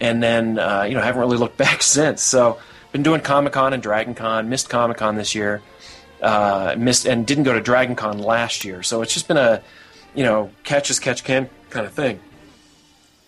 and 0.00 0.22
then 0.22 0.58
uh, 0.58 0.82
you 0.82 0.94
know 0.94 1.00
haven't 1.00 1.20
really 1.20 1.36
looked 1.36 1.56
back 1.68 1.82
since. 1.82 2.22
So 2.22 2.58
been 2.92 3.02
doing 3.02 3.20
Comic 3.20 3.52
Con 3.52 3.72
and 3.72 3.82
Dragon 3.82 4.14
Con. 4.14 4.48
Missed 4.48 4.68
Comic 4.68 4.96
Con 4.96 5.16
this 5.16 5.34
year. 5.34 5.62
Uh, 6.20 6.74
missed 6.76 7.06
and 7.06 7.26
didn't 7.26 7.44
go 7.44 7.52
to 7.52 7.60
Dragon 7.60 7.96
Con 7.96 8.18
last 8.18 8.64
year. 8.64 8.82
So 8.82 9.02
it's 9.02 9.12
just 9.12 9.28
been 9.28 9.36
a 9.36 9.62
you 10.14 10.24
know 10.24 10.50
catch 10.64 10.90
as 10.90 10.98
catch 10.98 11.24
can 11.24 11.48
kind 11.70 11.86
of 11.86 11.92
thing. 11.92 12.20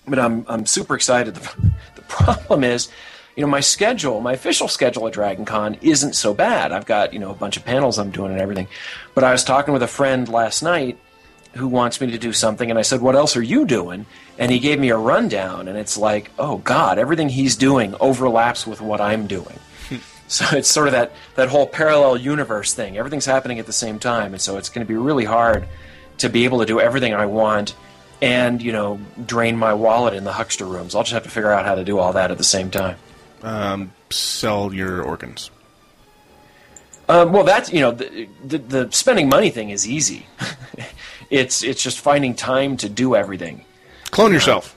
But 0.06 0.18
I'm 0.18 0.44
I'm 0.48 0.66
super 0.66 0.94
excited. 0.94 1.34
The, 1.34 1.72
the 1.96 2.02
problem 2.02 2.64
is. 2.64 2.88
You 3.34 3.40
know, 3.40 3.48
my 3.48 3.60
schedule, 3.60 4.20
my 4.20 4.34
official 4.34 4.68
schedule 4.68 5.06
at 5.06 5.14
Dragon 5.14 5.46
Con 5.46 5.78
isn't 5.80 6.14
so 6.14 6.34
bad. 6.34 6.70
I've 6.70 6.84
got, 6.84 7.14
you 7.14 7.18
know, 7.18 7.30
a 7.30 7.34
bunch 7.34 7.56
of 7.56 7.64
panels 7.64 7.98
I'm 7.98 8.10
doing 8.10 8.30
and 8.30 8.38
everything. 8.38 8.68
But 9.14 9.24
I 9.24 9.32
was 9.32 9.42
talking 9.42 9.72
with 9.72 9.82
a 9.82 9.86
friend 9.86 10.28
last 10.28 10.62
night 10.62 10.98
who 11.54 11.68
wants 11.68 12.00
me 12.00 12.10
to 12.10 12.18
do 12.18 12.32
something 12.32 12.70
and 12.70 12.78
I 12.78 12.82
said, 12.82 13.00
"What 13.00 13.14
else 13.14 13.36
are 13.36 13.42
you 13.42 13.64
doing?" 13.66 14.06
And 14.38 14.50
he 14.50 14.58
gave 14.58 14.78
me 14.78 14.90
a 14.90 14.96
rundown 14.96 15.68
and 15.68 15.76
it's 15.76 15.96
like, 15.96 16.30
"Oh 16.38 16.58
god, 16.58 16.98
everything 16.98 17.28
he's 17.28 17.56
doing 17.56 17.94
overlaps 18.00 18.66
with 18.66 18.80
what 18.80 19.00
I'm 19.00 19.26
doing." 19.26 19.58
so 20.28 20.44
it's 20.56 20.70
sort 20.70 20.88
of 20.88 20.92
that 20.92 21.12
that 21.34 21.48
whole 21.48 21.66
parallel 21.66 22.16
universe 22.16 22.72
thing. 22.74 22.96
Everything's 22.96 23.26
happening 23.26 23.58
at 23.58 23.66
the 23.66 23.72
same 23.72 23.98
time, 23.98 24.32
and 24.32 24.40
so 24.40 24.56
it's 24.56 24.68
going 24.68 24.86
to 24.86 24.88
be 24.90 24.96
really 24.96 25.24
hard 25.24 25.66
to 26.18 26.28
be 26.28 26.44
able 26.44 26.60
to 26.60 26.66
do 26.66 26.80
everything 26.80 27.14
I 27.14 27.26
want 27.26 27.74
and, 28.20 28.62
you 28.62 28.70
know, 28.70 29.00
drain 29.26 29.56
my 29.56 29.74
wallet 29.74 30.14
in 30.14 30.22
the 30.22 30.32
huckster 30.32 30.64
rooms. 30.64 30.94
I'll 30.94 31.02
just 31.02 31.12
have 31.12 31.24
to 31.24 31.28
figure 31.30 31.50
out 31.50 31.64
how 31.66 31.74
to 31.74 31.84
do 31.84 31.98
all 31.98 32.12
that 32.12 32.30
at 32.30 32.38
the 32.38 32.44
same 32.44 32.70
time. 32.70 32.96
um, 33.42 33.92
sell 34.10 34.72
your 34.72 35.02
organs? 35.02 35.50
Um, 37.08 37.32
well, 37.32 37.42
that's 37.42 37.72
you 37.72 37.80
know 37.80 37.90
the, 37.90 38.28
the 38.44 38.58
the 38.58 38.92
spending 38.92 39.28
money 39.28 39.50
thing 39.50 39.70
is 39.70 39.88
easy. 39.88 40.26
it's 41.32 41.64
it's 41.64 41.82
just 41.82 41.98
finding 41.98 42.34
time 42.34 42.76
to 42.76 42.88
do 42.88 43.16
everything. 43.16 43.64
Clone 44.10 44.32
yourself. 44.32 44.76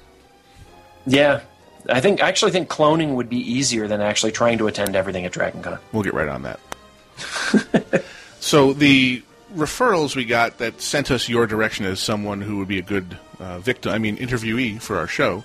Yeah, 1.06 1.42
I 1.90 2.00
think 2.00 2.24
I 2.24 2.30
actually 2.30 2.52
think 2.52 2.70
cloning 2.70 3.16
would 3.16 3.30
be 3.30 3.38
easier 3.38 3.88
than 3.88 4.02
actually 4.02 4.32
trying 4.32 4.58
to 4.60 4.68
attend 4.68 4.96
everything 4.96 5.26
at 5.26 5.34
DragonCon. 5.34 5.80
We'll 5.92 6.04
get 6.04 6.14
right 6.14 6.30
on 6.30 6.44
that. 6.44 8.04
so 8.40 8.74
the 8.74 9.22
referrals 9.54 10.16
we 10.16 10.26
got 10.26 10.58
that 10.58 10.82
sent 10.82 11.12
us 11.12 11.30
your 11.30 11.46
direction 11.46 11.86
as 11.86 12.00
someone 12.00 12.42
who 12.42 12.58
would 12.58 12.68
be 12.68 12.80
a 12.80 12.82
good 12.82 13.18
uh, 13.40 13.60
victim, 13.60 13.92
I 13.92 13.98
mean 13.98 14.18
interviewee 14.18 14.82
for 14.82 14.98
our 14.98 15.08
show, 15.08 15.44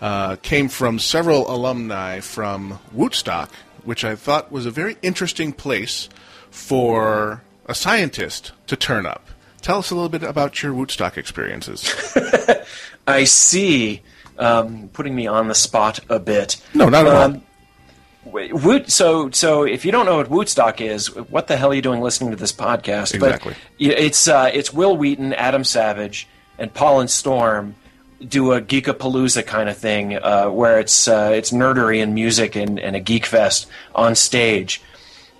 uh, 0.00 0.36
came 0.36 0.68
from 0.68 1.00
several 1.00 1.52
alumni 1.52 2.20
from 2.20 2.78
w00tstock, 2.94 3.50
which 3.82 4.04
I 4.04 4.14
thought 4.14 4.52
was 4.52 4.64
a 4.64 4.70
very 4.70 4.96
interesting 5.02 5.52
place 5.52 6.08
for 6.52 7.42
a 7.66 7.74
scientist 7.74 8.52
to 8.68 8.76
turn 8.76 9.06
up. 9.06 9.26
Tell 9.62 9.78
us 9.78 9.90
a 9.90 9.94
little 9.94 10.08
bit 10.08 10.24
about 10.24 10.62
your 10.62 10.72
w00tstock 10.74 11.16
experiences. 11.16 11.88
I 13.06 13.24
see. 13.24 14.02
Um, 14.38 14.88
putting 14.92 15.14
me 15.14 15.26
on 15.26 15.48
the 15.48 15.54
spot 15.54 16.00
a 16.08 16.18
bit. 16.18 16.60
No, 16.74 16.88
not 16.88 17.06
at 17.06 17.14
all. 17.14 17.22
Um, 17.22 17.42
wait, 18.24 18.52
Wood, 18.52 18.90
so, 18.90 19.30
so 19.30 19.62
if 19.62 19.84
you 19.84 19.92
don't 19.92 20.04
know 20.04 20.16
what 20.16 20.28
w00tstock 20.28 20.80
is, 20.80 21.14
what 21.14 21.46
the 21.46 21.56
hell 21.56 21.70
are 21.70 21.74
you 21.74 21.82
doing 21.82 22.00
listening 22.00 22.30
to 22.30 22.36
this 22.36 22.52
podcast? 22.52 23.14
Exactly. 23.14 23.54
But 23.78 23.86
it's 23.98 24.26
uh, 24.26 24.50
it's 24.52 24.72
Wil 24.72 24.96
Wheaton, 24.96 25.32
Adam 25.34 25.64
Savage, 25.64 26.26
and 26.58 26.72
Paul 26.74 27.00
and 27.00 27.10
Storm 27.10 27.76
do 28.26 28.52
a 28.52 28.60
geekapalooza 28.60 29.46
kind 29.46 29.68
of 29.68 29.76
thing, 29.76 30.16
uh, 30.16 30.48
where 30.48 30.80
it's 30.80 31.06
uh, 31.06 31.30
it's 31.34 31.50
nerdery 31.52 32.02
and 32.02 32.14
music 32.14 32.56
and, 32.56 32.80
and 32.80 32.96
a 32.96 33.00
geek 33.00 33.26
fest 33.26 33.68
on 33.94 34.14
stage, 34.14 34.82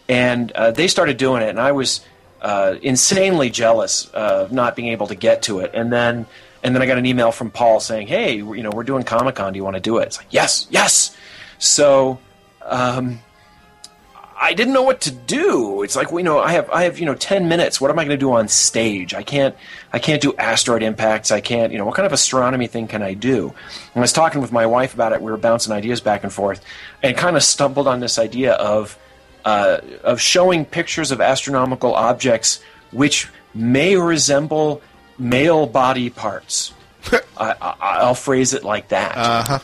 and 0.09 0.53
uh, 0.53 0.71
they 0.71 0.87
started 0.87 1.17
doing 1.17 1.43
it, 1.43 1.49
and 1.49 1.61
I 1.61 1.73
was 1.73 2.03
uh, 2.43 2.77
insanely 2.83 3.49
jealous 3.49 4.07
of 4.09 4.53
not 4.53 4.77
being 4.77 4.89
able 4.89 5.07
to 5.07 5.15
get 5.15 5.43
to 5.43 5.61
it, 5.61 5.71
and 5.73 5.93
then 5.93 6.27
and 6.63 6.75
then 6.75 6.83
I 6.83 6.87
got 6.87 6.99
an 6.99 7.07
email 7.07 7.33
from 7.33 7.51
Paul 7.51 7.81
saying, 7.81 8.09
"Hey, 8.09 8.35
you 8.37 8.63
know, 8.63 8.71
we're 8.71 8.83
doing 8.83 9.05
Comic 9.05 9.37
Con. 9.37 9.53
Do 9.53 9.57
you 9.57 9.65
want 9.65 9.77
to 9.77 9.81
do 9.81 9.99
it?" 9.99 10.09
It's 10.09 10.19
like, 10.19 10.29
"Yes, 10.31 10.67
yes." 10.71 11.17
So. 11.59 12.19
Um, 12.65 13.21
I 14.43 14.55
didn't 14.55 14.75
know 14.75 14.83
what 14.83 15.03
to 15.03 15.13
do. 15.13 15.85
It's 15.85 15.95
like 15.95 16.11
you 16.11 16.25
know, 16.25 16.41
I 16.41 16.51
have 16.51 16.69
I 16.71 16.83
have 16.83 16.99
you 16.99 17.07
know 17.07 17.15
ten 17.15 17.49
minutes. 17.49 17.81
What 17.81 17.93
am 17.93 17.99
I 18.01 18.05
going 18.05 18.19
to 18.19 18.21
do 18.21 18.33
on 18.33 18.49
stage? 18.49 19.15
I 19.15 19.23
can't 19.23 19.55
I 19.93 20.01
can't 20.01 20.21
do 20.21 20.35
asteroid 20.35 20.83
impacts. 20.83 21.31
I 21.31 21.41
can't 21.41 21.71
you 21.71 21.79
know 21.79 21.85
what 21.85 21.95
kind 21.95 22.07
of 22.07 22.13
astronomy 22.13 22.67
thing 22.67 22.89
can 22.89 23.03
I 23.03 23.15
do? 23.15 23.51
And 23.51 23.97
I 23.97 24.01
was 24.01 24.13
talking 24.13 24.41
with 24.41 24.51
my 24.51 24.67
wife 24.67 24.95
about 24.95 25.13
it. 25.13 25.23
We 25.23 25.31
were 25.31 25.37
bouncing 25.37 25.73
ideas 25.73 26.01
back 26.01 26.25
and 26.25 26.33
forth, 26.33 26.61
and 27.05 27.17
kind 27.17 27.37
of 27.37 27.45
stumbled 27.45 27.87
on 27.87 28.01
this 28.01 28.19
idea 28.19 28.55
of 28.55 28.99
uh, 29.45 29.81
of 30.03 30.21
showing 30.21 30.65
pictures 30.65 31.11
of 31.11 31.21
astronomical 31.21 31.95
objects 31.95 32.63
which 32.91 33.29
may 33.55 33.97
resemble 33.97 34.83
male 35.19 35.67
body 35.67 36.11
parts. 36.11 36.73
I, 37.37 37.55
I, 37.61 37.75
I'll 37.81 38.15
phrase 38.15 38.55
it 38.55 38.65
like 38.65 38.89
that. 38.89 39.17
Uh 39.17 39.45
huh. 39.45 39.59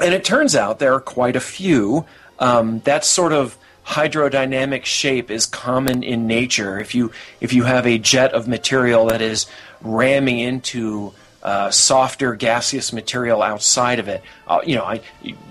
And 0.00 0.14
it 0.14 0.24
turns 0.24 0.56
out 0.56 0.78
there 0.78 0.94
are 0.94 1.00
quite 1.00 1.36
a 1.36 1.40
few. 1.40 2.04
Um, 2.38 2.80
that 2.80 3.04
sort 3.04 3.32
of 3.32 3.56
hydrodynamic 3.86 4.84
shape 4.84 5.30
is 5.30 5.46
common 5.46 6.02
in 6.02 6.26
nature. 6.26 6.78
If 6.78 6.94
you 6.94 7.12
if 7.40 7.52
you 7.52 7.64
have 7.64 7.86
a 7.86 7.98
jet 7.98 8.32
of 8.32 8.48
material 8.48 9.06
that 9.06 9.20
is 9.20 9.46
ramming 9.80 10.38
into 10.38 11.12
uh, 11.44 11.70
softer 11.70 12.34
gaseous 12.34 12.90
material 12.90 13.42
outside 13.42 13.98
of 13.98 14.08
it, 14.08 14.22
uh, 14.48 14.60
you 14.64 14.74
know, 14.74 14.84
I, 14.84 15.02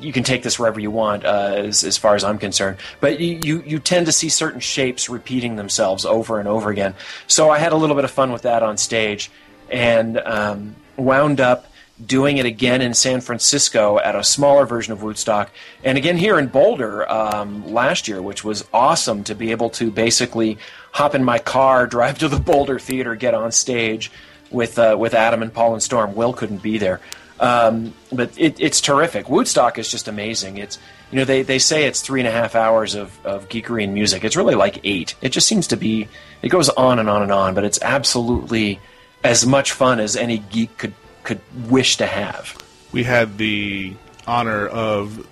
you, 0.02 0.12
can 0.12 0.24
take 0.24 0.42
this 0.42 0.58
wherever 0.58 0.80
you 0.80 0.90
want, 0.90 1.24
uh, 1.24 1.54
as, 1.56 1.84
as 1.84 1.98
far 1.98 2.16
as 2.16 2.24
I'm 2.24 2.40
concerned. 2.40 2.78
But 3.00 3.20
you, 3.20 3.40
you 3.44 3.64
you 3.64 3.80
tend 3.80 4.08
to 4.08 4.12
see 4.12 4.30
certain 4.30 4.60
shapes 4.60 5.08
repeating 5.08 5.56
themselves 5.56 6.04
over 6.04 6.40
and 6.40 6.48
over 6.48 6.72
again. 6.72 6.96
So 7.28 7.52
I 7.52 7.60
had 7.60 7.74
a 7.74 7.76
little 7.76 7.96
bit 7.96 8.06
of 8.06 8.12
fun 8.12 8.32
with 8.32 8.42
that 8.42 8.64
on 8.64 8.78
stage, 8.78 9.30
and 9.70 10.18
um, 10.18 10.76
wound 10.98 11.40
up 11.40 11.68
doing 12.04 12.38
it 12.38 12.48
again 12.48 12.82
in 12.82 12.96
San 12.96 13.22
Francisco 13.22 14.00
at 14.00 14.16
a 14.16 14.24
smaller 14.24 14.66
version 14.66 14.94
of 14.94 15.00
w00tstock, 15.00 15.50
and 15.84 15.96
again 15.96 16.18
here 16.18 16.40
in 16.40 16.48
Boulder 16.48 17.08
um, 17.10 17.72
last 17.72 18.08
year, 18.08 18.20
which 18.20 18.44
was 18.44 18.66
awesome 18.74 19.24
to 19.26 19.36
be 19.36 19.52
able 19.52 19.70
to 19.70 19.92
basically 19.92 20.58
hop 20.92 21.14
in 21.14 21.24
my 21.24 21.38
car, 21.38 21.86
drive 21.96 22.18
to 22.18 22.28
the 22.28 22.40
Boulder 22.40 22.80
Theater, 22.80 23.14
get 23.14 23.36
on 23.36 23.52
stage 23.52 24.12
with 24.54 24.80
uh, 24.80 24.96
with 24.98 25.14
Adam 25.14 25.42
and 25.42 25.54
Paul 25.54 25.74
and 25.74 25.84
Storm. 25.84 26.16
Will 26.16 26.34
couldn't 26.34 26.62
be 26.62 26.78
there, 26.78 27.02
um, 27.40 27.94
but 28.12 28.38
it, 28.38 28.60
it's 28.60 28.80
terrific. 28.80 29.26
w00tstock 29.26 29.78
is 29.78 29.90
just 29.90 30.08
amazing. 30.08 30.58
It's 30.58 30.80
you 31.12 31.18
know 31.18 31.26
they, 31.26 31.42
they 31.42 31.60
say 31.60 31.86
it's 31.86 32.02
three 32.02 32.22
and 32.22 32.28
a 32.28 32.32
half 32.32 32.56
hours 32.56 32.96
of, 32.96 33.24
of 33.26 33.50
geekery 33.50 33.84
and 33.84 33.94
music. 33.94 34.24
It's 34.24 34.36
really 34.36 34.56
like 34.56 34.80
eight. 34.84 35.16
It 35.22 35.30
just 35.30 35.48
seems 35.48 35.68
to 35.68 35.78
be 35.78 36.08
it 36.42 36.50
goes 36.50 36.70
on 36.70 37.00
and 37.00 37.10
on 37.10 37.22
and 37.22 37.32
on, 37.32 37.54
but 37.54 37.64
it's 37.64 37.82
absolutely 37.82 38.80
as 39.24 39.46
much 39.46 39.72
fun 39.72 40.00
as 40.00 40.16
any 40.16 40.38
geek 40.38 40.78
could 40.78 40.94
could 41.24 41.42
wish 41.70 41.98
to 41.98 42.06
have. 42.06 42.58
We 42.92 43.04
had 43.04 43.38
the 43.38 43.94
honor 44.28 44.68
of 44.68 45.28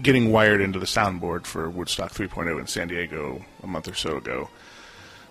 getting 0.00 0.32
wired 0.32 0.60
into 0.60 0.78
the 0.78 0.86
soundboard 0.86 1.46
for 1.46 1.70
w00tstock 1.70 2.12
3.0 2.12 2.58
in 2.60 2.66
San 2.66 2.88
Diego 2.88 3.44
a 3.62 3.66
month 3.66 3.88
or 3.88 3.94
so 3.94 4.16
ago. 4.16 4.48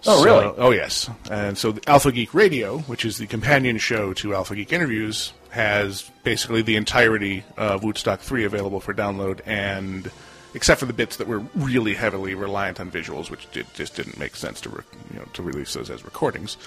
Oh, 0.07 0.17
So- 0.17 0.23
really? 0.23 0.53
Oh, 0.57 0.71
yes. 0.71 1.09
And 1.29 1.57
so 1.57 1.71
the 1.73 1.89
Alpha 1.89 2.11
Geek 2.11 2.33
Radio, 2.33 2.79
which 2.79 3.05
is 3.05 3.17
the 3.17 3.27
companion 3.27 3.77
show 3.77 4.13
to 4.13 4.33
Alpha 4.33 4.55
Geek 4.55 4.73
Interviews, 4.73 5.33
has 5.51 6.09
basically 6.23 6.61
the 6.61 6.75
entirety 6.75 7.43
of 7.57 7.81
w00tstock 7.81 8.19
3 8.19 8.43
available 8.45 8.79
for 8.79 8.93
download, 8.93 9.41
and 9.45 10.09
except 10.53 10.79
for 10.79 10.85
the 10.85 10.93
bits 10.93 11.17
that 11.17 11.27
were 11.27 11.39
really 11.55 11.93
heavily 11.93 12.33
reliant 12.35 12.79
on 12.79 12.89
visuals, 12.89 13.29
which 13.29 13.49
did, 13.51 13.65
just 13.73 13.95
didn't 13.95 14.17
make 14.17 14.35
sense 14.35 14.59
to 14.61 14.69
re- 14.69 14.83
you 15.13 15.19
know 15.19 15.25
to 15.33 15.41
release 15.43 15.73
those 15.73 15.89
as 15.89 16.03
recordings. 16.03 16.57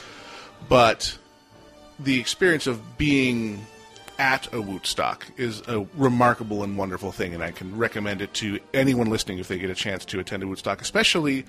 But 0.69 1.19
the 1.99 2.21
experience 2.21 2.67
of 2.67 2.99
being 2.99 3.67
at 4.19 4.47
a 4.49 4.59
w00tstock 4.59 5.23
is 5.39 5.61
a 5.67 5.87
remarkable 5.97 6.63
and 6.63 6.77
wonderful 6.79 7.11
thing, 7.11 7.35
and 7.35 7.43
I 7.43 7.51
can 7.51 7.77
recommend 7.77 8.23
it 8.23 8.33
to 8.35 8.61
anyone 8.73 9.11
listening 9.11 9.39
if 9.39 9.49
they 9.49 9.59
get 9.59 9.71
a 9.71 9.75
chance 9.75 10.05
to 10.07 10.21
attend 10.21 10.43
a 10.43 10.47
w00tstock, 10.47 10.81
especially 10.81 11.45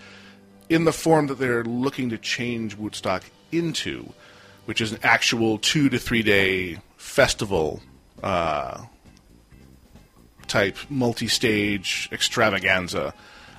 in 0.69 0.85
the 0.85 0.93
form 0.93 1.27
that 1.27 1.39
they're 1.39 1.63
looking 1.63 2.09
to 2.09 2.17
change 2.17 2.77
w00tstock 2.77 3.23
into, 3.51 4.13
which 4.65 4.81
is 4.81 4.91
an 4.91 4.99
actual 5.03 5.57
two 5.57 5.89
to 5.89 5.99
three 5.99 6.23
day 6.23 6.77
festival 6.97 7.81
uh, 8.23 8.85
type 10.47 10.77
multi 10.89 11.27
stage 11.27 12.09
extravaganza. 12.11 13.13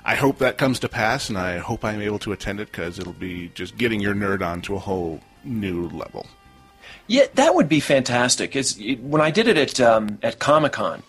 I 0.05 0.15
hope 0.15 0.37
that 0.37 0.57
comes 0.57 0.79
to 0.79 0.89
pass, 0.89 1.27
and 1.27 1.37
I 1.37 1.57
hope 1.57 1.83
I'm 1.83 2.01
able 2.01 2.19
to 2.19 2.31
attend 2.31 2.61
it 2.61 2.71
because 2.71 2.97
it'll 2.97 3.11
be 3.11 3.51
just 3.53 3.77
getting 3.77 3.99
your 3.99 4.13
nerd 4.13 4.41
on 4.41 4.61
to 4.63 4.75
a 4.75 4.79
whole 4.79 5.19
new 5.43 5.89
level. 5.89 6.25
Yeah, 7.07 7.25
that 7.35 7.55
would 7.55 7.67
be 7.67 7.79
fantastic. 7.79 8.55
Is 8.55 8.79
when 9.01 9.21
I 9.21 9.31
did 9.31 9.47
it 9.47 9.57
at 9.57 9.79
um, 9.79 10.19
at 10.23 10.39
Comic 10.39 10.73
Con 10.73 11.03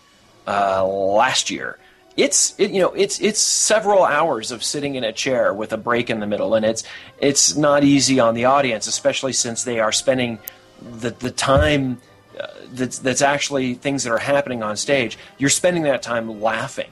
uh, 0.47 0.85
last 0.85 1.49
year. 1.49 1.77
It's 2.19 2.53
it, 2.57 2.71
you 2.71 2.81
know 2.81 2.91
it's 2.91 3.19
it's 3.19 3.39
several 3.39 4.03
hours 4.03 4.51
of 4.51 4.63
sitting 4.63 4.95
in 4.95 5.03
a 5.03 5.13
chair 5.13 5.53
with 5.53 5.73
a 5.73 5.77
break 5.77 6.09
in 6.09 6.19
the 6.19 6.27
middle, 6.27 6.55
and 6.55 6.65
it's 6.65 6.83
it's 7.19 7.55
not 7.55 7.83
easy 7.83 8.19
on 8.19 8.33
the 8.33 8.45
audience, 8.45 8.87
especially 8.87 9.33
since 9.33 9.63
they 9.63 9.79
are 9.79 9.91
spending 9.91 10.39
the 10.81 11.11
the 11.11 11.31
time 11.31 11.99
uh, 12.39 12.47
that's 12.71 12.99
that's 12.99 13.21
actually 13.21 13.73
things 13.73 14.03
that 14.03 14.11
are 14.11 14.19
happening 14.19 14.63
on 14.63 14.77
stage. 14.77 15.17
You're 15.37 15.49
spending 15.49 15.83
that 15.83 16.01
time 16.01 16.41
laughing 16.41 16.91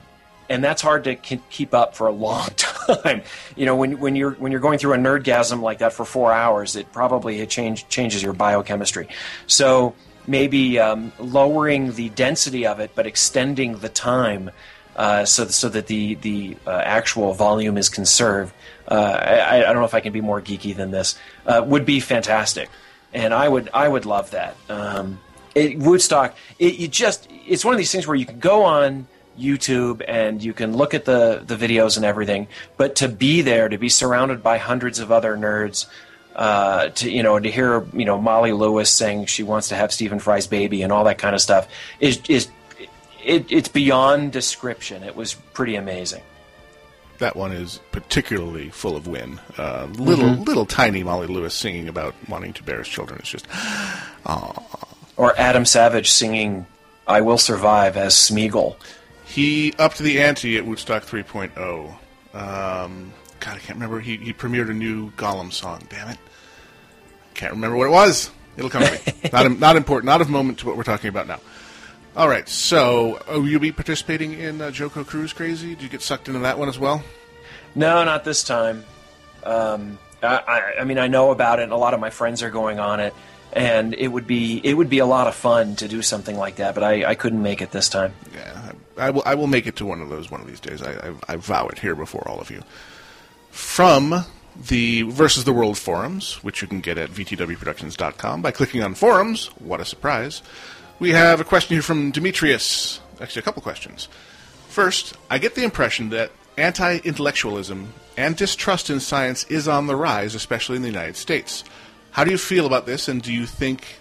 and 0.50 0.64
that's 0.64 0.82
hard 0.82 1.04
to 1.06 1.16
ke- 1.16 1.42
keep 1.50 1.74
up 1.74 1.96
for 1.96 2.08
a 2.08 2.12
long 2.12 2.48
time. 2.56 3.22
You 3.56 3.66
know, 3.66 3.76
when 3.76 4.00
when 4.00 4.16
you're 4.16 4.32
when 4.34 4.52
you're 4.52 4.62
going 4.62 4.80
through 4.80 4.94
a 4.94 4.98
nerdgasm 4.98 5.62
like 5.62 5.80
that 5.80 5.94
for 5.94 6.06
four 6.06 6.32
hours, 6.32 6.76
it 6.76 6.92
probably 6.92 7.40
it 7.40 7.50
change, 7.50 7.88
changes 7.90 8.24
your 8.24 8.34
biochemistry. 8.34 9.08
So 9.48 9.96
maybe 10.26 10.80
um, 10.80 11.12
lowering 11.20 11.94
the 11.94 12.10
density 12.10 12.66
of 12.66 12.80
it, 12.80 12.92
but 12.96 13.08
extending 13.08 13.78
the 13.80 13.90
time. 13.90 14.52
Uh, 14.98 15.26
so, 15.26 15.46
so 15.46 15.70
that 15.70 15.86
the 15.86 16.16
the 16.16 16.58
uh, 16.66 16.82
actual 16.84 17.34
volume 17.34 17.78
is 17.78 17.88
conserved. 17.88 18.52
Uh, 18.88 18.96
I, 18.96 19.60
I 19.60 19.62
don't 19.62 19.76
know 19.76 19.86
if 19.86 19.94
I 19.94 20.00
can 20.00 20.12
be 20.12 20.22
more 20.22 20.42
geeky 20.42 20.76
than 20.76 20.90
this. 20.90 21.18
Uh, 21.46 21.64
would 21.64 21.86
be 21.86 22.00
fantastic, 22.00 22.70
and 23.14 23.32
I 23.34 23.48
would 23.48 23.70
I 23.74 23.88
would 23.88 24.06
love 24.06 24.32
that. 24.32 24.56
Um, 24.70 25.20
it, 25.54 25.80
w00tstock, 25.80 26.34
it, 26.60 26.76
you 26.76 26.88
just 26.88 27.28
it's 27.48 27.64
one 27.64 27.74
of 27.74 27.78
these 27.78 27.92
things 27.92 28.08
where 28.08 28.16
you 28.16 28.26
can 28.26 28.40
go 28.40 28.64
on 28.64 29.08
YouTube 29.40 30.04
and 30.08 30.44
you 30.44 30.54
can 30.54 30.76
look 30.76 30.94
at 30.94 31.06
the 31.06 31.44
the 31.46 31.56
videos 31.56 31.98
and 31.98 32.06
everything, 32.06 32.48
but 32.76 32.96
to 32.98 33.08
be 33.08 33.42
there, 33.42 33.70
to 33.70 33.78
be 33.78 33.90
surrounded 33.90 34.42
by 34.42 34.58
hundreds 34.58 35.00
of 35.00 35.12
other 35.12 35.38
nerds, 35.38 35.86
uh, 36.36 36.90
to 36.90 37.12
you 37.12 37.24
know, 37.24 37.40
to 37.40 37.52
hear 37.52 37.86
you 37.94 38.06
know 38.06 38.20
Molly 38.20 38.52
Lewis 38.52 38.90
saying 38.90 39.26
she 39.26 39.44
wants 39.44 39.70
to 39.70 39.76
have 39.76 39.92
Stephen 39.92 40.20
Fry's 40.20 40.48
baby 40.48 40.82
and 40.82 40.92
all 40.92 41.04
that 41.04 41.18
kind 41.18 41.36
of 41.36 41.42
stuff 41.42 41.68
is 42.00 42.20
is 42.30 42.50
it, 43.28 43.52
it's 43.52 43.68
beyond 43.68 44.32
description. 44.32 45.04
It 45.04 45.16
was 45.16 45.34
pretty 45.34 45.76
amazing. 45.76 46.24
That 47.20 47.36
one 47.36 47.52
is 47.52 47.80
particularly 47.92 48.70
full 48.70 48.96
of 48.96 49.08
win. 49.08 49.40
Uh, 49.58 49.88
little, 49.98 50.30
little 50.30 50.66
tiny 50.68 51.04
Molly 51.04 51.26
Lewis 51.28 51.54
singing 51.56 51.88
about 51.90 52.14
wanting 52.30 52.54
to 52.54 52.64
bear 52.64 52.78
his 52.78 52.88
children. 52.88 53.20
It's 53.20 53.30
just, 53.30 53.48
Or 55.18 55.34
Adam 55.38 55.66
Savage 55.66 56.12
singing 56.12 56.68
"I 57.08 57.22
Will 57.22 57.40
Survive" 57.40 57.98
as 57.98 58.14
Smeagol. 58.14 58.76
he 59.26 59.74
upped 59.80 59.98
the 59.98 60.22
ante 60.22 60.58
at 60.58 60.66
w00tstock 60.66 61.06
3.0. 61.06 61.90
Um, 62.36 63.14
God, 63.40 63.56
I 63.56 63.60
can't 63.60 63.76
remember. 63.78 64.00
He, 64.00 64.18
he 64.18 64.32
premiered 64.34 64.70
a 64.70 64.74
new 64.74 65.12
Gollum 65.12 65.52
song. 65.52 65.82
Damn 65.90 66.10
it. 66.10 66.18
Can't 67.34 67.54
remember 67.54 67.78
what 67.78 67.88
it 67.88 67.92
was. 67.92 68.30
It'll 68.58 68.70
come 68.70 68.84
to 68.84 68.92
me. 68.92 69.30
not, 69.34 69.60
not 69.60 69.76
important. 69.76 70.06
Not 70.06 70.22
of 70.22 70.30
moment 70.30 70.60
to 70.60 70.68
what 70.68 70.78
we're 70.78 70.84
talking 70.84 71.10
about 71.10 71.28
now. 71.28 71.40
All 72.18 72.28
right. 72.28 72.50
So, 72.50 73.20
oh, 73.28 73.42
will 73.42 73.48
you 73.48 73.60
be 73.60 73.72
participating 73.72 74.34
in 74.34 74.60
uh, 74.60 74.72
JoCo 74.72 75.06
Cruise 75.06 75.34
Crazy? 75.34 75.76
Did 75.76 75.84
you 75.84 75.90
get 75.90 76.02
sucked 76.02 76.28
into 76.28 76.40
that 76.40 76.58
one 76.58 76.68
as 76.68 76.80
well? 76.80 77.04
No, 77.76 78.04
not 78.04 78.24
this 78.24 78.44
time. 78.44 78.84
Um, 79.44 80.00
I, 80.24 80.28
I, 80.28 80.82
I 80.82 80.84
mean, 80.84 80.98
I 80.98 81.10
know 81.10 81.30
about 81.30 81.60
it, 81.60 81.64
and 81.64 81.72
a 81.72 81.78
lot 81.78 81.94
of 81.94 82.00
my 82.00 82.10
friends 82.10 82.42
are 82.42 82.50
going 82.50 82.80
on 82.80 83.00
it, 83.00 83.14
and 83.54 83.94
it 83.94 84.08
would 84.08 84.26
be 84.26 84.60
it 84.64 84.74
would 84.74 84.90
be 84.90 84.98
a 84.98 85.06
lot 85.06 85.28
of 85.28 85.36
fun 85.36 85.76
to 85.76 85.88
do 85.88 86.02
something 86.02 86.36
like 86.36 86.56
that. 86.56 86.74
But 86.74 86.84
I, 86.84 87.06
I 87.06 87.14
couldn't 87.14 87.44
make 87.44 87.62
it 87.62 87.70
this 87.70 87.88
time. 87.88 88.16
Yeah, 88.34 88.72
I, 88.98 89.08
I 89.08 89.10
will. 89.12 89.24
I 89.24 89.36
will 89.36 89.46
make 89.46 89.68
it 89.68 89.76
to 89.76 89.86
one 89.86 90.02
of 90.02 90.10
those 90.10 90.32
one 90.32 90.42
of 90.42 90.48
these 90.48 90.60
days. 90.60 90.82
I, 90.82 91.10
I, 91.10 91.14
I 91.28 91.36
vow 91.36 91.68
it 91.68 91.78
here 91.78 91.96
before 91.96 92.28
all 92.28 92.40
of 92.40 92.50
you. 92.50 92.64
From 93.52 94.26
the 94.56 95.04
Versus 95.04 95.44
the 95.44 95.54
World 95.54 95.78
forums, 95.78 96.44
which 96.44 96.64
you 96.64 96.68
can 96.68 96.82
get 96.82 96.98
at 96.98 97.12
vtwproductions.com 97.12 98.42
by 98.42 98.50
clicking 98.50 98.82
on 98.82 98.96
forums. 98.96 99.48
What 99.60 99.80
a 99.80 99.86
surprise! 99.86 100.42
We 101.00 101.12
have 101.12 101.40
a 101.40 101.44
question 101.44 101.76
here 101.76 101.84
from 101.84 102.12
Demetrius. 102.12 103.00
Actually, 103.22 103.42
a 103.42 103.44
couple 103.44 103.62
questions. 103.62 104.08
First, 104.68 105.16
I 105.30 105.38
get 105.38 105.54
the 105.56 105.64
impression 105.64 106.10
that 106.10 106.32
anti 106.58 106.98
intellectualism 106.98 107.94
and 108.16 108.36
distrust 108.36 108.90
in 108.90 109.00
science 109.00 109.44
is 109.46 109.68
on 109.68 109.86
the 109.86 109.96
rise, 109.96 110.34
especially 110.34 110.76
in 110.76 110.82
the 110.82 110.88
United 110.88 111.16
States. 111.16 111.64
How 112.12 112.24
do 112.24 112.32
you 112.32 112.38
feel 112.38 112.66
about 112.66 112.88
this, 112.88 113.08
and 113.08 113.22
do 113.22 113.32
you 113.32 113.46
think 113.46 114.00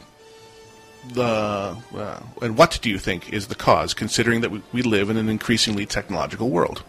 the 1.13 1.77
uh, 1.95 2.21
and 2.41 2.57
what 2.57 2.79
do 2.81 2.89
you 2.89 2.99
think 2.99 3.31
is 3.31 3.49
the 3.49 3.55
cause, 3.55 3.93
considering 3.93 4.41
that 4.41 4.51
we, 4.51 4.63
we 4.73 4.83
live 4.83 5.11
in 5.11 5.19
an 5.19 5.29
increasingly 5.29 5.85
technological 5.85 6.49
world? 6.49 6.83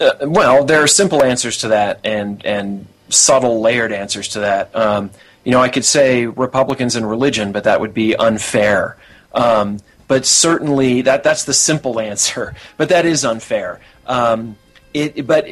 Uh, 0.00 0.12
well, 0.22 0.64
there 0.64 0.82
are 0.82 0.88
simple 0.88 1.22
answers 1.22 1.58
to 1.58 1.68
that, 1.68 2.00
and 2.02 2.44
and 2.44 2.86
subtle, 3.08 3.60
layered 3.60 3.92
answers 3.92 4.28
to 4.28 4.40
that. 4.40 4.74
Um, 4.74 5.10
you 5.44 5.52
know, 5.52 5.60
I 5.60 5.68
could 5.68 5.84
say 5.84 6.26
Republicans 6.26 6.96
and 6.96 7.08
religion, 7.08 7.52
but 7.52 7.64
that 7.64 7.80
would 7.80 7.94
be 7.94 8.14
unfair. 8.14 8.96
Um, 9.32 9.78
but 10.08 10.26
certainly, 10.26 11.02
that 11.02 11.22
that's 11.22 11.44
the 11.44 11.54
simple 11.54 12.00
answer. 12.10 12.54
But 12.76 12.88
that 12.90 13.06
is 13.06 13.24
unfair. 13.24 13.80
Um, 14.06 14.56
it, 14.92 15.26
but 15.26 15.46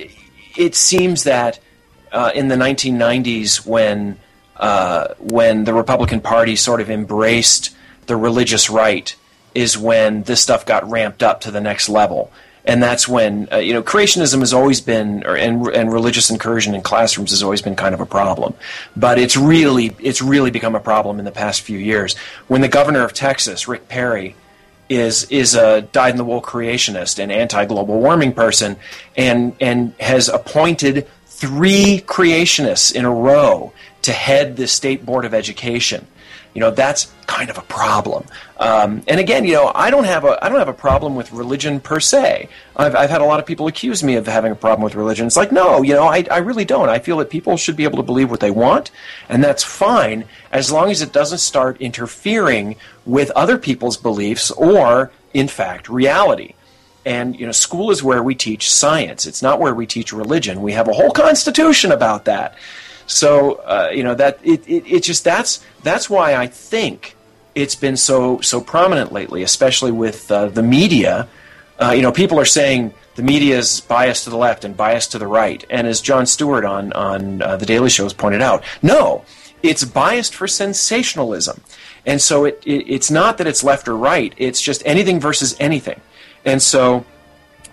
it 0.56 0.74
seems 0.74 1.24
that 1.24 1.60
uh, 2.12 2.32
in 2.34 2.48
the 2.48 2.56
1990s, 2.56 3.64
when 3.64 4.18
uh, 4.56 5.14
when 5.18 5.64
the 5.64 5.72
Republican 5.72 6.20
Party 6.20 6.56
sort 6.56 6.80
of 6.80 6.90
embraced 6.90 7.74
the 8.06 8.16
religious 8.16 8.68
right, 8.68 9.14
is 9.54 9.78
when 9.78 10.24
this 10.24 10.42
stuff 10.42 10.66
got 10.66 10.88
ramped 10.90 11.22
up 11.22 11.42
to 11.42 11.50
the 11.50 11.60
next 11.60 11.88
level 11.88 12.32
and 12.68 12.82
that's 12.82 13.08
when 13.08 13.48
uh, 13.50 13.56
you 13.56 13.72
know 13.72 13.82
creationism 13.82 14.40
has 14.40 14.52
always 14.52 14.80
been, 14.82 15.24
or, 15.26 15.36
and, 15.36 15.66
and 15.68 15.90
religious 15.90 16.30
incursion 16.30 16.74
in 16.74 16.82
classrooms 16.82 17.30
has 17.30 17.42
always 17.42 17.62
been 17.62 17.74
kind 17.74 17.94
of 17.94 18.00
a 18.00 18.06
problem. 18.06 18.54
But 18.94 19.18
it's 19.18 19.36
really 19.36 19.96
it's 19.98 20.20
really 20.20 20.50
become 20.50 20.74
a 20.74 20.80
problem 20.80 21.18
in 21.18 21.24
the 21.24 21.32
past 21.32 21.62
few 21.62 21.78
years. 21.78 22.14
When 22.46 22.60
the 22.60 22.68
governor 22.68 23.02
of 23.02 23.14
Texas, 23.14 23.66
Rick 23.66 23.88
Perry, 23.88 24.36
is 24.90 25.24
is 25.24 25.54
a 25.54 25.80
dyed 25.80 26.10
in 26.10 26.18
the 26.18 26.24
wool 26.24 26.42
creationist 26.42 27.18
and 27.18 27.32
anti 27.32 27.64
global 27.64 27.98
warming 27.98 28.34
person, 28.34 28.76
and 29.16 29.56
and 29.60 29.94
has 29.98 30.28
appointed 30.28 31.08
three 31.26 32.04
creationists 32.06 32.94
in 32.94 33.06
a 33.06 33.10
row 33.10 33.72
to 34.02 34.12
head 34.12 34.56
the 34.56 34.68
state 34.68 35.06
board 35.06 35.24
of 35.24 35.32
education 35.32 36.06
you 36.58 36.64
know 36.64 36.72
that's 36.72 37.12
kind 37.28 37.50
of 37.50 37.56
a 37.56 37.62
problem. 37.62 38.26
Um, 38.58 39.04
and 39.06 39.20
again, 39.20 39.44
you 39.44 39.52
know, 39.52 39.70
I 39.76 39.92
don't 39.92 40.02
have 40.02 40.24
a 40.24 40.44
I 40.44 40.48
don't 40.48 40.58
have 40.58 40.66
a 40.66 40.72
problem 40.72 41.14
with 41.14 41.30
religion 41.30 41.78
per 41.78 42.00
se. 42.00 42.48
I've, 42.74 42.96
I've 42.96 43.10
had 43.10 43.20
a 43.20 43.24
lot 43.24 43.38
of 43.38 43.46
people 43.46 43.68
accuse 43.68 44.02
me 44.02 44.16
of 44.16 44.26
having 44.26 44.50
a 44.50 44.56
problem 44.56 44.82
with 44.82 44.96
religion. 44.96 45.28
It's 45.28 45.36
like 45.36 45.52
no, 45.52 45.82
you 45.82 45.94
know, 45.94 46.08
I, 46.08 46.26
I 46.32 46.38
really 46.38 46.64
don't. 46.64 46.88
I 46.88 46.98
feel 46.98 47.18
that 47.18 47.30
people 47.30 47.56
should 47.56 47.76
be 47.76 47.84
able 47.84 47.98
to 47.98 48.02
believe 48.02 48.28
what 48.28 48.40
they 48.40 48.50
want, 48.50 48.90
and 49.28 49.44
that's 49.44 49.62
fine 49.62 50.24
as 50.50 50.72
long 50.72 50.90
as 50.90 51.00
it 51.00 51.12
doesn't 51.12 51.38
start 51.38 51.80
interfering 51.80 52.74
with 53.06 53.30
other 53.36 53.56
people's 53.56 53.96
beliefs 53.96 54.50
or, 54.50 55.12
in 55.32 55.46
fact, 55.46 55.88
reality. 55.88 56.54
And 57.06 57.38
you 57.38 57.46
know, 57.46 57.52
school 57.52 57.92
is 57.92 58.02
where 58.02 58.24
we 58.24 58.34
teach 58.34 58.68
science. 58.68 59.26
It's 59.26 59.42
not 59.42 59.60
where 59.60 59.76
we 59.76 59.86
teach 59.86 60.12
religion. 60.12 60.60
We 60.60 60.72
have 60.72 60.88
a 60.88 60.92
whole 60.92 61.12
constitution 61.12 61.92
about 61.92 62.24
that. 62.24 62.56
So 63.08 63.54
uh, 63.54 63.90
you 63.92 64.04
know 64.04 64.14
that 64.14 64.38
it, 64.44 64.68
it, 64.68 64.86
it 64.86 65.02
just 65.02 65.24
that's 65.24 65.64
that's 65.82 66.08
why 66.08 66.36
I 66.36 66.46
think 66.46 67.16
it's 67.54 67.74
been 67.74 67.96
so 67.96 68.40
so 68.42 68.60
prominent 68.60 69.12
lately, 69.12 69.42
especially 69.42 69.90
with 69.90 70.30
uh, 70.30 70.48
the 70.48 70.62
media. 70.62 71.26
Uh, 71.80 71.92
you 71.92 72.02
know, 72.02 72.12
people 72.12 72.38
are 72.38 72.44
saying 72.44 72.92
the 73.14 73.22
media 73.22 73.56
is 73.56 73.80
biased 73.80 74.24
to 74.24 74.30
the 74.30 74.36
left 74.36 74.64
and 74.64 74.76
biased 74.76 75.12
to 75.12 75.18
the 75.18 75.26
right, 75.26 75.64
and 75.70 75.86
as 75.86 76.02
Jon 76.02 76.26
Stewart 76.26 76.66
on 76.66 76.92
on 76.92 77.40
uh, 77.40 77.56
the 77.56 77.64
Daily 77.64 77.88
Show 77.88 78.02
has 78.02 78.12
pointed 78.12 78.42
out, 78.42 78.62
no, 78.82 79.24
it's 79.62 79.84
biased 79.84 80.34
for 80.34 80.46
sensationalism, 80.46 81.62
and 82.04 82.20
so 82.20 82.44
it, 82.44 82.62
it 82.66 82.84
it's 82.92 83.10
not 83.10 83.38
that 83.38 83.46
it's 83.46 83.64
left 83.64 83.88
or 83.88 83.96
right; 83.96 84.34
it's 84.36 84.60
just 84.60 84.82
anything 84.84 85.18
versus 85.18 85.56
anything, 85.58 85.98
and 86.44 86.60
so 86.60 87.06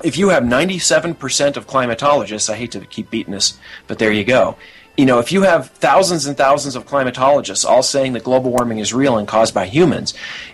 if 0.04 0.18
you 0.18 0.28
have 0.30 0.44
97% 0.44 1.56
of 1.56 1.68
climatologists, 1.68 2.50
I 2.50 2.56
hate 2.58 2.72
to 2.72 2.82
keep 2.82 3.10
beating 3.10 3.32
this, 3.32 3.58
but 3.88 3.98
there 3.98 4.12
you 4.12 4.26
go 4.26 4.58
you 4.98 5.06
know, 5.06 5.20
if 5.20 5.32
you 5.32 5.42
have 5.42 5.70
thousands 5.72 6.26
and 6.26 6.38
thousands 6.38 6.76
of 6.76 6.86
climatologists 6.86 7.66
all 7.66 7.84
saying 7.84 8.14
that 8.14 8.24
global 8.24 8.52
warming 8.52 8.80
is 8.80 8.94
real 8.94 9.18
and 9.18 9.28
caused 9.28 9.54
by 9.54 9.66
humans, 9.66 10.14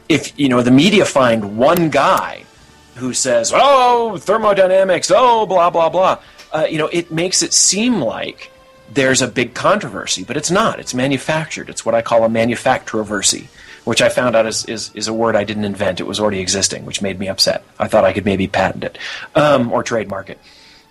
if 0.09 0.37
you 0.39 0.49
know 0.49 0.61
the 0.61 0.71
media 0.71 1.05
find 1.05 1.57
one 1.57 1.89
guy 1.89 2.43
who 2.95 3.13
says, 3.13 3.51
"Oh, 3.53 4.17
thermodynamics," 4.17 5.11
"Oh, 5.13 5.45
blah 5.45 5.69
blah 5.69 5.89
blah," 5.89 6.19
uh, 6.51 6.67
you 6.69 6.77
know, 6.77 6.87
it 6.87 7.11
makes 7.11 7.43
it 7.43 7.53
seem 7.53 8.01
like 8.01 8.51
there's 8.93 9.21
a 9.21 9.27
big 9.27 9.53
controversy, 9.53 10.23
but 10.23 10.37
it's 10.37 10.51
not. 10.51 10.79
It's 10.79 10.93
manufactured. 10.93 11.69
It's 11.69 11.85
what 11.85 11.95
I 11.95 12.01
call 12.01 12.25
a 12.25 12.29
manufacturoversy, 12.29 13.47
which 13.85 14.01
I 14.01 14.09
found 14.09 14.35
out 14.35 14.45
is, 14.45 14.65
is, 14.65 14.91
is 14.93 15.07
a 15.07 15.13
word 15.13 15.35
I 15.35 15.45
didn't 15.45 15.63
invent. 15.63 16.01
It 16.01 16.07
was 16.07 16.19
already 16.19 16.39
existing, 16.39 16.85
which 16.85 17.01
made 17.01 17.17
me 17.17 17.29
upset. 17.29 17.63
I 17.79 17.87
thought 17.87 18.03
I 18.03 18.11
could 18.11 18.25
maybe 18.25 18.47
patent 18.47 18.83
it 18.83 18.97
um, 19.33 19.71
or 19.71 19.83
trademark 19.83 20.29
it. 20.29 20.39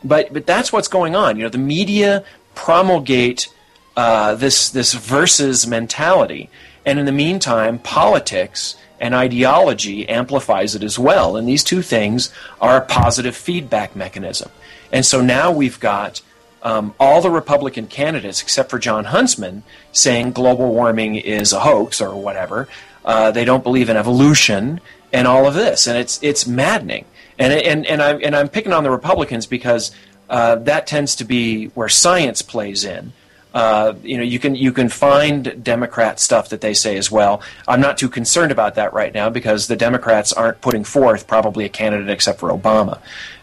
But 0.02 0.32
but 0.32 0.46
that's 0.46 0.72
what's 0.72 0.88
going 0.88 1.14
on. 1.14 1.36
You 1.36 1.42
know, 1.42 1.50
the 1.50 1.58
media 1.58 2.24
promulgate 2.54 3.48
uh, 3.96 4.34
this 4.34 4.70
this 4.70 4.94
versus 4.94 5.66
mentality, 5.66 6.50
and 6.84 6.98
in 6.98 7.06
the 7.06 7.12
meantime, 7.12 7.78
politics 7.78 8.76
and 9.00 9.14
ideology 9.14 10.08
amplifies 10.08 10.74
it 10.74 10.82
as 10.82 10.98
well. 10.98 11.36
And 11.36 11.48
these 11.48 11.64
two 11.64 11.82
things 11.82 12.32
are 12.60 12.76
a 12.76 12.84
positive 12.84 13.34
feedback 13.34 13.96
mechanism. 13.96 14.50
And 14.92 15.06
so 15.06 15.22
now 15.22 15.50
we've 15.50 15.80
got 15.80 16.20
um, 16.62 16.94
all 17.00 17.22
the 17.22 17.30
Republican 17.30 17.86
candidates, 17.86 18.42
except 18.42 18.70
for 18.70 18.78
Jon 18.78 19.06
Huntsman, 19.06 19.62
saying 19.92 20.32
global 20.32 20.72
warming 20.72 21.16
is 21.16 21.52
a 21.52 21.60
hoax 21.60 22.00
or 22.00 22.14
whatever. 22.14 22.68
Uh, 23.04 23.30
they 23.30 23.46
don't 23.46 23.64
believe 23.64 23.88
in 23.88 23.96
evolution 23.96 24.80
and 25.12 25.26
all 25.26 25.46
of 25.46 25.54
this, 25.54 25.86
and 25.86 25.96
it's 25.96 26.22
it's 26.22 26.46
maddening. 26.46 27.06
And 27.38 27.52
and 27.52 27.86
and 27.86 28.02
I'm 28.02 28.22
and 28.22 28.36
I'm 28.36 28.48
picking 28.48 28.72
on 28.72 28.84
the 28.84 28.90
Republicans 28.90 29.46
because 29.46 29.92
uh, 30.30 30.54
that 30.54 30.86
tends 30.86 31.16
to 31.16 31.24
be 31.24 31.66
where 31.66 31.88
science 31.88 32.40
plays 32.40 32.84
in. 32.84 33.12
Uh, 33.52 33.94
you 34.04 34.16
know, 34.16 34.22
you 34.22 34.38
can 34.38 34.54
you 34.54 34.72
can 34.72 34.88
find 34.88 35.62
Democrat 35.64 36.20
stuff 36.20 36.50
that 36.50 36.60
they 36.60 36.72
say 36.72 36.96
as 36.96 37.10
well. 37.10 37.42
I'm 37.66 37.80
not 37.80 37.98
too 37.98 38.08
concerned 38.08 38.52
about 38.52 38.76
that 38.76 38.92
right 38.92 39.12
now 39.12 39.28
because 39.28 39.66
the 39.66 39.74
Democrats 39.74 40.32
aren't 40.32 40.60
putting 40.60 40.84
forth 40.84 41.26
probably 41.26 41.64
a 41.64 41.68
candidate 41.68 42.10
except 42.10 42.38
for 42.38 42.50
Obama, 42.50 43.00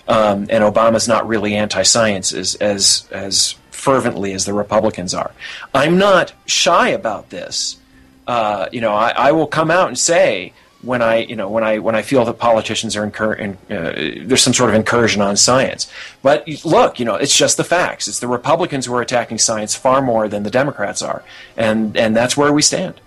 um, 0.07 0.47
and 0.49 0.63
Obama's 0.63 1.09
not 1.09 1.27
really 1.27 1.55
anti-science 1.55 2.31
as 2.31 2.55
as 2.55 3.05
as 3.11 3.55
fervently 3.71 4.31
as 4.31 4.45
the 4.45 4.53
Republicans 4.53 5.13
are. 5.13 5.31
I'm 5.73 5.97
not 5.97 6.31
shy 6.45 6.87
about 6.89 7.29
this. 7.29 7.77
Uh, 8.25 8.67
you 8.71 8.79
know, 8.79 8.93
I, 8.93 9.09
I 9.09 9.31
will 9.33 9.47
come 9.47 9.69
out 9.69 9.89
and 9.89 9.99
say 9.99 10.53
when 10.81 11.01
I, 11.01 11.17
you 11.17 11.35
know, 11.35 11.49
when 11.49 11.63
I 11.63 11.79
when 11.79 11.95
I 11.95 12.01
feel 12.01 12.23
that 12.25 12.33
politicians 12.33 12.95
are 12.95 13.03
incur- 13.03 13.33
in, 13.33 13.57
uh, 13.69 14.21
there's 14.25 14.41
some 14.41 14.53
sort 14.53 14.69
of 14.69 14.75
incursion 14.75 15.21
on 15.21 15.35
science. 15.35 15.91
But 16.21 16.47
look, 16.63 16.99
you 16.99 17.05
know, 17.05 17.15
it's 17.15 17.35
just 17.35 17.57
the 17.57 17.63
facts. 17.63 18.07
It's 18.07 18.19
the 18.19 18.27
Republicans 18.27 18.85
who 18.85 18.93
are 18.95 19.01
attacking 19.01 19.39
science 19.39 19.75
far 19.75 20.01
more 20.01 20.27
than 20.27 20.43
the 20.43 20.51
Democrats 20.51 21.01
are, 21.01 21.23
and 21.55 21.97
and 21.97 22.15
that's 22.15 22.37
where 22.37 22.53
we 22.53 22.61
stand. 22.61 23.01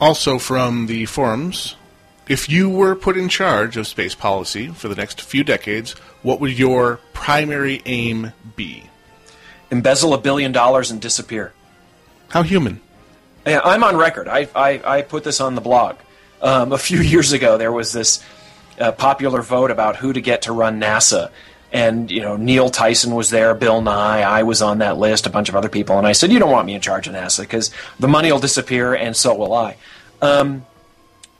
Also, 0.00 0.38
from 0.38 0.86
the 0.86 1.06
forums, 1.06 1.76
if 2.28 2.48
you 2.48 2.68
were 2.68 2.96
put 2.96 3.16
in 3.16 3.28
charge 3.28 3.76
of 3.76 3.86
space 3.86 4.14
policy 4.14 4.68
for 4.68 4.88
the 4.88 4.96
next 4.96 5.20
few 5.20 5.44
decades, 5.44 5.92
what 6.22 6.40
would 6.40 6.58
your 6.58 6.98
primary 7.12 7.80
aim 7.86 8.32
be? 8.56 8.84
Embezzle 9.70 10.12
a 10.14 10.18
billion 10.18 10.50
dollars 10.50 10.90
and 10.90 11.00
disappear. 11.00 11.52
How 12.28 12.42
human. 12.42 12.80
Yeah, 13.46 13.60
I'm 13.62 13.84
on 13.84 13.96
record. 13.96 14.26
I, 14.26 14.48
I, 14.54 14.98
I 14.98 15.02
put 15.02 15.22
this 15.22 15.40
on 15.40 15.54
the 15.54 15.60
blog 15.60 15.96
um, 16.44 16.72
a 16.72 16.78
few 16.78 17.00
years 17.12 17.32
ago, 17.32 17.58
there 17.58 17.72
was 17.72 17.92
this 17.92 18.22
uh, 18.78 18.92
popular 18.92 19.42
vote 19.42 19.70
about 19.70 19.96
who 19.96 20.12
to 20.12 20.20
get 20.20 20.42
to 20.42 20.52
run 20.52 20.80
NASA. 20.80 21.30
And, 21.72 22.08
you 22.08 22.20
know, 22.20 22.36
Neil 22.36 22.70
Tyson 22.70 23.14
was 23.16 23.30
there, 23.30 23.52
Bill 23.52 23.80
Nye, 23.80 24.22
I 24.22 24.44
was 24.44 24.62
on 24.62 24.78
that 24.78 24.96
list, 24.96 25.26
a 25.26 25.30
bunch 25.30 25.48
of 25.48 25.56
other 25.56 25.68
people. 25.68 25.98
And 25.98 26.06
I 26.06 26.12
said, 26.12 26.30
you 26.30 26.38
don't 26.38 26.52
want 26.52 26.66
me 26.66 26.74
in 26.74 26.80
charge 26.80 27.08
of 27.08 27.14
NASA 27.14 27.40
because 27.40 27.72
the 27.98 28.06
money 28.06 28.30
will 28.30 28.38
disappear 28.38 28.94
and 28.94 29.16
so 29.16 29.34
will 29.34 29.52
I. 29.52 29.76
Um, 30.22 30.66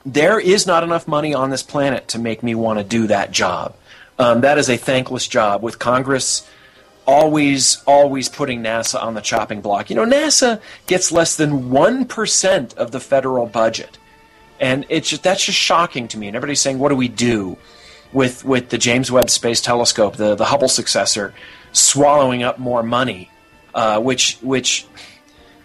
there 0.05 0.41
is 0.41 0.67
not 0.67 0.83
enough 0.83 1.07
money 1.07 1.35
on 1.35 1.51
this 1.51 1.63
planet 1.63 2.09
to 2.09 2.19
make 2.19 2.43
me 2.43 2.57
want 2.57 2.81
to 2.81 2.85
do 2.85 3.07
that 3.07 3.31
job. 3.31 3.77
Um, 4.19 4.41
that 4.41 4.59
is 4.59 4.69
a 4.69 4.77
thankless 4.77 5.29
job 5.29 5.63
with 5.63 5.79
Congress 5.79 6.49
always, 7.07 7.83
always 7.87 8.29
putting 8.29 8.63
NASA 8.63 9.01
on 9.03 9.15
the 9.15 9.21
chopping 9.21 9.61
block. 9.61 9.89
You 9.89 9.97
know, 9.97 10.07
NASA 10.07 10.61
gets 10.87 11.13
less 11.13 11.37
than 11.37 11.71
1% 11.71 12.75
of 12.75 12.91
the 12.91 13.01
federal 13.01 13.47
budget. 13.47 13.99
And 14.65 14.87
it's 14.89 15.11
just, 15.11 15.23
that's 15.23 15.45
just 15.45 15.59
shocking 15.59 16.09
to 16.09 16.19
me. 16.19 16.27
And 16.27 16.35
everybody's 16.35 16.63
saying, 16.63 16.79
what 16.79 16.89
do 16.89 16.97
we 16.97 17.09
do 17.09 17.59
with, 18.15 18.47
with 18.47 18.71
the 18.71 18.79
James 18.79 19.13
Webb 19.13 19.29
Space 19.29 19.61
Telescope, 19.61 20.17
the, 20.17 20.35
the 20.35 20.47
Hubble 20.47 20.71
successor, 20.71 21.35
swallowing 21.73 22.43
up 22.43 22.59
more 22.59 22.83
money, 22.83 23.31
uh, 23.75 24.01
which, 24.01 24.39
which 24.41 24.87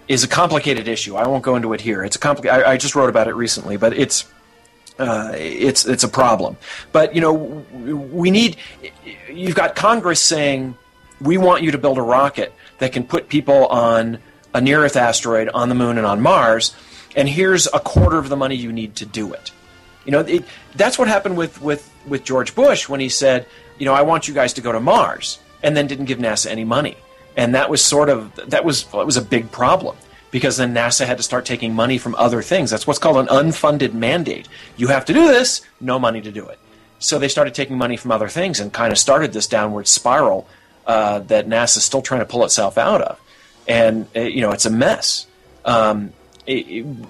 is 0.09 0.25
a 0.25 0.27
complicated 0.27 0.89
issue. 0.89 1.15
I 1.15 1.29
won't 1.29 1.45
go 1.45 1.55
into 1.55 1.71
it 1.71 1.79
here. 1.79 2.03
It's 2.03 2.17
a 2.17 2.19
compli- 2.19 2.49
I, 2.49 2.71
I 2.71 2.77
just 2.77 2.93
wrote 2.93 3.07
about 3.07 3.29
it 3.29 3.35
recently, 3.35 3.77
but 3.77 3.93
it's 3.93 4.27
uh, 4.97 5.31
it's 5.33 5.85
it's 5.85 6.03
a 6.03 6.09
problem. 6.09 6.57
But 6.91 7.15
you 7.15 7.21
know, 7.21 7.31
we 7.31 8.31
need. 8.31 8.57
You've 9.31 9.55
got 9.55 9.77
Congress 9.77 10.19
saying 10.19 10.75
we 11.21 11.37
want 11.37 11.63
you 11.63 11.71
to 11.71 11.77
build 11.77 11.97
a 11.97 12.01
rocket 12.01 12.53
that 12.79 12.91
can 12.91 13.05
put 13.05 13.29
people 13.29 13.67
on 13.67 14.19
a 14.53 14.59
near 14.59 14.83
Earth 14.83 14.97
asteroid, 14.97 15.47
on 15.53 15.69
the 15.69 15.75
Moon, 15.75 15.97
and 15.97 16.05
on 16.05 16.19
Mars, 16.19 16.75
and 17.19 17.29
here's 17.29 17.67
a 17.67 17.79
quarter 17.79 18.17
of 18.17 18.29
the 18.29 18.35
money 18.35 18.55
you 18.55 18.71
need 18.71 18.95
to 18.95 19.05
do 19.05 19.33
it. 19.33 19.51
You 20.05 20.11
know, 20.13 20.21
it, 20.21 20.45
that's 20.75 20.97
what 20.97 21.07
happened 21.07 21.37
with, 21.37 21.61
with, 21.61 21.87
with 22.07 22.23
George 22.23 22.55
Bush 22.55 22.89
when 22.89 22.99
he 22.99 23.09
said, 23.09 23.45
you 23.77 23.85
know, 23.85 23.93
I 23.93 24.01
want 24.01 24.27
you 24.27 24.33
guys 24.33 24.53
to 24.53 24.61
go 24.61 24.71
to 24.71 24.79
Mars, 24.79 25.37
and 25.61 25.77
then 25.77 25.85
didn't 25.85 26.05
give 26.05 26.17
NASA 26.17 26.47
any 26.47 26.63
money 26.63 26.97
and 27.39 27.55
that 27.55 27.69
was 27.69 27.83
sort 27.83 28.09
of 28.09 28.35
that 28.49 28.65
was 28.65 28.85
it 28.93 29.05
was 29.05 29.15
a 29.15 29.21
big 29.21 29.49
problem 29.49 29.95
because 30.29 30.57
then 30.57 30.75
NASA 30.75 31.05
had 31.05 31.17
to 31.17 31.23
start 31.23 31.45
taking 31.45 31.73
money 31.73 31.97
from 31.97 32.13
other 32.15 32.41
things. 32.41 32.69
That's 32.69 32.85
what's 32.85 32.99
called 32.99 33.17
an 33.17 33.27
unfunded 33.27 33.93
mandate. 33.93 34.47
You 34.75 34.87
have 34.87 35.05
to 35.05 35.13
do 35.13 35.27
this, 35.27 35.61
no 35.79 35.97
money 35.97 36.21
to 36.21 36.31
do 36.31 36.45
it. 36.45 36.59
So 36.99 37.17
they 37.17 37.29
started 37.29 37.55
taking 37.55 37.77
money 37.77 37.95
from 37.95 38.11
other 38.11 38.27
things 38.27 38.59
and 38.59 38.73
kind 38.73 38.91
of 38.91 38.99
started 38.99 39.31
this 39.31 39.47
downward 39.47 39.87
spiral 39.87 40.47
uh, 40.85 41.19
that 41.19 41.47
NASA's 41.47 41.85
still 41.85 42.01
trying 42.01 42.19
to 42.19 42.25
pull 42.25 42.43
itself 42.43 42.77
out 42.77 43.01
of. 43.01 43.19
And 43.67 44.05
uh, 44.15 44.19
you 44.19 44.41
know, 44.41 44.51
it's 44.51 44.65
a 44.65 44.69
mess. 44.69 45.25
Um, 45.63 46.11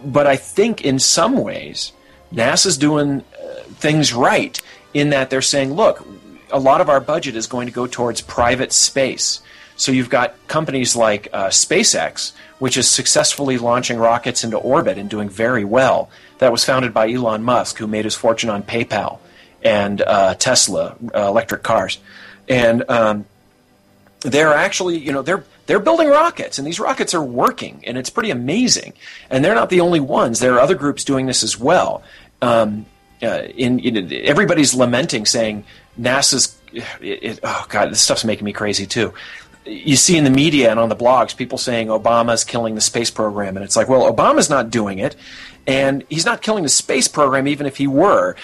but 0.05 0.27
I 0.27 0.35
think 0.35 0.83
in 0.83 0.99
some 0.99 1.37
ways, 1.37 1.91
NASA's 2.33 2.77
doing 2.77 3.21
uh, 3.21 3.63
things 3.79 4.13
right 4.13 4.61
in 4.93 5.09
that 5.11 5.29
they're 5.29 5.41
saying, 5.41 5.73
look, 5.73 6.05
a 6.51 6.59
lot 6.59 6.81
of 6.81 6.89
our 6.89 6.99
budget 6.99 7.35
is 7.35 7.47
going 7.47 7.67
to 7.67 7.73
go 7.73 7.87
towards 7.87 8.21
private 8.21 8.71
space. 8.73 9.41
So 9.75 9.91
you've 9.91 10.09
got 10.09 10.35
companies 10.47 10.95
like 10.95 11.29
uh, 11.31 11.47
SpaceX, 11.47 12.33
which 12.59 12.75
is 12.75 12.89
successfully 12.89 13.57
launching 13.57 13.97
rockets 13.97 14.43
into 14.43 14.57
orbit 14.57 14.97
and 14.97 15.09
doing 15.09 15.29
very 15.29 15.63
well. 15.63 16.09
That 16.39 16.51
was 16.51 16.65
founded 16.65 16.93
by 16.93 17.09
Elon 17.09 17.43
Musk, 17.43 17.77
who 17.77 17.87
made 17.87 18.05
his 18.05 18.15
fortune 18.15 18.49
on 18.49 18.63
PayPal 18.63 19.19
and 19.63 20.01
uh, 20.01 20.35
Tesla 20.35 20.95
uh, 21.15 21.27
electric 21.27 21.63
cars, 21.63 21.99
and 22.47 22.89
um, 22.89 23.25
they're 24.21 24.53
actually, 24.53 24.97
you 24.97 25.11
know, 25.11 25.21
they're 25.21 25.43
they're 25.69 25.79
building 25.79 26.09
rockets, 26.09 26.57
and 26.57 26.65
these 26.65 26.79
rockets 26.79 27.13
are 27.13 27.23
working, 27.23 27.83
and 27.85 27.95
it's 27.95 28.09
pretty 28.09 28.31
amazing. 28.31 28.93
And 29.29 29.45
they're 29.45 29.53
not 29.53 29.69
the 29.69 29.81
only 29.81 29.99
ones. 29.99 30.39
There 30.39 30.55
are 30.55 30.59
other 30.59 30.73
groups 30.73 31.03
doing 31.03 31.27
this 31.27 31.43
as 31.43 31.59
well. 31.59 32.01
Um, 32.41 32.87
uh, 33.21 33.43
in, 33.55 33.77
in, 33.77 34.11
everybody's 34.11 34.73
lamenting, 34.73 35.27
saying 35.27 35.63
NASA's. 36.01 36.59
It, 36.73 36.83
it, 37.01 37.39
oh 37.43 37.67
God, 37.69 37.91
this 37.91 38.01
stuff's 38.01 38.25
making 38.25 38.45
me 38.45 38.51
crazy 38.51 38.87
too 38.87 39.13
you 39.65 39.95
see 39.95 40.17
in 40.17 40.23
the 40.23 40.29
media 40.31 40.71
and 40.71 40.79
on 40.79 40.89
the 40.89 40.95
blogs 40.95 41.35
people 41.35 41.57
saying 41.57 41.87
Obama's 41.87 42.43
killing 42.43 42.73
the 42.75 42.81
space 42.81 43.11
program, 43.11 43.55
and 43.55 43.63
it's 43.63 43.75
like, 43.75 43.87
well, 43.87 44.11
Obama's 44.11 44.49
not 44.49 44.71
doing 44.71 44.97
it, 44.97 45.15
and 45.69 46.03
he's 46.09 46.25
not 46.25 46.41
killing 46.41 46.63
the 46.63 46.69
space 46.69 47.07
program 47.07 47.47
even 47.47 47.67
if 47.67 47.77
he 47.77 47.85
were 47.85 48.35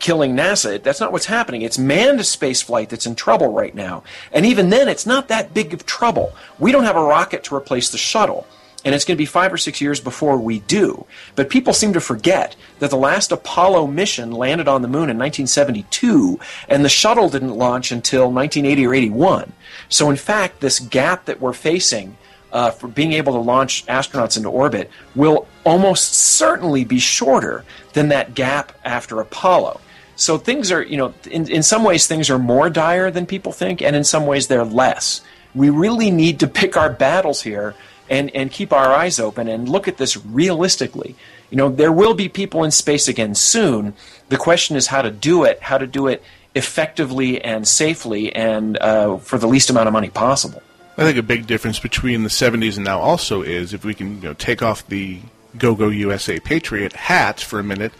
killing 0.00 0.34
NASA. 0.34 0.82
That's 0.82 1.00
not 1.00 1.12
what's 1.12 1.26
happening. 1.26 1.62
It's 1.62 1.78
manned 1.78 2.24
space 2.26 2.62
flight 2.62 2.88
that's 2.88 3.06
in 3.06 3.14
trouble 3.14 3.52
right 3.52 3.74
now, 3.74 4.02
and 4.32 4.44
even 4.44 4.70
then, 4.70 4.88
it's 4.88 5.06
not 5.06 5.28
that 5.28 5.54
big 5.54 5.72
of 5.72 5.86
trouble. 5.86 6.34
We 6.58 6.72
don't 6.72 6.84
have 6.84 6.96
a 6.96 7.02
rocket 7.02 7.44
to 7.44 7.54
replace 7.54 7.90
the 7.90 7.98
shuttle 7.98 8.46
and 8.84 8.94
it's 8.94 9.04
going 9.04 9.16
to 9.16 9.22
be 9.22 9.26
five 9.26 9.52
or 9.52 9.58
six 9.58 9.80
years 9.80 10.00
before 10.00 10.38
we 10.38 10.60
do. 10.60 11.04
But 11.34 11.50
people 11.50 11.72
seem 11.72 11.92
to 11.94 12.00
forget 12.00 12.54
that 12.78 12.90
the 12.90 12.96
last 12.96 13.32
Apollo 13.32 13.88
mission 13.88 14.30
landed 14.30 14.68
on 14.68 14.82
the 14.82 14.88
moon 14.88 15.10
in 15.10 15.18
1972, 15.18 16.38
and 16.68 16.84
the 16.84 16.88
shuttle 16.88 17.28
didn't 17.28 17.56
launch 17.56 17.90
until 17.90 18.30
1980 18.30 18.86
or 18.86 18.94
81. 18.94 19.52
So, 19.88 20.10
in 20.10 20.16
fact, 20.16 20.60
this 20.60 20.78
gap 20.78 21.24
that 21.24 21.40
we're 21.40 21.52
facing 21.52 22.16
uh, 22.52 22.70
for 22.70 22.88
being 22.88 23.12
able 23.12 23.32
to 23.34 23.38
launch 23.38 23.84
astronauts 23.86 24.36
into 24.36 24.48
orbit 24.48 24.90
will 25.14 25.46
almost 25.64 26.14
certainly 26.14 26.84
be 26.84 26.98
shorter 26.98 27.64
than 27.92 28.08
that 28.08 28.34
gap 28.34 28.72
after 28.84 29.20
Apollo. 29.20 29.80
So 30.16 30.36
things 30.36 30.72
are, 30.72 30.82
you 30.82 30.96
know, 30.96 31.14
in, 31.30 31.48
in 31.48 31.62
some 31.62 31.84
ways 31.84 32.06
things 32.06 32.28
are 32.28 32.38
more 32.38 32.70
dire 32.70 33.10
than 33.10 33.26
people 33.26 33.52
think, 33.52 33.80
and 33.80 33.94
in 33.94 34.04
some 34.04 34.26
ways 34.26 34.48
they're 34.48 34.64
less. 34.64 35.20
We 35.54 35.70
really 35.70 36.10
need 36.10 36.40
to 36.40 36.48
pick 36.48 36.76
our 36.76 36.90
battles 36.90 37.42
here 37.42 37.74
and, 38.10 38.34
and 38.34 38.50
keep 38.50 38.72
our 38.72 38.92
eyes 38.92 39.20
open 39.20 39.48
and 39.48 39.68
look 39.68 39.86
at 39.86 39.96
this 39.96 40.16
realistically. 40.16 41.14
You 41.50 41.56
know, 41.56 41.68
there 41.68 41.92
will 41.92 42.14
be 42.14 42.28
people 42.28 42.64
in 42.64 42.70
space 42.70 43.08
again 43.08 43.34
soon. 43.34 43.94
The 44.28 44.36
question 44.36 44.76
is 44.76 44.88
how 44.88 45.02
to 45.02 45.10
do 45.10 45.44
it, 45.44 45.62
how 45.62 45.78
to 45.78 45.86
do 45.86 46.08
it 46.08 46.22
effectively 46.54 47.40
and 47.42 47.66
safely 47.66 48.34
and 48.34 48.76
uh, 48.78 49.18
for 49.18 49.38
the 49.38 49.46
least 49.46 49.70
amount 49.70 49.86
of 49.86 49.92
money 49.92 50.10
possible. 50.10 50.62
I 50.98 51.02
think 51.02 51.16
a 51.16 51.22
big 51.22 51.46
difference 51.46 51.78
between 51.78 52.24
the 52.24 52.28
70s 52.28 52.74
and 52.74 52.84
now 52.84 52.98
also 52.98 53.42
is 53.42 53.72
if 53.72 53.84
we 53.84 53.94
can 53.94 54.16
you 54.16 54.28
know, 54.28 54.34
take 54.34 54.62
off 54.62 54.86
the 54.88 55.20
Go 55.56 55.76
Go 55.76 55.88
USA 55.88 56.40
Patriot 56.40 56.92
hat 56.92 57.40
for 57.40 57.60
a 57.60 57.62
minute, 57.62 57.92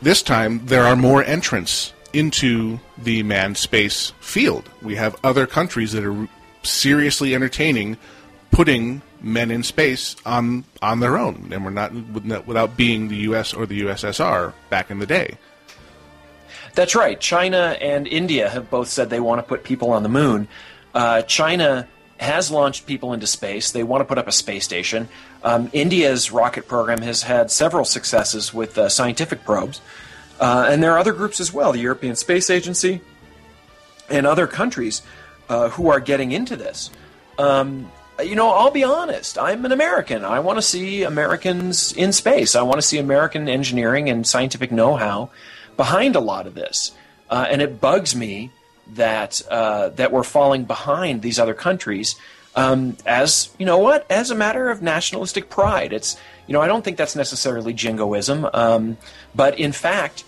this 0.00 0.22
time 0.22 0.66
there 0.66 0.84
are 0.84 0.94
more 0.94 1.24
entrants 1.24 1.92
into 2.12 2.78
the 2.96 3.24
manned 3.24 3.56
space 3.56 4.12
field. 4.20 4.70
We 4.82 4.94
have 4.94 5.16
other 5.24 5.48
countries 5.48 5.90
that 5.92 6.04
are 6.04 6.28
seriously 6.62 7.34
entertaining 7.34 7.98
putting 8.52 9.02
men 9.20 9.50
in 9.50 9.64
space 9.64 10.14
on 10.24 10.64
on 10.80 11.00
their 11.00 11.18
own, 11.18 11.48
and 11.52 11.64
we're 11.64 11.70
not 11.70 11.92
without 12.46 12.76
being 12.76 13.08
the 13.08 13.16
U.S. 13.16 13.52
or 13.52 13.66
the 13.66 13.82
USSR 13.82 14.52
back 14.70 14.92
in 14.92 15.00
the 15.00 15.06
day. 15.06 15.38
That's 16.74 16.94
right. 16.94 17.18
China 17.18 17.76
and 17.80 18.06
India 18.06 18.48
have 18.48 18.70
both 18.70 18.88
said 18.88 19.10
they 19.10 19.20
want 19.20 19.40
to 19.40 19.42
put 19.42 19.64
people 19.64 19.90
on 19.90 20.04
the 20.04 20.08
moon. 20.08 20.46
Uh, 20.94 21.22
China 21.22 21.88
has 22.18 22.50
launched 22.50 22.86
people 22.86 23.12
into 23.12 23.26
space. 23.26 23.72
They 23.72 23.82
want 23.82 24.00
to 24.00 24.04
put 24.04 24.18
up 24.18 24.28
a 24.28 24.32
space 24.32 24.64
station. 24.64 25.08
Um, 25.42 25.68
India's 25.72 26.30
rocket 26.30 26.68
program 26.68 27.02
has 27.02 27.22
had 27.22 27.50
several 27.50 27.84
successes 27.84 28.54
with 28.54 28.78
uh, 28.78 28.88
scientific 28.88 29.44
probes. 29.44 29.80
Uh, 30.40 30.66
and 30.68 30.82
there 30.82 30.92
are 30.92 30.98
other 30.98 31.12
groups 31.12 31.40
as 31.40 31.52
well, 31.52 31.72
the 31.72 31.80
European 31.80 32.16
Space 32.16 32.50
Agency 32.50 33.00
and 34.08 34.26
other 34.26 34.46
countries 34.46 35.02
uh, 35.48 35.68
who 35.70 35.88
are 35.88 36.00
getting 36.00 36.32
into 36.32 36.56
this. 36.56 36.90
Um, 37.38 37.90
you 38.22 38.36
know, 38.36 38.50
I'll 38.50 38.70
be 38.70 38.84
honest. 38.84 39.38
I'm 39.38 39.64
an 39.64 39.72
American. 39.72 40.24
I 40.24 40.40
want 40.40 40.58
to 40.58 40.62
see 40.62 41.02
Americans 41.02 41.92
in 41.92 42.12
space. 42.12 42.54
I 42.54 42.62
want 42.62 42.76
to 42.76 42.82
see 42.82 42.98
American 42.98 43.48
engineering 43.48 44.08
and 44.08 44.26
scientific 44.26 44.70
know 44.70 44.96
how 44.96 45.30
behind 45.76 46.14
a 46.14 46.20
lot 46.20 46.46
of 46.46 46.54
this. 46.54 46.92
Uh, 47.28 47.46
and 47.50 47.60
it 47.60 47.80
bugs 47.80 48.14
me 48.14 48.50
that 48.94 49.42
uh, 49.50 49.90
that 49.90 50.12
we're 50.12 50.22
falling 50.22 50.64
behind 50.64 51.22
these 51.22 51.38
other 51.38 51.54
countries 51.54 52.16
um, 52.56 52.96
as 53.04 53.50
you 53.58 53.66
know 53.66 53.78
what 53.78 54.06
as 54.10 54.30
a 54.30 54.34
matter 54.34 54.70
of 54.70 54.82
nationalistic 54.82 55.50
pride. 55.50 55.92
It's 55.92 56.16
you 56.46 56.52
know 56.52 56.60
I 56.60 56.66
don't 56.66 56.84
think 56.84 56.96
that's 56.96 57.16
necessarily 57.16 57.72
jingoism, 57.72 58.48
um, 58.52 58.96
but 59.34 59.58
in 59.58 59.72
fact, 59.72 60.24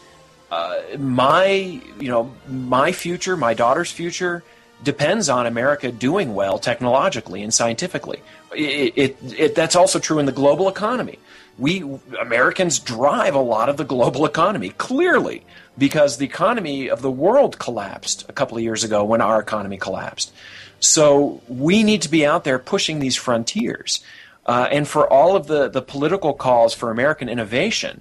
uh, 0.50 0.80
my 0.98 1.46
you 1.46 2.08
know 2.08 2.32
my 2.48 2.92
future, 2.92 3.36
my 3.36 3.54
daughter's 3.54 3.90
future 3.90 4.42
depends 4.82 5.28
on 5.28 5.46
America 5.46 5.90
doing 5.90 6.34
well 6.34 6.58
technologically 6.58 7.42
and 7.42 7.54
scientifically. 7.54 8.20
It, 8.52 8.92
it, 8.96 9.16
it, 9.38 9.54
that's 9.54 9.74
also 9.74 9.98
true 9.98 10.18
in 10.18 10.26
the 10.26 10.32
global 10.32 10.68
economy. 10.68 11.18
We 11.58 11.82
Americans 12.20 12.78
drive 12.78 13.34
a 13.34 13.40
lot 13.40 13.68
of 13.68 13.78
the 13.78 13.84
global 13.84 14.26
economy, 14.26 14.70
clearly, 14.70 15.44
because 15.78 16.16
the 16.16 16.24
economy 16.24 16.88
of 16.88 17.02
the 17.02 17.10
world 17.10 17.58
collapsed 17.58 18.24
a 18.28 18.32
couple 18.32 18.56
of 18.56 18.62
years 18.62 18.84
ago 18.84 19.04
when 19.04 19.20
our 19.20 19.40
economy 19.40 19.76
collapsed. 19.76 20.32
So 20.80 21.40
we 21.48 21.82
need 21.82 22.02
to 22.02 22.08
be 22.08 22.24
out 22.26 22.44
there 22.44 22.58
pushing 22.58 22.98
these 22.98 23.16
frontiers. 23.16 24.02
Uh, 24.44 24.68
and 24.70 24.86
for 24.86 25.10
all 25.12 25.36
of 25.36 25.46
the, 25.46 25.68
the 25.68 25.82
political 25.82 26.34
calls 26.34 26.74
for 26.74 26.90
American 26.90 27.28
innovation, 27.28 28.00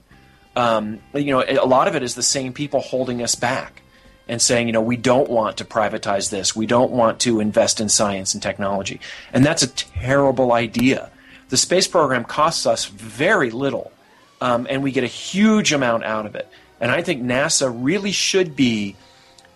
um, 0.56 1.00
you 1.14 1.32
know, 1.32 1.44
a 1.44 1.66
lot 1.66 1.88
of 1.88 1.96
it 1.96 2.04
is 2.04 2.16
the 2.16 2.24
same 2.24 2.54
people 2.54 2.80
holding 2.80 3.22
us 3.22 3.36
back 3.36 3.82
and 4.28 4.42
saying, 4.42 4.68
you 4.68 4.74
know, 4.74 4.82
we 4.82 4.98
don't 4.98 5.30
want 5.30 5.58
to 5.58 5.66
privatize 5.66 6.30
this. 6.30 6.56
We 6.56 6.66
don't 6.66 6.92
want 6.92 7.20
to 7.22 7.40
invest 7.40 7.80
in 7.80 7.90
science 7.90 8.34
and 8.34 8.42
technology. 8.42 9.00
And 9.34 9.46
that's 9.46 9.64
a 9.64 9.68
terrible 9.68 10.54
idea. 10.54 11.12
The 11.50 11.58
space 11.58 11.88
program 11.88 12.24
costs 12.24 12.66
us 12.66 12.86
very 12.86 13.52
little, 13.52 13.92
um, 14.42 14.66
and 14.70 14.82
we 14.82 14.92
get 14.92 15.04
a 15.04 15.08
huge 15.08 15.74
amount 15.74 16.04
out 16.04 16.26
of 16.26 16.36
it. 16.36 16.48
And 16.80 16.92
I 16.92 17.02
think 17.02 17.24
NASA 17.24 17.74
really 17.74 18.12
should 18.12 18.56
be 18.56 18.96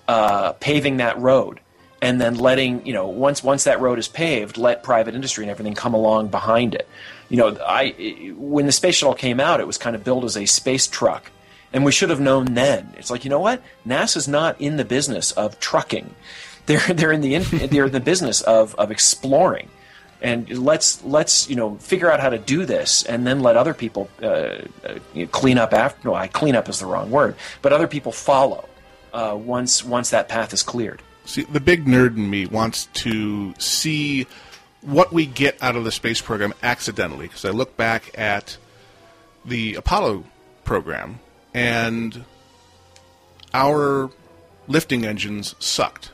uh, 0.08 0.54
paving 0.54 0.98
that 0.98 1.20
road 1.20 1.60
and 2.02 2.20
then 2.20 2.36
letting, 2.36 2.86
you 2.86 2.94
know, 2.94 3.08
once, 3.08 3.44
once 3.44 3.66
that 3.66 3.82
road 3.82 4.00
is 4.00 4.08
paved, 4.08 4.58
let 4.58 4.84
private 4.84 5.16
industry 5.16 5.44
and 5.44 5.52
everything 5.52 5.76
come 5.76 5.94
along 5.94 6.30
behind 6.30 6.76
it. 6.76 6.88
You 7.30 7.38
know, 7.38 7.58
I 7.64 8.34
when 8.36 8.66
the 8.66 8.72
space 8.72 8.96
shuttle 8.96 9.14
came 9.14 9.40
out, 9.40 9.60
it 9.60 9.68
was 9.68 9.78
kind 9.78 9.96
of 9.96 10.04
billed 10.04 10.26
as 10.26 10.36
a 10.36 10.48
space 10.48 10.88
truck, 10.88 11.32
and 11.72 11.86
we 11.86 11.92
should 11.92 12.10
have 12.10 12.20
known 12.20 12.56
then. 12.56 12.92
It's 12.98 13.12
like 13.12 13.24
you 13.24 13.30
know 13.30 13.40
what, 13.40 13.62
NASA's 13.86 14.28
not 14.28 14.60
in 14.60 14.78
the 14.78 14.86
business 14.86 15.32
of 15.34 15.60
trucking. 15.60 16.16
They're 16.66 16.80
they're 16.94 17.12
in 17.12 17.22
the 17.22 17.36
in, 17.36 17.44
they're 17.70 17.86
in 17.86 17.92
the 17.92 18.00
business 18.00 18.42
of 18.42 18.74
of 18.76 18.90
exploring 18.90 19.70
and 20.22 20.50
let's 20.58 21.04
let's 21.04 21.50
you 21.50 21.56
know 21.56 21.76
figure 21.76 22.12
out 22.12 22.20
how 22.20 22.30
to 22.30 22.38
do 22.38 22.66
this 22.66 23.04
and 23.04 23.26
then 23.26 23.40
let 23.40 23.56
other 23.56 23.74
people 23.74 24.10
uh, 24.22 24.26
uh, 24.26 25.00
clean 25.32 25.58
up 25.58 25.74
after 25.74 26.08
no 26.08 26.14
I 26.14 26.28
clean 26.28 26.56
up 26.56 26.68
is 26.68 26.80
the 26.80 26.86
wrong 26.86 27.10
word 27.10 27.36
but 27.62 27.72
other 27.72 27.88
people 27.88 28.12
follow 28.12 28.70
uh, 29.14 29.38
once 29.40 29.84
once 29.84 30.10
that 30.12 30.30
path 30.30 30.54
is 30.54 30.64
cleared. 30.64 31.02
See 31.26 31.44
the 31.44 31.60
big 31.60 31.86
nerd 31.86 32.16
in 32.16 32.30
me 32.30 32.46
wants 32.46 32.88
to 32.94 33.54
see 33.58 34.28
what 34.82 35.12
we 35.12 35.26
get 35.26 35.62
out 35.62 35.76
of 35.76 35.84
the 35.84 35.92
space 35.92 36.22
program 36.22 36.54
accidentally 36.64 37.28
because 37.28 37.46
I 37.46 37.50
look 37.50 37.76
back 37.78 38.18
at 38.18 38.58
the 39.46 39.76
Apollo 39.76 40.24
program 40.64 41.20
and 41.54 42.24
our 43.54 44.10
lifting 44.68 45.06
engines 45.06 45.56
sucked 45.60 46.12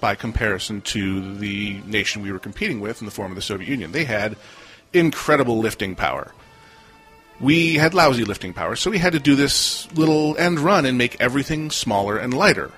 by 0.00 0.14
comparison 0.14 0.80
to 0.82 1.36
the 1.36 1.80
nation 1.86 2.22
we 2.22 2.32
were 2.32 2.38
competing 2.38 2.80
with 2.80 3.00
in 3.00 3.04
the 3.04 3.12
form 3.12 3.32
of 3.32 3.36
the 3.36 3.42
Soviet 3.42 3.68
Union. 3.68 3.92
They 3.92 4.04
had 4.04 4.36
incredible 4.92 5.58
lifting 5.58 5.94
power. 5.94 6.32
We 7.40 7.74
had 7.74 7.94
lousy 7.94 8.24
lifting 8.24 8.52
power, 8.52 8.76
so 8.76 8.90
we 8.90 8.98
had 8.98 9.12
to 9.14 9.18
do 9.18 9.34
this 9.34 9.90
little 9.92 10.36
end 10.36 10.60
run 10.60 10.84
and 10.84 10.98
make 10.98 11.20
everything 11.20 11.70
smaller 11.70 12.18
and 12.18 12.34
lighter. 12.34 12.70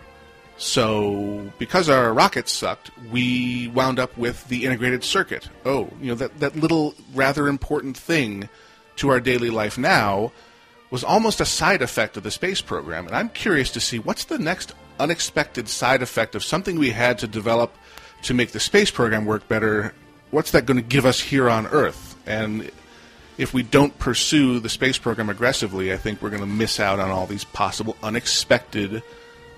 So, 0.56 1.50
because 1.58 1.88
our 1.88 2.12
rockets 2.12 2.52
sucked, 2.52 2.92
we 3.10 3.68
wound 3.74 3.98
up 3.98 4.16
with 4.16 4.46
the 4.46 4.64
integrated 4.64 5.02
circuit. 5.02 5.48
Oh, 5.64 5.90
you 6.00 6.08
know, 6.08 6.14
that, 6.14 6.38
that 6.38 6.54
little 6.54 6.94
rather 7.14 7.48
important 7.48 7.96
thing 7.96 8.48
to 8.96 9.08
our 9.08 9.18
daily 9.18 9.50
life 9.50 9.76
now 9.76 10.30
was 10.90 11.02
almost 11.02 11.40
a 11.40 11.46
side 11.46 11.82
effect 11.82 12.16
of 12.16 12.22
the 12.22 12.30
space 12.30 12.60
program. 12.60 13.06
And 13.06 13.16
I'm 13.16 13.30
curious 13.30 13.70
to 13.72 13.80
see 13.80 13.98
what's 13.98 14.26
the 14.26 14.38
next 14.38 14.72
unexpected 15.02 15.68
side 15.68 16.02
effect 16.02 16.34
of 16.34 16.44
something 16.44 16.78
we 16.78 16.90
had 16.90 17.18
to 17.18 17.26
develop 17.26 17.74
to 18.22 18.34
make 18.34 18.52
the 18.52 18.60
space 18.60 18.90
program 18.90 19.24
work 19.24 19.46
better, 19.48 19.92
what's 20.30 20.52
that 20.52 20.64
going 20.64 20.76
to 20.76 20.82
give 20.82 21.04
us 21.04 21.20
here 21.20 21.50
on 21.50 21.66
Earth? 21.66 22.16
And 22.26 22.70
if 23.36 23.52
we 23.52 23.62
don't 23.62 23.98
pursue 23.98 24.60
the 24.60 24.68
space 24.68 24.98
program 24.98 25.28
aggressively, 25.28 25.92
I 25.92 25.96
think 25.96 26.22
we're 26.22 26.30
going 26.30 26.42
to 26.42 26.46
miss 26.46 26.78
out 26.78 27.00
on 27.00 27.10
all 27.10 27.26
these 27.26 27.44
possible 27.44 27.96
unexpected, 28.02 29.02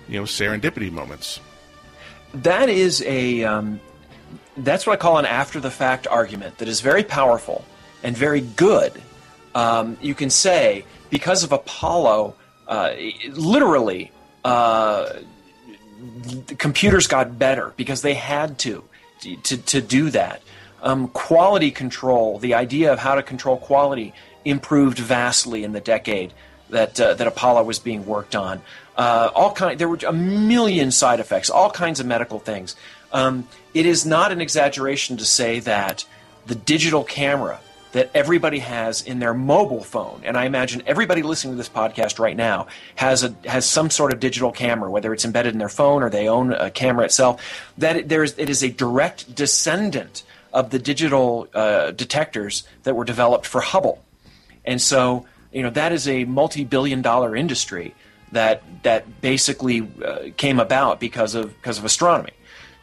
you 0.07 0.19
know, 0.19 0.23
serendipity 0.23 0.91
moments. 0.91 1.39
That 2.33 2.69
is 2.69 3.01
a 3.03 3.43
um, 3.43 3.79
that's 4.57 4.87
what 4.87 4.93
I 4.93 4.97
call 4.97 5.17
an 5.17 5.25
after 5.25 5.59
the 5.59 5.71
fact 5.71 6.07
argument 6.07 6.57
that 6.57 6.67
is 6.67 6.81
very 6.81 7.03
powerful 7.03 7.63
and 8.03 8.17
very 8.17 8.41
good. 8.41 9.01
Um, 9.53 9.97
you 10.01 10.15
can 10.15 10.29
say 10.29 10.85
because 11.09 11.43
of 11.43 11.51
Apollo, 11.51 12.35
uh, 12.67 12.93
literally 13.29 14.11
uh, 14.43 15.13
computers 16.57 17.07
got 17.07 17.37
better 17.37 17.73
because 17.77 18.01
they 18.01 18.13
had 18.13 18.57
to 18.59 18.83
to, 19.21 19.57
to 19.57 19.81
do 19.81 20.09
that. 20.11 20.41
Um, 20.81 21.07
quality 21.07 21.71
control, 21.71 22.37
the 22.37 22.53
idea 22.53 22.93
of 22.93 22.99
how 22.99 23.15
to 23.15 23.23
control 23.23 23.57
quality, 23.57 24.13
improved 24.43 24.99
vastly 24.99 25.63
in 25.63 25.71
the 25.71 25.79
decade 25.81 26.33
that 26.69 26.99
uh, 26.99 27.13
that 27.15 27.27
Apollo 27.27 27.63
was 27.63 27.79
being 27.79 28.05
worked 28.05 28.35
on. 28.35 28.61
Uh, 28.95 29.29
all 29.35 29.51
kind, 29.51 29.79
there 29.79 29.89
were 29.89 29.99
a 30.07 30.13
million 30.13 30.91
side 30.91 31.19
effects, 31.19 31.49
all 31.49 31.69
kinds 31.69 31.99
of 31.99 32.05
medical 32.05 32.39
things. 32.39 32.75
Um, 33.11 33.47
it 33.73 33.85
is 33.85 34.05
not 34.05 34.31
an 34.31 34.41
exaggeration 34.41 35.17
to 35.17 35.25
say 35.25 35.59
that 35.61 36.05
the 36.45 36.55
digital 36.55 37.03
camera 37.03 37.59
that 37.95 38.11
everybody 38.13 38.59
has 38.59 39.01
in 39.01 39.19
their 39.19 39.33
mobile 39.33 39.81
phone. 39.81 40.19
And 40.25 40.35
I 40.35 40.43
imagine 40.43 40.83
everybody 40.85 41.23
listening 41.23 41.53
to 41.53 41.57
this 41.57 41.69
podcast 41.69 42.19
right 42.19 42.35
now 42.35 42.67
has 42.95 43.23
a 43.23 43.33
has 43.45 43.65
some 43.65 43.89
sort 43.89 44.11
of 44.11 44.19
digital 44.19 44.51
camera, 44.51 44.91
whether 44.91 45.13
it's 45.13 45.23
embedded 45.23 45.53
in 45.53 45.59
their 45.59 45.69
phone 45.69 46.03
or 46.03 46.09
they 46.09 46.27
own 46.27 46.51
a 46.51 46.69
camera 46.69 47.05
itself. 47.05 47.41
That 47.77 47.95
it, 47.95 48.09
there's 48.09 48.37
it 48.37 48.49
is 48.49 48.63
a 48.63 48.69
direct 48.69 49.33
descendant 49.33 50.23
of 50.51 50.71
the 50.71 50.79
digital 50.79 51.47
uh, 51.53 51.91
detectors 51.91 52.67
that 52.83 52.97
were 52.97 53.05
developed 53.05 53.45
for 53.45 53.61
Hubble, 53.61 54.03
and 54.65 54.81
so 54.81 55.25
you 55.53 55.63
know 55.63 55.69
that 55.69 55.93
is 55.93 56.05
a 56.05 56.25
multi-billion 56.25 57.01
dollar 57.01 57.33
industry 57.33 57.95
that 58.33 58.61
that 58.83 59.21
basically 59.21 59.87
uh, 60.03 60.31
came 60.35 60.59
about 60.59 60.99
because 60.99 61.33
of 61.33 61.55
because 61.61 61.77
of 61.77 61.85
astronomy. 61.85 62.33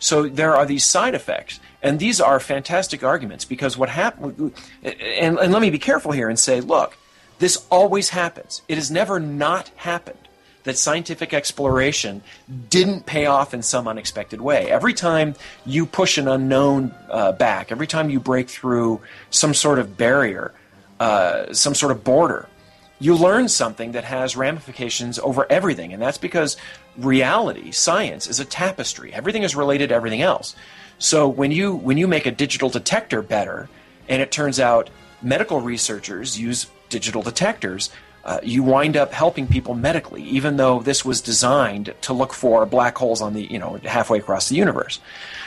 So 0.02 0.28
there 0.28 0.56
are 0.56 0.66
these 0.66 0.84
side 0.84 1.14
effects. 1.14 1.60
And 1.80 2.00
these 2.00 2.20
are 2.20 2.40
fantastic 2.40 3.04
arguments 3.04 3.44
because 3.44 3.78
what 3.78 3.88
happened, 3.88 4.52
and, 4.82 5.38
and 5.38 5.52
let 5.52 5.62
me 5.62 5.70
be 5.70 5.78
careful 5.78 6.10
here 6.10 6.28
and 6.28 6.36
say, 6.36 6.60
look, 6.60 6.96
this 7.38 7.64
always 7.70 8.08
happens. 8.08 8.62
It 8.66 8.78
has 8.78 8.90
never 8.90 9.20
not 9.20 9.68
happened 9.76 10.18
that 10.64 10.76
scientific 10.76 11.32
exploration 11.32 12.22
didn't 12.68 13.06
pay 13.06 13.26
off 13.26 13.54
in 13.54 13.62
some 13.62 13.86
unexpected 13.86 14.40
way. 14.40 14.70
Every 14.70 14.92
time 14.92 15.36
you 15.64 15.86
push 15.86 16.18
an 16.18 16.26
unknown 16.26 16.92
uh, 17.08 17.32
back, 17.32 17.70
every 17.70 17.86
time 17.86 18.10
you 18.10 18.18
break 18.18 18.50
through 18.50 19.00
some 19.30 19.54
sort 19.54 19.78
of 19.78 19.96
barrier, 19.96 20.52
uh, 20.98 21.52
some 21.52 21.76
sort 21.76 21.92
of 21.92 22.02
border, 22.02 22.48
you 23.02 23.16
learn 23.16 23.48
something 23.48 23.92
that 23.92 24.04
has 24.04 24.36
ramifications 24.36 25.18
over 25.18 25.44
everything. 25.50 25.92
And 25.92 26.00
that's 26.00 26.18
because 26.18 26.56
reality, 26.96 27.72
science, 27.72 28.28
is 28.28 28.38
a 28.38 28.44
tapestry. 28.44 29.12
Everything 29.12 29.42
is 29.42 29.56
related 29.56 29.88
to 29.88 29.94
everything 29.96 30.22
else. 30.22 30.54
So 30.98 31.26
when 31.26 31.50
you 31.50 31.74
when 31.74 31.98
you 31.98 32.06
make 32.06 32.26
a 32.26 32.30
digital 32.30 32.68
detector 32.70 33.20
better, 33.20 33.68
and 34.08 34.22
it 34.22 34.30
turns 34.30 34.60
out 34.60 34.88
medical 35.20 35.60
researchers 35.60 36.38
use 36.38 36.70
digital 36.90 37.22
detectors, 37.22 37.90
uh, 38.24 38.38
you 38.44 38.62
wind 38.62 38.96
up 38.96 39.12
helping 39.12 39.48
people 39.48 39.74
medically, 39.74 40.22
even 40.22 40.56
though 40.56 40.78
this 40.78 41.04
was 41.04 41.20
designed 41.20 41.92
to 42.02 42.12
look 42.12 42.32
for 42.32 42.64
black 42.66 42.96
holes 42.96 43.20
on 43.20 43.34
the 43.34 43.42
you 43.50 43.58
know 43.58 43.80
halfway 43.82 44.20
across 44.20 44.48
the 44.48 44.54
universe. 44.54 45.00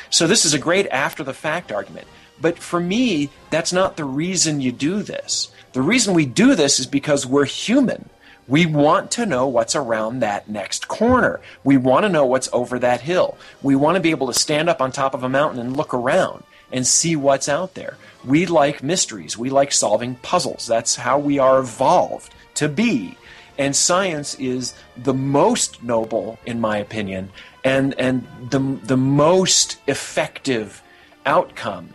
So 0.10 0.28
this 0.28 0.44
is 0.44 0.54
a 0.54 0.60
great 0.60 0.88
after 0.90 1.24
the 1.24 1.34
fact 1.34 1.72
argument. 1.72 2.08
But 2.42 2.60
for 2.60 2.82
me, 2.82 3.30
that's 3.50 3.72
not 3.72 3.96
the 3.96 4.04
reason 4.04 4.60
you 4.60 4.74
do 4.74 5.02
this. 5.04 5.52
The 5.76 5.82
reason 5.82 6.14
we 6.14 6.26
do 6.26 6.56
this 6.56 6.80
is 6.80 6.88
because 6.88 7.26
we're 7.26 7.44
human. 7.44 8.08
We 8.48 8.66
want 8.66 9.12
to 9.12 9.26
know 9.26 9.46
what's 9.46 9.76
around 9.76 10.22
that 10.22 10.48
next 10.48 10.88
corner. 10.88 11.42
We 11.66 11.76
want 11.76 12.06
to 12.06 12.10
know 12.10 12.26
what's 12.26 12.48
over 12.54 12.80
that 12.80 13.02
hill. 13.02 13.38
We 13.62 13.76
want 13.76 13.96
to 13.96 14.02
be 14.02 14.12
able 14.12 14.28
to 14.28 14.40
stand 14.40 14.70
up 14.70 14.80
on 14.80 14.94
top 14.94 15.14
of 15.14 15.24
a 15.24 15.28
mountain 15.28 15.60
and 15.60 15.76
look 15.76 15.94
around 15.94 16.46
and 16.72 16.88
see 16.88 17.18
what's 17.18 17.50
out 17.50 17.74
there. 17.74 17.98
We 18.24 18.46
like 18.46 18.84
mysteries. 18.84 19.38
We 19.38 19.50
like 19.50 19.74
solving 19.74 20.16
puzzles. 20.16 20.66
That's 20.66 20.96
how 20.96 21.20
we 21.20 21.40
are 21.40 21.60
evolved 21.60 22.34
to 22.54 22.70
be. 22.70 23.18
And 23.58 23.76
science 23.76 24.34
is 24.36 24.76
the 24.96 25.14
most 25.14 25.84
noble, 25.84 26.40
in 26.46 26.62
my 26.62 26.78
opinion, 26.78 27.34
and, 27.66 27.94
and 28.00 28.26
the, 28.50 28.60
the 28.82 28.96
most 28.96 29.80
effective 29.88 30.82
outcome 31.26 31.90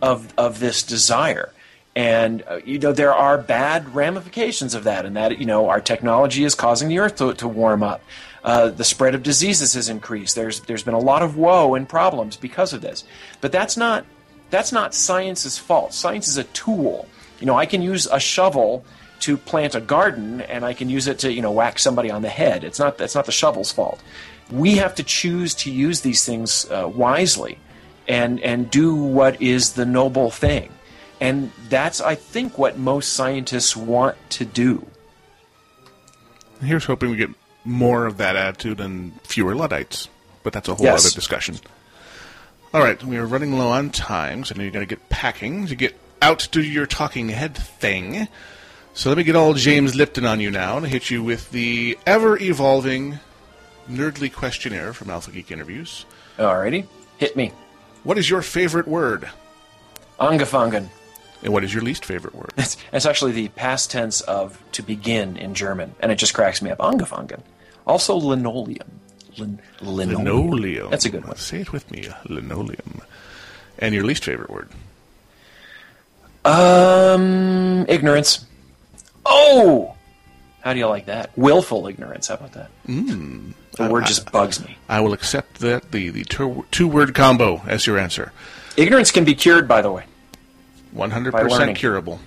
of, 0.00 0.32
of 0.38 0.58
this 0.58 0.82
desire 0.82 1.52
and 1.96 2.44
uh, 2.46 2.60
you 2.64 2.78
know 2.78 2.92
there 2.92 3.14
are 3.14 3.38
bad 3.38 3.94
ramifications 3.94 4.74
of 4.74 4.84
that 4.84 5.06
and 5.06 5.16
that 5.16 5.38
you 5.38 5.46
know 5.46 5.70
our 5.70 5.80
technology 5.80 6.44
is 6.44 6.54
causing 6.54 6.88
the 6.88 6.98
earth 6.98 7.16
to, 7.16 7.32
to 7.34 7.48
warm 7.48 7.82
up. 7.82 8.02
Uh, 8.44 8.68
the 8.68 8.84
spread 8.84 9.14
of 9.14 9.24
diseases 9.24 9.74
has 9.74 9.88
increased. 9.88 10.36
There's 10.36 10.60
there's 10.60 10.82
been 10.82 10.94
a 10.94 11.00
lot 11.00 11.22
of 11.22 11.36
woe 11.36 11.74
and 11.74 11.88
problems 11.88 12.36
because 12.36 12.74
of 12.74 12.82
this. 12.82 13.02
But 13.40 13.50
that's 13.50 13.76
not 13.78 14.04
that's 14.50 14.70
not 14.70 14.94
science's 14.94 15.58
fault. 15.58 15.94
Science 15.94 16.28
is 16.28 16.36
a 16.36 16.44
tool. 16.44 17.08
You 17.40 17.46
know 17.46 17.56
i 17.56 17.66
can 17.66 17.82
use 17.82 18.06
a 18.06 18.20
shovel 18.20 18.84
to 19.20 19.38
plant 19.38 19.74
a 19.74 19.80
garden 19.80 20.42
and 20.42 20.62
i 20.62 20.74
can 20.74 20.90
use 20.90 21.08
it 21.08 21.18
to 21.20 21.32
you 21.32 21.40
know 21.40 21.50
whack 21.50 21.78
somebody 21.78 22.10
on 22.10 22.20
the 22.20 22.28
head. 22.28 22.62
It's 22.62 22.78
not 22.78 22.98
that's 22.98 23.14
not 23.14 23.24
the 23.24 23.32
shovel's 23.32 23.72
fault. 23.72 24.02
We 24.50 24.76
have 24.76 24.94
to 24.96 25.02
choose 25.02 25.54
to 25.54 25.72
use 25.72 26.02
these 26.02 26.26
things 26.26 26.70
uh, 26.70 26.90
wisely 26.94 27.58
and 28.06 28.38
and 28.40 28.70
do 28.70 28.94
what 28.94 29.40
is 29.40 29.72
the 29.72 29.86
noble 29.86 30.30
thing 30.30 30.70
and 31.20 31.50
that's, 31.68 32.00
I 32.00 32.14
think, 32.14 32.58
what 32.58 32.78
most 32.78 33.12
scientists 33.14 33.76
want 33.76 34.16
to 34.30 34.44
do. 34.44 34.86
Here's 36.60 36.84
hoping 36.84 37.10
we 37.10 37.16
get 37.16 37.30
more 37.64 38.06
of 38.06 38.16
that 38.18 38.36
attitude 38.36 38.80
and 38.80 39.20
fewer 39.22 39.54
Luddites. 39.54 40.08
But 40.42 40.52
that's 40.52 40.68
a 40.68 40.74
whole 40.76 40.86
yes. 40.86 41.04
other 41.04 41.14
discussion. 41.14 41.56
All 42.72 42.80
right, 42.80 43.02
we 43.02 43.16
are 43.16 43.26
running 43.26 43.58
low 43.58 43.68
on 43.70 43.90
time, 43.90 44.44
so 44.44 44.54
I 44.54 44.58
know 44.58 44.62
you're 44.62 44.72
going 44.72 44.86
to 44.86 44.94
get 44.94 45.08
packing 45.08 45.66
to 45.66 45.74
get 45.74 45.98
out 46.22 46.38
to 46.52 46.62
your 46.62 46.86
talking 46.86 47.28
head 47.30 47.56
thing. 47.56 48.28
So 48.94 49.08
let 49.08 49.18
me 49.18 49.24
get 49.24 49.34
all 49.34 49.54
James 49.54 49.94
Lipton 49.94 50.24
on 50.24 50.38
you 50.40 50.50
now 50.50 50.76
and 50.76 50.86
hit 50.86 51.10
you 51.10 51.22
with 51.22 51.50
the 51.50 51.98
ever 52.06 52.38
evolving 52.38 53.18
nerdly 53.90 54.32
questionnaire 54.32 54.92
from 54.92 55.10
Alpha 55.10 55.32
Geek 55.32 55.50
Interviews. 55.50 56.06
Alrighty, 56.38 56.86
hit 57.18 57.36
me. 57.36 57.52
What 58.04 58.16
is 58.16 58.30
your 58.30 58.42
favorite 58.42 58.86
word? 58.86 59.28
Angefangen. 60.20 60.90
And 61.46 61.54
what 61.54 61.62
is 61.62 61.72
your 61.72 61.84
least 61.84 62.04
favorite 62.04 62.34
word? 62.34 62.52
It's, 62.58 62.76
it's 62.92 63.06
actually 63.06 63.30
the 63.30 63.46
past 63.50 63.92
tense 63.92 64.20
of 64.20 64.60
to 64.72 64.82
begin 64.82 65.36
in 65.36 65.54
German, 65.54 65.94
and 66.00 66.10
it 66.10 66.16
just 66.16 66.34
cracks 66.34 66.60
me 66.60 66.72
up. 66.72 66.80
Angefangen. 66.80 67.40
Also 67.86 68.16
linoleum. 68.16 69.00
Lin, 69.38 69.60
linoleum. 69.80 70.24
linoleum. 70.24 70.90
That's 70.90 71.04
a 71.04 71.08
good 71.08 71.24
one. 71.24 71.36
Say 71.36 71.60
it 71.60 71.70
with 71.70 71.88
me. 71.92 72.08
Linoleum. 72.28 73.00
And 73.78 73.94
your 73.94 74.02
least 74.02 74.24
favorite 74.24 74.50
word? 74.50 74.70
Um, 76.44 77.86
ignorance. 77.88 78.44
Oh, 79.24 79.94
how 80.62 80.72
do 80.72 80.80
you 80.80 80.86
like 80.86 81.06
that? 81.06 81.30
Willful 81.38 81.86
ignorance. 81.86 82.26
How 82.26 82.34
about 82.34 82.54
that? 82.54 82.70
Mm, 82.88 83.52
the 83.76 83.88
word 83.88 84.06
just 84.06 84.32
bugs 84.32 84.64
me. 84.64 84.76
I 84.88 85.00
will 85.00 85.12
accept 85.12 85.60
that 85.60 85.92
the 85.92 86.08
the 86.10 86.24
two 86.24 86.88
word 86.88 87.14
combo 87.14 87.62
as 87.68 87.86
your 87.86 87.98
answer. 87.98 88.32
Ignorance 88.76 89.12
can 89.12 89.24
be 89.24 89.36
cured, 89.36 89.68
by 89.68 89.80
the 89.80 89.92
way. 89.92 90.06
One 90.96 91.10
hundred 91.10 91.32
percent 91.34 91.76
curable. 91.76 92.18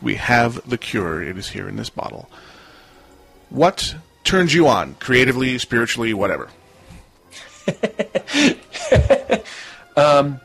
We 0.00 0.14
have 0.14 0.66
the 0.68 0.78
cure. 0.78 1.22
It 1.22 1.36
is 1.36 1.50
here 1.50 1.68
in 1.68 1.76
this 1.76 1.90
bottle. 1.90 2.30
What 3.50 3.94
turns 4.24 4.54
you 4.54 4.66
on, 4.66 4.94
creatively, 4.94 5.58
spiritually, 5.58 6.14
whatever? 6.14 6.48
um, 9.96 10.40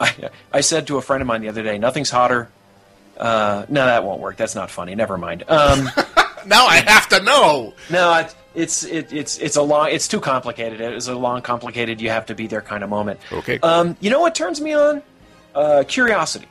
I, 0.00 0.30
I 0.52 0.60
said 0.60 0.88
to 0.88 0.96
a 0.96 1.02
friend 1.02 1.20
of 1.20 1.28
mine 1.28 1.40
the 1.42 1.48
other 1.48 1.62
day, 1.62 1.78
nothing's 1.78 2.10
hotter. 2.10 2.50
Uh, 3.16 3.64
no, 3.68 3.86
that 3.86 4.02
won't 4.02 4.20
work. 4.20 4.36
That's 4.36 4.56
not 4.56 4.72
funny. 4.72 4.96
Never 4.96 5.16
mind. 5.16 5.44
Um, 5.46 5.88
now 6.46 6.66
I 6.66 6.78
have 6.84 7.08
to 7.10 7.22
know. 7.22 7.74
No, 7.90 8.12
it's 8.18 8.34
it's 8.56 8.84
it, 8.84 9.12
it's 9.12 9.38
it's 9.38 9.54
a 9.54 9.62
long. 9.62 9.90
It's 9.90 10.08
too 10.08 10.18
complicated. 10.18 10.80
It's 10.80 11.06
a 11.06 11.14
long, 11.14 11.42
complicated. 11.42 12.00
You 12.00 12.10
have 12.10 12.26
to 12.26 12.34
be 12.34 12.48
there 12.48 12.60
kind 12.60 12.82
of 12.82 12.90
moment. 12.90 13.20
Okay. 13.30 13.60
Um, 13.60 13.96
you 14.00 14.10
know 14.10 14.20
what 14.20 14.34
turns 14.34 14.60
me 14.60 14.72
on? 14.74 15.00
Uh, 15.54 15.84
curiosity. 15.86 16.48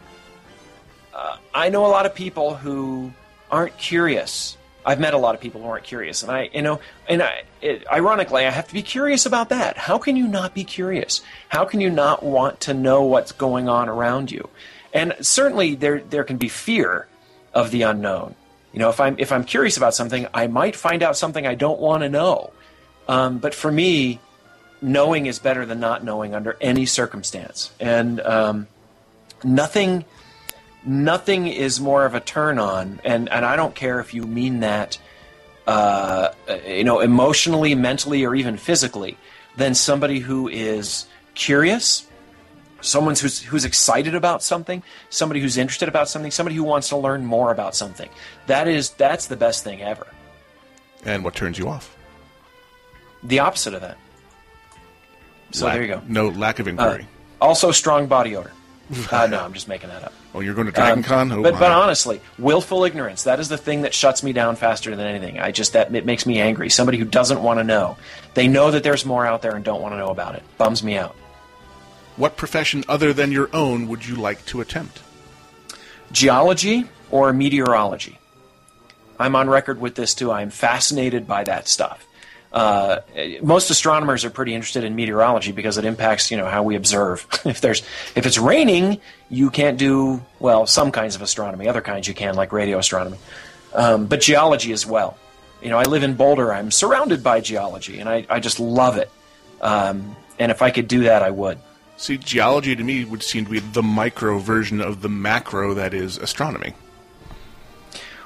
Uh, 1.13 1.37
I 1.53 1.69
know 1.69 1.85
a 1.85 1.87
lot 1.87 2.05
of 2.05 2.15
people 2.15 2.55
who 2.55 3.11
aren't 3.51 3.77
curious. 3.77 4.57
I've 4.85 4.99
met 4.99 5.13
a 5.13 5.17
lot 5.17 5.35
of 5.35 5.41
people 5.41 5.61
who 5.61 5.67
aren't 5.67 5.83
curious, 5.83 6.23
and 6.23 6.31
I, 6.31 6.49
you 6.53 6.61
know, 6.61 6.79
and 7.07 7.21
I, 7.21 7.43
it, 7.61 7.85
ironically, 7.91 8.45
I 8.45 8.49
have 8.49 8.67
to 8.67 8.73
be 8.73 8.81
curious 8.81 9.25
about 9.25 9.49
that. 9.49 9.77
How 9.77 9.97
can 9.97 10.15
you 10.15 10.27
not 10.27 10.53
be 10.53 10.63
curious? 10.63 11.21
How 11.49 11.65
can 11.65 11.81
you 11.81 11.89
not 11.89 12.23
want 12.23 12.61
to 12.61 12.73
know 12.73 13.03
what's 13.03 13.31
going 13.31 13.69
on 13.69 13.89
around 13.89 14.31
you? 14.31 14.49
And 14.93 15.15
certainly, 15.21 15.75
there 15.75 15.99
there 15.99 16.23
can 16.23 16.37
be 16.37 16.49
fear 16.49 17.07
of 17.53 17.71
the 17.71 17.83
unknown. 17.83 18.35
You 18.73 18.79
know, 18.79 18.89
if 18.89 18.99
I'm 18.99 19.15
if 19.19 19.31
I'm 19.31 19.43
curious 19.43 19.77
about 19.77 19.93
something, 19.93 20.27
I 20.33 20.47
might 20.47 20.75
find 20.75 21.03
out 21.03 21.15
something 21.15 21.45
I 21.45 21.55
don't 21.55 21.79
want 21.79 22.03
to 22.03 22.09
know. 22.09 22.51
Um, 23.07 23.37
but 23.37 23.53
for 23.53 23.71
me, 23.71 24.19
knowing 24.81 25.27
is 25.27 25.39
better 25.39 25.65
than 25.65 25.79
not 25.79 26.03
knowing 26.03 26.33
under 26.35 26.57
any 26.59 26.85
circumstance, 26.85 27.71
and 27.79 28.19
um, 28.21 28.67
nothing 29.43 30.05
nothing 30.85 31.47
is 31.47 31.79
more 31.79 32.05
of 32.05 32.15
a 32.15 32.19
turn 32.19 32.59
on, 32.59 32.99
and, 33.03 33.29
and 33.29 33.45
I 33.45 33.55
don't 33.55 33.75
care 33.75 33.99
if 33.99 34.13
you 34.13 34.23
mean 34.23 34.61
that, 34.61 34.97
uh, 35.67 36.29
you 36.67 36.83
know, 36.83 36.99
emotionally, 36.99 37.75
mentally, 37.75 38.25
or 38.25 38.35
even 38.35 38.57
physically, 38.57 39.17
than 39.55 39.75
somebody 39.75 40.19
who 40.19 40.47
is 40.47 41.05
curious, 41.35 42.05
someone 42.81 43.15
who's, 43.15 43.41
who's 43.41 43.65
excited 43.65 44.15
about 44.15 44.43
something, 44.43 44.83
somebody 45.09 45.39
who's 45.39 45.57
interested 45.57 45.87
about 45.87 46.09
something, 46.09 46.31
somebody 46.31 46.55
who 46.55 46.63
wants 46.63 46.89
to 46.89 46.97
learn 46.97 47.25
more 47.25 47.51
about 47.51 47.75
something. 47.75 48.09
That 48.47 48.67
is, 48.67 48.89
that's 48.91 49.27
the 49.27 49.37
best 49.37 49.63
thing 49.63 49.81
ever. 49.81 50.07
And 51.05 51.23
what 51.23 51.35
turns 51.35 51.57
you 51.57 51.69
off? 51.69 51.95
The 53.23 53.39
opposite 53.39 53.73
of 53.73 53.81
that. 53.81 53.97
So 55.51 55.65
lack, 55.65 55.75
there 55.75 55.83
you 55.83 55.93
go. 55.93 56.01
No 56.07 56.29
lack 56.29 56.59
of 56.59 56.67
inquiry. 56.67 57.03
Uh, 57.03 57.45
also, 57.45 57.71
strong 57.71 58.07
body 58.07 58.35
odor. 58.35 58.51
Uh, 59.11 59.27
no, 59.27 59.43
I'm 59.43 59.53
just 59.53 59.67
making 59.67 59.89
that 59.89 60.03
up. 60.03 60.13
Oh, 60.33 60.39
you're 60.39 60.53
going 60.53 60.65
to 60.67 60.73
Dragon 60.73 61.03
Con? 61.03 61.31
Um, 61.31 61.39
oh, 61.39 61.43
but, 61.43 61.59
but 61.59 61.71
honestly, 61.71 62.19
willful 62.39 62.83
ignorance, 62.83 63.23
that 63.23 63.39
is 63.39 63.49
the 63.49 63.57
thing 63.57 63.83
that 63.83 63.93
shuts 63.93 64.23
me 64.23 64.33
down 64.33 64.55
faster 64.55 64.95
than 64.95 65.05
anything. 65.05 65.39
I 65.39 65.51
just, 65.51 65.73
that 65.73 65.93
it 65.93 66.05
makes 66.05 66.25
me 66.25 66.39
angry. 66.39 66.69
Somebody 66.69 66.97
who 66.97 67.05
doesn't 67.05 67.41
want 67.41 67.59
to 67.59 67.63
know. 67.63 67.97
They 68.33 68.47
know 68.47 68.71
that 68.71 68.83
there's 68.83 69.05
more 69.05 69.25
out 69.25 69.41
there 69.41 69.55
and 69.55 69.63
don't 69.63 69.81
want 69.81 69.93
to 69.93 69.97
know 69.97 70.09
about 70.09 70.35
it. 70.35 70.43
Bums 70.57 70.83
me 70.83 70.97
out. 70.97 71.15
What 72.15 72.37
profession 72.37 72.83
other 72.87 73.13
than 73.13 73.31
your 73.31 73.49
own 73.53 73.87
would 73.87 74.07
you 74.07 74.15
like 74.15 74.43
to 74.47 74.61
attempt? 74.61 75.01
Geology 76.11 76.85
or 77.11 77.33
meteorology. 77.33 78.19
I'm 79.19 79.35
on 79.35 79.49
record 79.49 79.79
with 79.79 79.95
this 79.95 80.13
too. 80.13 80.31
I'm 80.31 80.49
fascinated 80.49 81.27
by 81.27 81.43
that 81.43 81.67
stuff 81.67 82.05
uh, 82.53 83.01
most 83.41 83.71
astronomers 83.71 84.23
are 84.25 84.29
pretty 84.29 84.53
interested 84.53 84.83
in 84.83 84.95
meteorology 84.95 85.51
because 85.51 85.79
it 85.79 85.85
impacts 85.85 86.29
you 86.29 86.37
know 86.37 86.45
how 86.45 86.61
we 86.61 86.75
observe. 86.75 87.25
if 87.45 87.61
there's 87.61 87.81
if 88.15 88.25
it's 88.25 88.37
raining, 88.37 88.99
you 89.29 89.49
can't 89.49 89.77
do 89.77 90.23
well 90.39 90.67
some 90.67 90.91
kinds 90.91 91.15
of 91.15 91.21
astronomy. 91.21 91.67
Other 91.67 91.81
kinds 91.81 92.07
you 92.07 92.13
can, 92.13 92.35
like 92.35 92.51
radio 92.51 92.77
astronomy, 92.77 93.17
um, 93.73 94.05
but 94.05 94.21
geology 94.21 94.71
as 94.71 94.85
well. 94.85 95.17
You 95.63 95.69
know, 95.69 95.79
I 95.79 95.83
live 95.83 96.03
in 96.03 96.13
Boulder. 96.13 96.53
I'm 96.53 96.69
surrounded 96.69 97.23
by 97.23 97.39
geology, 97.41 97.99
and 97.99 98.07
I, 98.07 98.25
I 98.29 98.39
just 98.39 98.59
love 98.59 98.97
it. 98.97 99.09
Um, 99.61 100.15
and 100.37 100.51
if 100.51 100.61
I 100.61 100.69
could 100.69 100.87
do 100.87 101.03
that, 101.05 101.23
I 101.23 101.31
would. 101.31 101.57
See, 101.97 102.17
geology 102.17 102.75
to 102.75 102.83
me 102.83 103.05
would 103.05 103.23
seem 103.23 103.45
to 103.45 103.51
be 103.51 103.59
the 103.59 103.81
micro 103.81 104.37
version 104.39 104.81
of 104.81 105.01
the 105.01 105.09
macro 105.09 105.73
that 105.75 105.93
is 105.93 106.17
astronomy. 106.17 106.73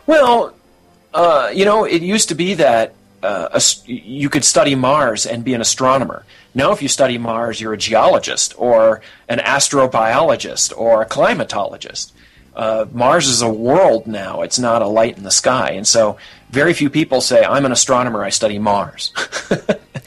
Well, 0.06 0.56
uh, 1.14 1.52
you 1.54 1.64
know, 1.64 1.86
it 1.86 2.02
used 2.02 2.30
to 2.30 2.36
be 2.36 2.56
that 2.56 2.96
uh, 3.24 3.60
you 3.86 4.30
could 4.30 4.46
study 4.46 4.76
Mars 4.76 5.26
and 5.26 5.44
be 5.44 5.54
an 5.54 5.62
astronomer. 5.62 6.24
Now, 6.54 6.72
if 6.72 6.82
you 6.82 6.88
study 6.88 7.18
Mars, 7.18 7.60
you're 7.60 7.74
a 7.74 7.78
geologist 7.78 8.54
or 8.58 9.02
an 9.28 9.40
astrobiologist 9.40 10.76
or 10.78 11.02
a 11.02 11.06
climatologist. 11.06 12.12
Uh, 12.56 12.86
Mars 12.92 13.28
is 13.28 13.42
a 13.44 13.50
world 13.50 14.08
now; 14.08 14.42
it's 14.42 14.58
not 14.58 14.82
a 14.82 14.88
light 14.88 15.18
in 15.18 15.24
the 15.24 15.32
sky, 15.32 15.72
and 15.72 15.86
so 15.86 16.18
very 16.50 16.74
few 16.74 16.90
people 16.90 17.22
say, 17.22 17.44
"I'm 17.44 17.66
an 17.66 17.72
astronomer. 17.72 18.24
I 18.24 18.30
study 18.30 18.58
Mars." 18.58 19.14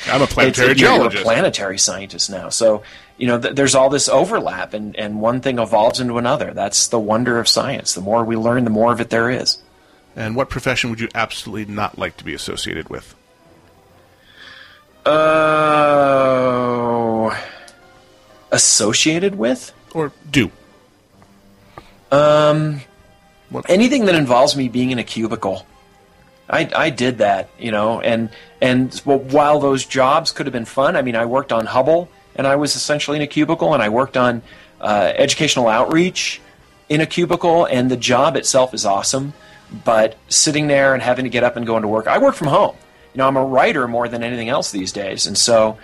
I'm 0.06 0.22
a 0.22 0.26
planetary 0.26 0.72
it's, 0.72 0.80
geologist. 0.80 1.14
You're 1.14 1.20
a 1.20 1.24
planetary 1.24 1.78
scientist 1.78 2.28
now, 2.28 2.48
so 2.48 2.82
you 3.18 3.28
know 3.28 3.38
th- 3.38 3.54
there's 3.54 3.76
all 3.76 3.88
this 3.88 4.08
overlap, 4.08 4.74
and, 4.74 4.96
and 4.96 5.20
one 5.20 5.40
thing 5.40 5.60
evolves 5.60 6.00
into 6.00 6.18
another. 6.18 6.52
That's 6.52 6.88
the 6.88 6.98
wonder 6.98 7.38
of 7.38 7.46
science. 7.48 7.94
The 7.94 8.00
more 8.00 8.24
we 8.24 8.34
learn, 8.34 8.64
the 8.64 8.70
more 8.70 8.92
of 8.92 9.00
it 9.00 9.10
there 9.10 9.30
is. 9.30 9.58
And 10.16 10.36
what 10.36 10.50
profession 10.50 10.90
would 10.90 11.00
you 11.00 11.08
absolutely 11.14 11.72
not 11.72 11.98
like 11.98 12.16
to 12.18 12.24
be 12.24 12.34
associated 12.34 12.88
with? 12.88 13.14
Oh, 15.06 17.30
uh, 17.32 17.40
associated 18.52 19.36
with 19.36 19.72
or 19.94 20.12
do? 20.30 20.50
Um, 22.10 22.80
what? 23.48 23.68
anything 23.70 24.06
that 24.06 24.14
involves 24.14 24.56
me 24.56 24.68
being 24.68 24.90
in 24.90 24.98
a 24.98 25.04
cubicle. 25.04 25.66
I, 26.48 26.68
I 26.74 26.90
did 26.90 27.18
that, 27.18 27.48
you 27.58 27.70
know, 27.70 28.00
and 28.00 28.28
and 28.60 29.00
well, 29.04 29.20
while 29.20 29.60
those 29.60 29.86
jobs 29.86 30.32
could 30.32 30.46
have 30.46 30.52
been 30.52 30.64
fun, 30.64 30.96
I 30.96 31.02
mean, 31.02 31.14
I 31.14 31.24
worked 31.24 31.52
on 31.52 31.66
Hubble, 31.66 32.08
and 32.34 32.46
I 32.46 32.56
was 32.56 32.74
essentially 32.74 33.16
in 33.16 33.22
a 33.22 33.28
cubicle, 33.28 33.72
and 33.72 33.82
I 33.82 33.88
worked 33.88 34.16
on 34.16 34.42
uh, 34.80 35.12
educational 35.14 35.68
outreach 35.68 36.40
in 36.88 37.00
a 37.00 37.06
cubicle, 37.06 37.66
and 37.66 37.90
the 37.90 37.96
job 37.96 38.36
itself 38.36 38.74
is 38.74 38.84
awesome 38.84 39.32
but 39.84 40.16
sitting 40.28 40.66
there 40.66 40.94
and 40.94 41.02
having 41.02 41.24
to 41.24 41.30
get 41.30 41.44
up 41.44 41.56
and 41.56 41.66
go 41.66 41.76
into 41.76 41.88
work, 41.88 42.06
I 42.06 42.18
work 42.18 42.34
from 42.34 42.48
home. 42.48 42.76
You 43.14 43.18
know, 43.18 43.26
I'm 43.26 43.36
a 43.36 43.44
writer 43.44 43.88
more 43.88 44.08
than 44.08 44.22
anything 44.22 44.48
else 44.48 44.70
these 44.70 44.92
days, 44.92 45.26
and 45.26 45.36
so, 45.36 45.78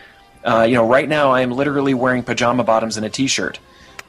uh, 0.44 0.62
you 0.62 0.74
know, 0.74 0.86
right 0.86 1.08
now 1.08 1.30
I 1.32 1.40
am 1.40 1.50
literally 1.50 1.94
wearing 1.94 2.22
pajama 2.22 2.64
bottoms 2.64 2.96
and 2.96 3.04
a 3.04 3.10
t-shirt, 3.10 3.58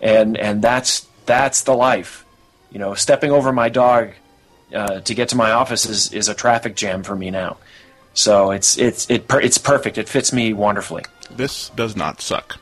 and 0.01 0.37
and 0.37 0.61
that's 0.61 1.07
that's 1.25 1.63
the 1.63 1.73
life. 1.73 2.25
You 2.71 2.79
know, 2.79 2.93
stepping 2.93 3.31
over 3.31 3.51
my 3.51 3.69
dog 3.69 4.11
uh, 4.73 4.99
to 5.01 5.13
get 5.13 5.29
to 5.29 5.35
my 5.35 5.51
office 5.51 5.85
is, 5.85 6.11
is 6.11 6.29
a 6.29 6.33
traffic 6.33 6.75
jam 6.75 7.03
for 7.03 7.15
me 7.15 7.31
now. 7.31 7.57
So 8.13 8.51
it's 8.51 8.77
it's 8.77 9.09
it 9.09 9.25
it's 9.29 9.57
perfect. 9.57 9.97
It 9.97 10.09
fits 10.09 10.33
me 10.33 10.51
wonderfully. 10.53 11.05
This 11.29 11.69
does 11.69 11.95
not 11.95 12.19
suck. 12.19 12.59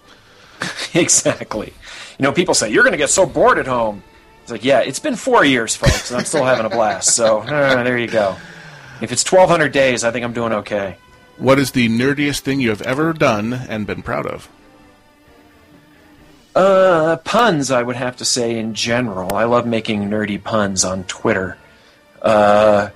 exactly. 0.93 1.73
You 2.19 2.23
know, 2.23 2.31
people 2.31 2.53
say 2.53 2.69
you're 2.69 2.83
going 2.83 2.91
to 2.91 2.97
get 2.97 3.09
so 3.09 3.25
bored 3.25 3.57
at 3.57 3.67
home. 3.67 4.03
It's 4.45 4.51
like, 4.51 4.63
yeah, 4.63 4.81
it's 4.81 4.99
been 4.99 5.15
four 5.15 5.43
years, 5.43 5.75
folks, 5.75 6.11
and 6.11 6.19
I'm 6.19 6.25
still 6.25 6.45
having 6.45 6.67
a 6.67 6.69
blast. 6.69 7.15
So 7.15 7.39
uh, 7.47 7.83
there 7.83 7.97
you 7.97 8.05
go. 8.05 8.35
If 9.01 9.11
it's 9.11 9.23
1,200 9.23 9.71
days, 9.71 10.03
I 10.03 10.11
think 10.11 10.23
I'm 10.23 10.33
doing 10.33 10.53
okay. 10.53 10.97
What 11.37 11.57
is 11.57 11.71
the 11.71 11.89
nerdiest 11.89 12.41
thing 12.41 12.59
you 12.59 12.69
have 12.69 12.83
ever 12.83 13.11
done 13.11 13.53
and 13.53 13.87
been 13.87 14.03
proud 14.03 14.27
of? 14.27 14.47
Uh, 16.53 17.17
puns, 17.23 17.71
I 17.71 17.81
would 17.81 17.95
have 17.95 18.17
to 18.17 18.25
say 18.25 18.59
in 18.59 18.75
general. 18.75 19.33
I 19.33 19.45
love 19.45 19.65
making 19.65 20.11
nerdy 20.11 20.41
puns 20.41 20.85
on 20.85 21.05
Twitter. 21.05 21.57
Uh, 22.21 22.89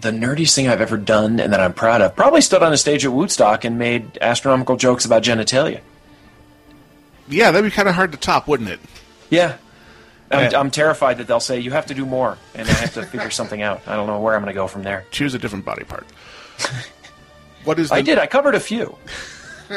the 0.00 0.12
nerdiest 0.12 0.54
thing 0.54 0.66
I've 0.66 0.80
ever 0.80 0.96
done 0.96 1.40
and 1.40 1.52
that 1.52 1.60
I'm 1.60 1.74
proud 1.74 2.00
of 2.00 2.16
probably 2.16 2.40
stood 2.40 2.62
on 2.62 2.72
a 2.72 2.78
stage 2.78 3.04
at 3.04 3.12
w00tstock 3.12 3.64
and 3.64 3.78
made 3.78 4.16
astronomical 4.22 4.76
jokes 4.76 5.04
about 5.04 5.22
genitalia. 5.22 5.82
Yeah, 7.28 7.50
that'd 7.50 7.70
be 7.70 7.74
kind 7.74 7.86
of 7.86 7.96
hard 7.96 8.12
to 8.12 8.18
top, 8.18 8.48
wouldn't 8.48 8.70
it? 8.70 8.80
Yeah, 9.28 9.58
I'm, 10.30 10.54
I'm, 10.54 10.70
terrified 10.70 11.18
that 11.18 11.26
they'll 11.26 11.40
say 11.40 11.60
you 11.60 11.70
have 11.70 11.86
to 11.86 11.94
do 11.94 12.04
more, 12.04 12.36
and 12.54 12.68
I 12.68 12.72
have 12.72 12.94
to 12.94 13.04
figure 13.04 13.30
something 13.40 13.62
out. 13.62 13.82
I 13.86 13.96
don't 13.96 14.06
know 14.06 14.20
where 14.20 14.34
I'm 14.34 14.42
going 14.42 14.52
to 14.52 14.58
go 14.58 14.66
from 14.66 14.82
there. 14.82 15.06
Choose 15.10 15.34
a 15.34 15.38
different 15.38 15.64
body 15.64 15.84
part. 15.84 16.06
What 17.64 17.78
is? 17.78 17.90
The... 17.90 17.96
I 17.96 18.02
did. 18.02 18.18
I 18.18 18.26
covered 18.26 18.54
a 18.54 18.60
few. 18.60 18.96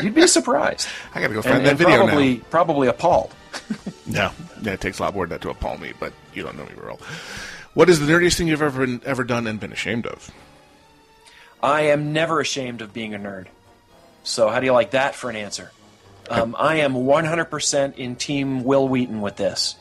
You'd 0.02 0.16
be 0.16 0.26
surprised. 0.28 0.88
I 1.14 1.20
got 1.20 1.28
to 1.28 1.34
go 1.34 1.42
find 1.42 1.58
and, 1.58 1.66
that 1.66 1.70
and 1.72 1.78
video 1.78 1.98
probably, 1.98 2.38
now. 2.38 2.44
Probably 2.50 2.88
appalled. 2.88 3.34
no, 4.06 4.32
yeah, 4.62 4.74
it 4.74 4.80
takes 4.80 5.00
a 5.00 5.02
lot 5.02 5.14
more 5.14 5.26
than 5.26 5.32
that 5.32 5.42
to 5.42 5.50
appall 5.50 5.78
me. 5.78 5.92
But 6.00 6.14
you 6.34 6.44
don't 6.44 6.58
know 6.58 6.64
me, 6.64 6.72
Earl. 6.82 7.00
What 7.74 7.90
is 7.90 8.00
the 8.00 8.06
nerdiest 8.06 8.38
thing 8.38 8.48
you've 8.48 8.62
ever 8.62 8.86
been, 8.86 9.02
ever 9.06 9.26
done 9.26 9.48
and 9.48 9.60
been 9.60 9.74
ashamed 9.74 10.06
of? 10.06 10.32
I 11.62 11.82
am 11.82 12.14
never 12.14 12.40
ashamed 12.40 12.82
of 12.82 12.94
being 12.94 13.14
a 13.14 13.20
nerd. 13.20 13.48
So 14.24 14.50
how 14.50 14.60
do 14.60 14.66
you 14.66 14.74
like 14.74 14.92
that 14.92 15.16
for 15.16 15.30
an 15.30 15.36
answer? 15.36 15.72
Um, 16.30 16.56
I 16.58 16.76
am 16.78 16.94
100% 16.94 17.96
in 17.98 18.16
Team 18.16 18.64
Wil 18.64 18.88
Wheaton 18.88 19.22
with 19.22 19.36
this. 19.36 19.76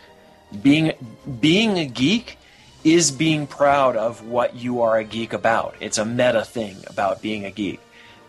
Being 0.62 0.92
being 1.40 1.78
a 1.78 1.86
geek 1.86 2.38
is 2.82 3.10
being 3.10 3.46
proud 3.46 3.96
of 3.96 4.26
what 4.26 4.56
you 4.56 4.82
are 4.82 4.98
a 4.98 5.04
geek 5.04 5.32
about. 5.32 5.76
It's 5.80 5.98
a 5.98 6.04
meta 6.04 6.44
thing 6.44 6.76
about 6.86 7.22
being 7.22 7.44
a 7.44 7.50
geek, 7.50 7.80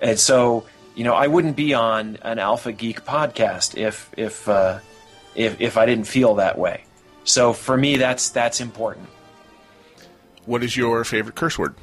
and 0.01 0.19
so 0.19 0.65
you 0.95 1.03
know 1.03 1.13
I 1.13 1.27
wouldn't 1.27 1.55
be 1.55 1.73
on 1.73 2.17
an 2.21 2.37
Alpha 2.37 2.71
Geek 2.71 3.03
podcast 3.05 3.77
if 3.77 4.11
if 4.15 4.47
uh, 4.47 4.79
if 5.35 5.59
if 5.59 5.77
I 5.77 5.85
didn't 5.85 6.05
feel 6.05 6.35
that 6.35 6.57
way. 6.57 6.83
So 7.23 7.53
for 7.53 7.77
me, 7.77 7.97
that's 7.97 8.29
that's 8.29 8.61
important. 8.61 9.07
What 10.45 10.63
is 10.63 10.75
your 10.75 11.03
favorite 11.03 11.35
curse 11.35 11.57
word? 11.57 11.75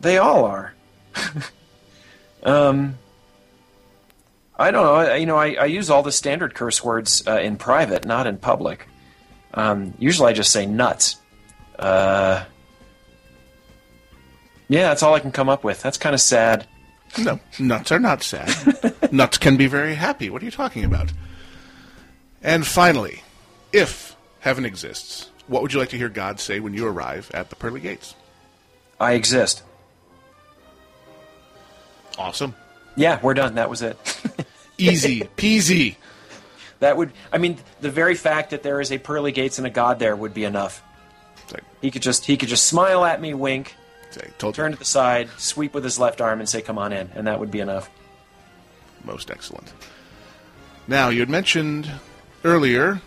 They 0.00 0.18
all 0.18 0.44
are. 0.44 0.74
um, 2.42 2.98
I 4.58 4.70
don't 4.70 4.84
know. 4.84 4.94
I, 4.94 5.16
you 5.16 5.26
know, 5.26 5.36
I, 5.36 5.54
I 5.54 5.64
use 5.66 5.90
all 5.90 6.02
the 6.02 6.12
standard 6.12 6.54
curse 6.54 6.82
words 6.82 7.26
uh, 7.26 7.38
in 7.38 7.56
private, 7.56 8.04
not 8.04 8.26
in 8.26 8.38
public. 8.38 8.88
Um, 9.52 9.94
usually, 9.98 10.30
I 10.30 10.32
just 10.32 10.50
say 10.50 10.66
nuts. 10.66 11.16
Uh, 11.78 12.44
yeah, 14.68 14.88
that's 14.88 15.02
all 15.02 15.14
I 15.14 15.20
can 15.20 15.32
come 15.32 15.48
up 15.48 15.62
with. 15.62 15.82
That's 15.82 15.98
kind 15.98 16.14
of 16.14 16.20
sad. 16.20 16.66
No, 17.18 17.38
nuts 17.58 17.92
are 17.92 18.00
not 18.00 18.22
sad. 18.22 18.52
nuts 19.12 19.38
can 19.38 19.56
be 19.56 19.66
very 19.66 19.94
happy. 19.94 20.30
What 20.30 20.42
are 20.42 20.44
you 20.44 20.50
talking 20.50 20.84
about? 20.84 21.12
And 22.42 22.66
finally, 22.66 23.22
if 23.72 24.16
heaven 24.40 24.64
exists, 24.64 25.30
what 25.46 25.62
would 25.62 25.72
you 25.72 25.78
like 25.78 25.90
to 25.90 25.98
hear 25.98 26.08
God 26.08 26.40
say 26.40 26.60
when 26.60 26.74
you 26.74 26.86
arrive 26.86 27.30
at 27.32 27.50
the 27.50 27.56
pearly 27.56 27.80
gates? 27.80 28.14
I 28.98 29.12
exist. 29.12 29.62
Awesome. 32.18 32.54
Yeah, 32.96 33.20
we're 33.22 33.34
done. 33.34 33.56
That 33.56 33.70
was 33.70 33.82
it. 33.82 33.98
Easy 34.78 35.20
peasy. 35.36 35.96
that 36.80 36.96
would, 36.96 37.12
I 37.32 37.38
mean, 37.38 37.58
the 37.80 37.90
very 37.90 38.14
fact 38.14 38.50
that 38.50 38.62
there 38.62 38.80
is 38.80 38.92
a 38.92 38.98
pearly 38.98 39.32
gates 39.32 39.58
and 39.58 39.66
a 39.66 39.70
God 39.70 39.98
there 39.98 40.14
would 40.14 40.34
be 40.34 40.44
enough. 40.44 40.82
Like, 41.52 41.64
He 41.80 41.90
could 41.90 42.02
just 42.02 42.24
he 42.26 42.36
could 42.36 42.48
just 42.48 42.64
smile 42.64 43.04
at 43.04 43.20
me, 43.20 43.32
wink, 43.34 43.74
like, 44.16 44.36
turn 44.38 44.70
you. 44.70 44.76
to 44.76 44.78
the 44.78 44.84
side, 44.84 45.28
sweep 45.38 45.74
with 45.74 45.84
his 45.84 45.98
left 45.98 46.20
arm, 46.20 46.40
and 46.40 46.48
say, 46.48 46.60
"Come 46.62 46.78
on 46.78 46.92
in," 46.92 47.10
and 47.14 47.26
that 47.26 47.38
would 47.40 47.50
be 47.50 47.60
enough. 47.60 47.88
Most 49.04 49.30
excellent. 49.30 49.72
Now, 50.88 51.08
you 51.08 51.20
had 51.20 51.30
mentioned 51.30 51.90
earlier 52.44 53.00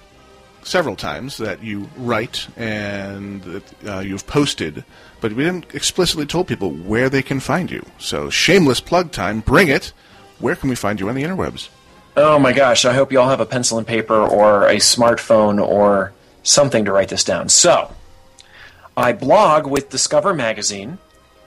several 0.64 0.96
times 0.96 1.38
that 1.38 1.64
you 1.64 1.90
write 1.98 2.48
and 2.58 3.42
that 3.44 3.64
uh, 3.88 4.00
you've 4.00 4.28
posted, 4.28 4.84
but 5.22 5.34
we 5.34 5.44
didn't 5.44 5.74
explicitly 5.74 6.26
told 6.26 6.48
people 6.48 6.72
where 6.72 7.10
they 7.10 7.22
can 7.22 7.40
find 7.40 7.72
you. 7.72 7.86
So, 7.98 8.30
shameless 8.30 8.80
plug 8.82 9.12
time. 9.12 9.40
Bring 9.42 9.68
it. 9.70 9.94
Where 10.40 10.56
can 10.56 10.70
we 10.70 10.76
find 10.76 11.00
you 11.00 11.10
on 11.10 11.16
the 11.16 11.24
interwebs? 11.24 11.70
Oh 12.18 12.40
my 12.40 12.54
gosh, 12.54 12.86
I 12.86 12.94
hope 12.94 13.12
you 13.12 13.20
all 13.20 13.30
have 13.30 13.40
a 13.40 13.46
pencil 13.46 13.78
and 13.78 13.88
paper 13.88 14.16
or 14.16 14.68
a 14.68 14.76
smartphone 14.76 15.66
or 15.66 16.12
something 16.44 16.86
to 16.86 16.92
write 16.92 17.10
this 17.10 17.24
down. 17.24 17.50
So, 17.50 17.94
I 18.98 19.14
blog 19.14 19.68
with 19.68 19.90
Discover 19.90 20.34
Magazine. 20.34 20.98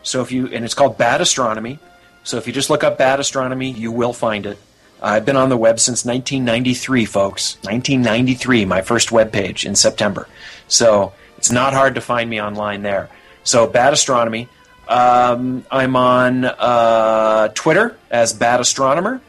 So 0.03 0.23
if 0.23 0.33
you 0.33 0.47
and 0.47 0.65
it's 0.65 0.75
called 0.75 0.97
Bad 0.97 1.21
Astronomy. 1.21 1.79
So 2.25 2.37
if 2.37 2.47
you 2.47 2.53
just 2.53 2.71
look 2.71 2.85
up 2.85 2.99
Bad 2.99 3.21
Astronomy, 3.21 3.71
you 3.71 3.93
will 3.93 4.13
find 4.13 4.47
it. 4.47 4.59
I've 5.03 5.27
been 5.27 5.37
on 5.37 5.49
the 5.49 5.57
web 5.57 5.81
since 5.81 6.05
1993, 6.05 7.05
folks. 7.05 7.57
1993, 7.63 8.65
my 8.65 8.81
first 8.81 9.13
web 9.13 9.33
page 9.33 9.67
in 9.67 9.75
September. 9.75 10.29
So 10.69 11.13
it's 11.37 11.51
not 11.51 11.75
hard 11.75 11.97
to 11.97 12.01
find 12.01 12.31
me 12.31 12.41
online 12.41 12.83
there. 12.83 13.11
So 13.45 13.67
Bad 13.67 13.93
Astronomy. 13.93 14.49
Um, 14.93 15.65
I'm 15.71 15.97
on 15.97 16.45
uh, 16.45 17.49
Twitter 17.55 17.97
as 18.11 18.35
Bad 18.35 18.61
Astronomer. 18.61 19.23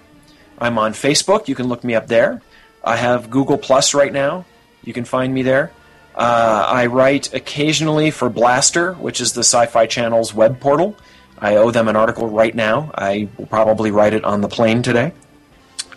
I'm 0.60 0.78
on 0.78 0.92
Facebook. 0.92 1.48
You 1.48 1.56
can 1.56 1.68
look 1.70 1.86
me 1.86 1.96
up 1.96 2.08
there. 2.08 2.42
I 2.84 2.98
have 2.98 3.30
Google 3.30 3.58
Plus 3.58 3.94
right 3.94 4.12
now. 4.12 4.44
You 4.84 4.92
can 4.92 5.06
find 5.06 5.34
me 5.34 5.42
there. 5.42 5.72
Uh, 6.16 6.66
I 6.68 6.88
write 6.88 7.34
occasionally 7.34 8.12
for 8.12 8.30
Blastr, 8.30 8.98
which 9.00 9.22
is 9.22 9.32
the 9.32 9.40
Sci 9.40 9.68
Fi 9.68 9.86
Channel's 9.86 10.34
web 10.34 10.60
portal. 10.60 10.98
I 11.40 11.56
owe 11.56 11.72
them 11.72 11.88
an 11.88 11.96
article 11.96 12.28
right 12.28 12.54
now. 12.54 12.92
I 12.94 13.30
will 13.38 13.46
probably 13.46 13.90
write 13.90 14.14
it 14.14 14.26
on 14.26 14.42
the 14.42 14.50
plane 14.50 14.84
today. 14.84 15.14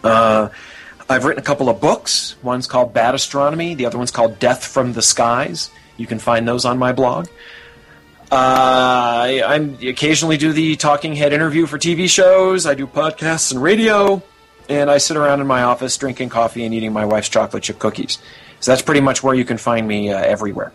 Uh, 0.04 0.50
I've 1.10 1.24
written 1.24 1.42
a 1.42 1.44
couple 1.44 1.68
of 1.68 1.80
books. 1.80 2.36
One's 2.40 2.68
called 2.68 2.94
Bad 2.94 3.16
Astronomy, 3.16 3.74
the 3.74 3.86
other 3.86 3.98
one's 3.98 4.12
called 4.12 4.38
Death 4.38 4.64
from 4.64 4.92
the 4.92 5.02
Skies. 5.02 5.70
You 5.96 6.06
can 6.06 6.20
find 6.20 6.46
those 6.46 6.64
on 6.64 6.78
my 6.78 6.92
blog. 6.92 7.26
Uh, 8.30 8.34
I 8.34 9.42
I'm, 9.46 9.74
occasionally 9.82 10.36
do 10.36 10.52
the 10.52 10.76
talking 10.76 11.14
head 11.14 11.32
interview 11.32 11.66
for 11.66 11.78
TV 11.78 12.08
shows. 12.08 12.66
I 12.66 12.74
do 12.74 12.86
podcasts 12.86 13.52
and 13.52 13.62
radio, 13.62 14.22
and 14.68 14.90
I 14.90 14.98
sit 14.98 15.16
around 15.16 15.40
in 15.40 15.46
my 15.46 15.62
office 15.62 15.96
drinking 15.96 16.30
coffee 16.30 16.64
and 16.64 16.74
eating 16.74 16.92
my 16.92 17.04
wife's 17.04 17.28
chocolate 17.28 17.62
chip 17.62 17.78
cookies. 17.78 18.18
So 18.60 18.72
that's 18.72 18.82
pretty 18.82 19.00
much 19.00 19.22
where 19.22 19.34
you 19.34 19.44
can 19.44 19.58
find 19.58 19.86
me 19.86 20.12
uh, 20.12 20.18
everywhere. 20.18 20.72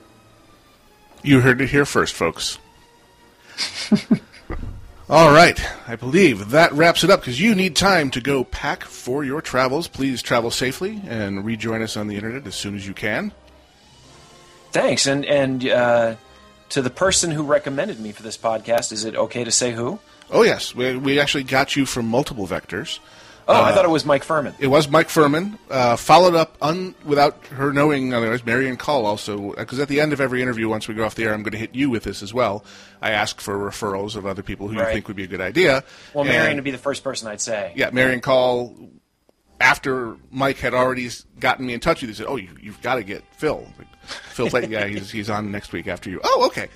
You 1.24 1.41
heard 1.41 1.62
it 1.62 1.70
here 1.70 1.86
first, 1.86 2.14
folks. 2.14 2.58
All 5.10 5.32
right. 5.32 5.62
I 5.88 5.97
believe 5.97 6.52
that 6.52 6.72
wraps 6.72 7.04
it 7.04 7.10
up 7.10 7.20
because 7.20 7.41
you 7.41 7.54
need 7.54 7.76
time 7.76 8.12
to 8.12 8.22
go 8.22 8.45
pack 8.45 8.86
for 8.86 9.26
your 9.26 9.41
travels. 9.41 9.89
Please 9.89 10.22
travel 10.22 10.52
safely 10.52 11.02
and 11.06 11.43
rejoin 11.43 11.82
us 11.82 11.97
on 11.97 12.08
the 12.08 12.16
internet 12.16 12.47
as 12.47 12.56
soon 12.56 12.76
as 12.76 12.88
you 12.88 12.93
can. 12.93 13.34
Thanks, 14.72 15.06
and 15.06 15.26
and 15.26 15.68
uh, 15.68 16.16
to 16.72 16.82
the 16.82 16.90
person 16.90 17.32
who 17.32 17.44
recommended 17.44 18.00
me 18.00 18.12
for 18.12 18.24
this 18.24 18.38
podcast, 18.38 18.92
is 18.92 19.06
it 19.06 19.16
okay 19.16 19.44
to 19.44 19.52
say 19.52 19.72
who? 19.72 20.00
Oh, 20.30 20.44
yes. 20.44 20.74
We, 20.74 20.96
we 20.96 21.20
actually 21.20 21.44
got 21.44 21.76
you 21.76 21.86
from 21.86 22.08
multiple 22.08 22.48
vectors. 22.48 23.00
Oh, 23.48 23.62
I 23.62 23.74
thought 23.74 23.84
it 23.84 23.90
was 23.90 24.06
Mike 24.06 24.24
Phirman. 24.24 24.54
It 24.60 24.68
was 24.68 24.88
Mike 24.88 25.10
Phirman, 25.10 25.58
uh, 25.70 25.98
followed 25.98 26.36
up 26.36 26.56
un, 26.62 26.96
without 27.04 27.46
her 27.48 27.74
knowing 27.74 28.14
otherwise. 28.14 28.46
Marian 28.46 28.78
Call 28.78 29.06
also, 29.06 29.54
because 29.56 29.80
at 29.80 29.90
the 29.90 30.00
end 30.00 30.14
of 30.14 30.22
every 30.22 30.42
interview, 30.42 30.70
once 30.70 30.88
we 30.88 30.94
go 30.94 31.04
off 31.04 31.16
the 31.16 31.24
air, 31.24 31.34
I'm 31.34 31.44
going 31.44 31.52
to 31.52 31.58
hit 31.58 31.76
you 31.76 31.90
with 31.90 32.04
this 32.04 32.24
as 32.24 32.34
well. 32.34 32.64
I 33.02 33.12
ask 33.12 33.42
for 33.42 33.58
referrals 33.58 34.16
of 34.16 34.26
other 34.26 34.44
people 34.44 34.70
who 34.70 34.78
you 34.78 34.86
think 34.86 35.08
would 35.08 35.18
be 35.18 35.24
a 35.24 35.28
good 35.28 35.42
idea. 35.42 35.84
Well, 36.14 36.24
Marian 36.24 36.56
would 36.56 36.64
be 36.64 36.72
the 36.72 36.78
first 36.78 37.04
person 37.04 37.28
I'd 37.28 37.42
say. 37.42 37.74
yeah, 37.76 37.90
Marian 37.92 38.22
Call, 38.22 38.74
after 39.60 40.16
Mike 40.30 40.58
had 40.58 40.74
already 40.74 41.10
gotten 41.40 41.66
me 41.66 41.74
in 41.74 41.82
touch 41.82 42.02
with 42.02 42.10
you, 42.10 42.14
said, 42.14 42.28
"Oh, 42.28 42.38
you, 42.38 42.56
you've 42.62 42.82
got 42.82 42.96
to 42.96 43.04
get 43.04 43.24
Phil." 43.36 43.68
Like, 43.78 43.88
Phil's 44.04 44.54
like, 44.54 44.70
"Yeah, 44.70 44.88
he's 44.88 45.12
he's 45.12 45.30
on 45.30 45.52
next 45.52 45.72
week 45.74 45.88
after 45.88 46.10
you." 46.10 46.20
Oh, 46.24 46.47
okay. 46.47 46.68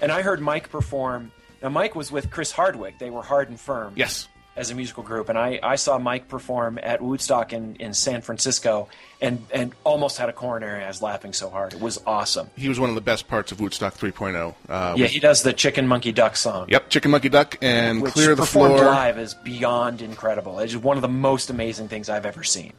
And 0.00 0.10
I 0.10 0.22
heard 0.22 0.40
Mike 0.40 0.70
perform. 0.70 1.32
Now, 1.62 1.68
Mike 1.68 1.94
was 1.94 2.10
with 2.10 2.30
Chris 2.30 2.50
Hardwick. 2.52 2.98
They 2.98 3.10
were 3.10 3.22
Hard 3.22 3.48
'n 3.50 3.56
Phirm. 3.56 3.92
Yes. 3.96 4.28
As 4.54 4.70
a 4.70 4.74
musical 4.74 5.02
group, 5.02 5.30
and 5.30 5.38
I, 5.38 5.58
I 5.62 5.76
saw 5.76 5.96
Mike 5.96 6.28
perform 6.28 6.78
at 6.82 7.00
w00tstock 7.00 7.54
in, 7.54 7.74
in 7.76 7.94
San 7.94 8.20
Francisco, 8.20 8.86
and, 9.18 9.46
and 9.50 9.72
almost 9.82 10.18
had 10.18 10.28
a 10.28 10.32
coronary. 10.34 10.84
I 10.84 10.88
was 10.88 11.00
laughing 11.00 11.32
so 11.32 11.48
hard. 11.48 11.72
It 11.72 11.80
was 11.80 11.98
awesome. 12.06 12.50
He 12.54 12.68
was 12.68 12.78
one 12.78 12.90
of 12.90 12.94
the 12.94 13.00
best 13.00 13.28
parts 13.28 13.50
of 13.50 13.56
w00tstock 13.56 13.94
3.0. 13.96 14.54
Uh, 14.68 14.94
Yeah, 14.98 15.06
he 15.06 15.20
does 15.20 15.42
the 15.42 15.54
Chicken 15.54 15.86
Monkey 15.88 16.12
Duck 16.12 16.36
song. 16.36 16.66
Yep, 16.68 16.90
Chicken 16.90 17.10
Monkey 17.12 17.30
Duck 17.30 17.56
and 17.62 18.04
Clear 18.04 18.34
the 18.34 18.42
performed 18.42 18.74
Floor. 18.76 18.90
live 18.90 19.18
is 19.18 19.32
beyond 19.32 20.02
incredible. 20.02 20.58
It's 20.58 20.76
one 20.76 20.98
of 20.98 21.02
the 21.02 21.08
most 21.08 21.48
amazing 21.48 21.88
things 21.88 22.10
I've 22.10 22.26
ever 22.26 22.44
seen. 22.44 22.74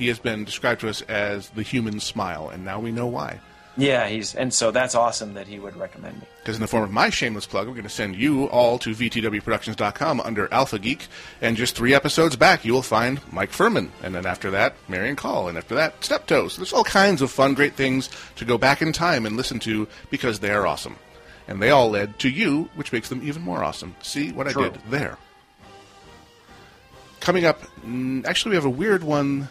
He 0.00 0.08
has 0.08 0.18
been 0.18 0.44
described 0.46 0.80
to 0.80 0.88
us 0.88 1.02
as 1.02 1.50
the 1.50 1.62
human 1.62 2.00
smile, 2.00 2.48
and 2.48 2.64
now 2.64 2.80
we 2.80 2.90
know 2.90 3.06
why. 3.06 3.38
Yeah, 3.76 4.08
he's 4.08 4.34
and 4.34 4.52
so 4.52 4.70
that's 4.70 4.94
awesome 4.94 5.34
that 5.34 5.46
he 5.46 5.58
would 5.58 5.76
recommend 5.76 6.18
me. 6.18 6.26
Because 6.38 6.56
in 6.56 6.62
the 6.62 6.68
form 6.68 6.84
of 6.84 6.90
my 6.90 7.10
shameless 7.10 7.44
plug, 7.44 7.66
we're 7.66 7.74
going 7.74 7.82
to 7.82 7.90
send 7.90 8.16
you 8.16 8.46
all 8.46 8.78
to 8.78 8.94
VTWProductions.com 8.94 10.22
under 10.22 10.50
Alpha 10.54 10.78
Geek, 10.78 11.06
and 11.42 11.54
just 11.54 11.76
three 11.76 11.92
episodes 11.92 12.34
back, 12.34 12.64
you 12.64 12.72
will 12.72 12.80
find 12.80 13.20
Mike 13.30 13.52
Phirman, 13.52 13.90
and 14.02 14.14
then 14.14 14.24
after 14.24 14.50
that, 14.52 14.74
Marian 14.88 15.16
Call, 15.16 15.48
and 15.48 15.58
after 15.58 15.74
that, 15.74 16.02
Steptoes. 16.02 16.56
There's 16.56 16.72
all 16.72 16.82
kinds 16.82 17.20
of 17.20 17.30
fun, 17.30 17.52
great 17.52 17.74
things 17.74 18.08
to 18.36 18.46
go 18.46 18.56
back 18.56 18.80
in 18.80 18.94
time 18.94 19.26
and 19.26 19.36
listen 19.36 19.58
to 19.60 19.86
because 20.08 20.40
they 20.40 20.50
are 20.50 20.66
awesome. 20.66 20.96
And 21.46 21.60
they 21.60 21.68
all 21.68 21.90
led 21.90 22.18
to 22.20 22.30
you, 22.30 22.70
which 22.74 22.90
makes 22.90 23.10
them 23.10 23.20
even 23.22 23.42
more 23.42 23.62
awesome. 23.62 23.94
See 24.00 24.32
what 24.32 24.48
I 24.48 24.54
did 24.54 24.78
there. 24.88 25.18
Coming 27.20 27.44
up, 27.44 27.60
actually, 28.24 28.52
we 28.52 28.56
have 28.56 28.64
a 28.64 28.70
weird 28.70 29.04
one 29.04 29.50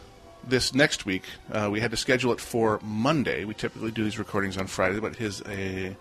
this 0.50 0.74
next 0.74 1.06
week. 1.06 1.24
Uh, 1.52 1.70
we 1.72 1.80
had 1.80 1.92
to 1.92 1.98
schedule 1.98 2.32
it 2.32 2.42
for 2.42 2.80
Monday. 2.84 3.46
We 3.46 3.54
typically 3.54 3.92
do 3.92 4.04
these 4.04 4.20
recordings 4.20 4.58
on 4.58 4.68
Friday, 4.68 5.00
but 5.00 5.16
his 5.16 5.42
uh, 5.42 5.94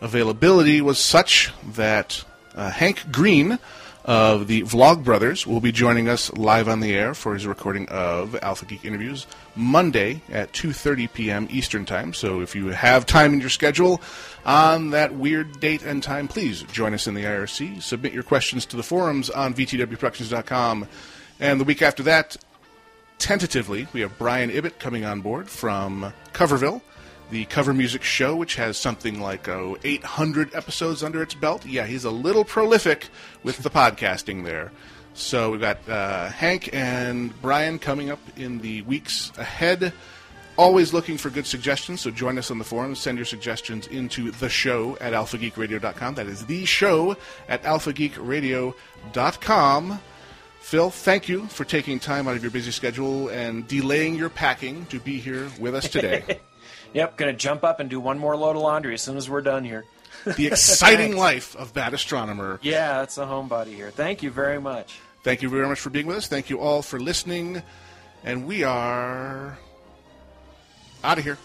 availability 0.00 0.80
was 0.80 0.98
such 0.98 1.52
that 1.74 2.24
uh, 2.54 2.70
Hank 2.70 3.10
Green 3.10 3.58
of 4.06 4.46
the 4.46 4.62
Vlog 4.62 5.02
Brothers 5.02 5.46
will 5.46 5.60
be 5.60 5.72
joining 5.72 6.08
us 6.08 6.32
live 6.32 6.68
on 6.68 6.78
the 6.78 6.94
air 6.94 7.12
for 7.12 7.34
his 7.34 7.44
recording 7.44 7.88
of 7.88 8.36
Alpha 8.40 8.64
Geek 8.64 8.84
interviews 8.84 9.26
Monday 9.56 10.22
at 10.30 10.52
2:30 10.52 11.12
p.m. 11.12 11.48
Eastern 11.50 11.84
Time. 11.84 12.14
So 12.14 12.40
if 12.40 12.54
you 12.54 12.68
have 12.68 13.04
time 13.04 13.34
in 13.34 13.40
your 13.40 13.50
schedule 13.50 14.00
on 14.44 14.90
that 14.90 15.12
weird 15.12 15.58
date 15.58 15.82
and 15.82 16.02
time, 16.02 16.28
please 16.28 16.62
join 16.62 16.94
us 16.94 17.08
in 17.08 17.14
the 17.14 17.24
IRC. 17.24 17.82
Submit 17.82 18.12
your 18.12 18.22
questions 18.22 18.64
to 18.66 18.76
the 18.76 18.84
forums 18.84 19.28
on 19.28 19.54
vtwproductions.com. 19.54 20.86
And 21.40 21.60
the 21.60 21.64
week 21.64 21.82
after 21.82 22.04
that, 22.04 22.36
tentatively, 23.18 23.86
we 23.92 24.00
have 24.00 24.16
Brian 24.18 24.50
Ibbott 24.50 24.78
coming 24.78 25.04
on 25.04 25.20
board 25.20 25.48
from 25.48 26.12
Coverville, 26.32 26.80
the 27.30 27.44
cover 27.46 27.74
music 27.74 28.02
show, 28.02 28.36
which 28.36 28.54
has 28.56 28.76
something 28.76 29.20
like 29.20 29.48
oh, 29.48 29.76
800 29.84 30.54
episodes 30.54 31.02
under 31.02 31.22
its 31.22 31.34
belt. 31.34 31.64
Yeah, 31.66 31.86
he's 31.86 32.04
a 32.04 32.10
little 32.10 32.44
prolific 32.44 33.08
with 33.42 33.58
the 33.58 33.70
podcasting 33.82 34.44
there. 34.44 34.72
So 35.14 35.50
we've 35.50 35.60
got 35.60 35.88
uh, 35.88 36.28
Hank 36.28 36.70
and 36.74 37.40
Brian 37.40 37.78
coming 37.78 38.10
up 38.10 38.20
in 38.36 38.58
the 38.58 38.82
weeks 38.82 39.32
ahead. 39.38 39.94
Always 40.58 40.92
looking 40.92 41.16
for 41.18 41.30
good 41.30 41.46
suggestions, 41.46 42.02
so 42.02 42.10
join 42.10 42.38
us 42.38 42.50
on 42.50 42.58
the 42.58 42.64
forums. 42.64 42.98
Send 42.98 43.18
your 43.18 43.24
suggestions 43.24 43.86
into 43.88 44.30
the 44.30 44.48
show 44.48 44.96
at 45.00 45.12
alphageekradio.com. 45.12 46.14
That 46.14 46.26
is 46.26 46.46
the 46.46 46.64
show 46.64 47.16
at 47.48 47.62
alphageekradio.com. 47.62 50.00
Phil, 50.66 50.90
thank 50.90 51.28
you 51.28 51.46
for 51.46 51.64
taking 51.64 52.00
time 52.00 52.26
out 52.26 52.34
of 52.34 52.42
your 52.42 52.50
busy 52.50 52.72
schedule 52.72 53.28
and 53.28 53.68
delaying 53.68 54.16
your 54.16 54.28
packing 54.28 54.84
to 54.86 54.98
be 54.98 55.20
here 55.20 55.48
with 55.60 55.76
us 55.76 55.88
today. 55.88 56.40
Yep, 56.92 57.16
gonna 57.18 57.32
jump 57.34 57.62
up 57.62 57.78
and 57.78 57.90
do 57.90 58.00
one 58.00 58.18
more 58.18 58.36
load 58.36 58.56
of 58.56 58.62
laundry 58.62 58.94
as 58.94 59.02
soon 59.02 59.16
as 59.18 59.28
we're 59.28 59.42
done 59.42 59.64
here. 59.64 59.84
the 60.24 60.46
exciting 60.46 61.14
life 61.28 61.54
of 61.56 61.74
that 61.74 61.92
astronomer. 61.92 62.58
Yeah, 62.62 63.00
that's 63.00 63.18
a 63.18 63.24
homebody 63.26 63.74
here. 63.74 63.90
Thank 63.90 64.22
you 64.22 64.30
very 64.30 64.58
much. 64.60 64.98
Thank 65.22 65.42
you 65.42 65.48
very 65.50 65.66
much 65.66 65.78
for 65.78 65.90
being 65.90 66.06
with 66.06 66.16
us. 66.16 66.26
Thank 66.26 66.48
you 66.48 66.58
all 66.58 66.82
for 66.82 66.98
listening. 66.98 67.62
And 68.24 68.46
we 68.46 68.64
are 68.64 69.58
out 71.04 71.18
of 71.18 71.24
here. 71.24 71.38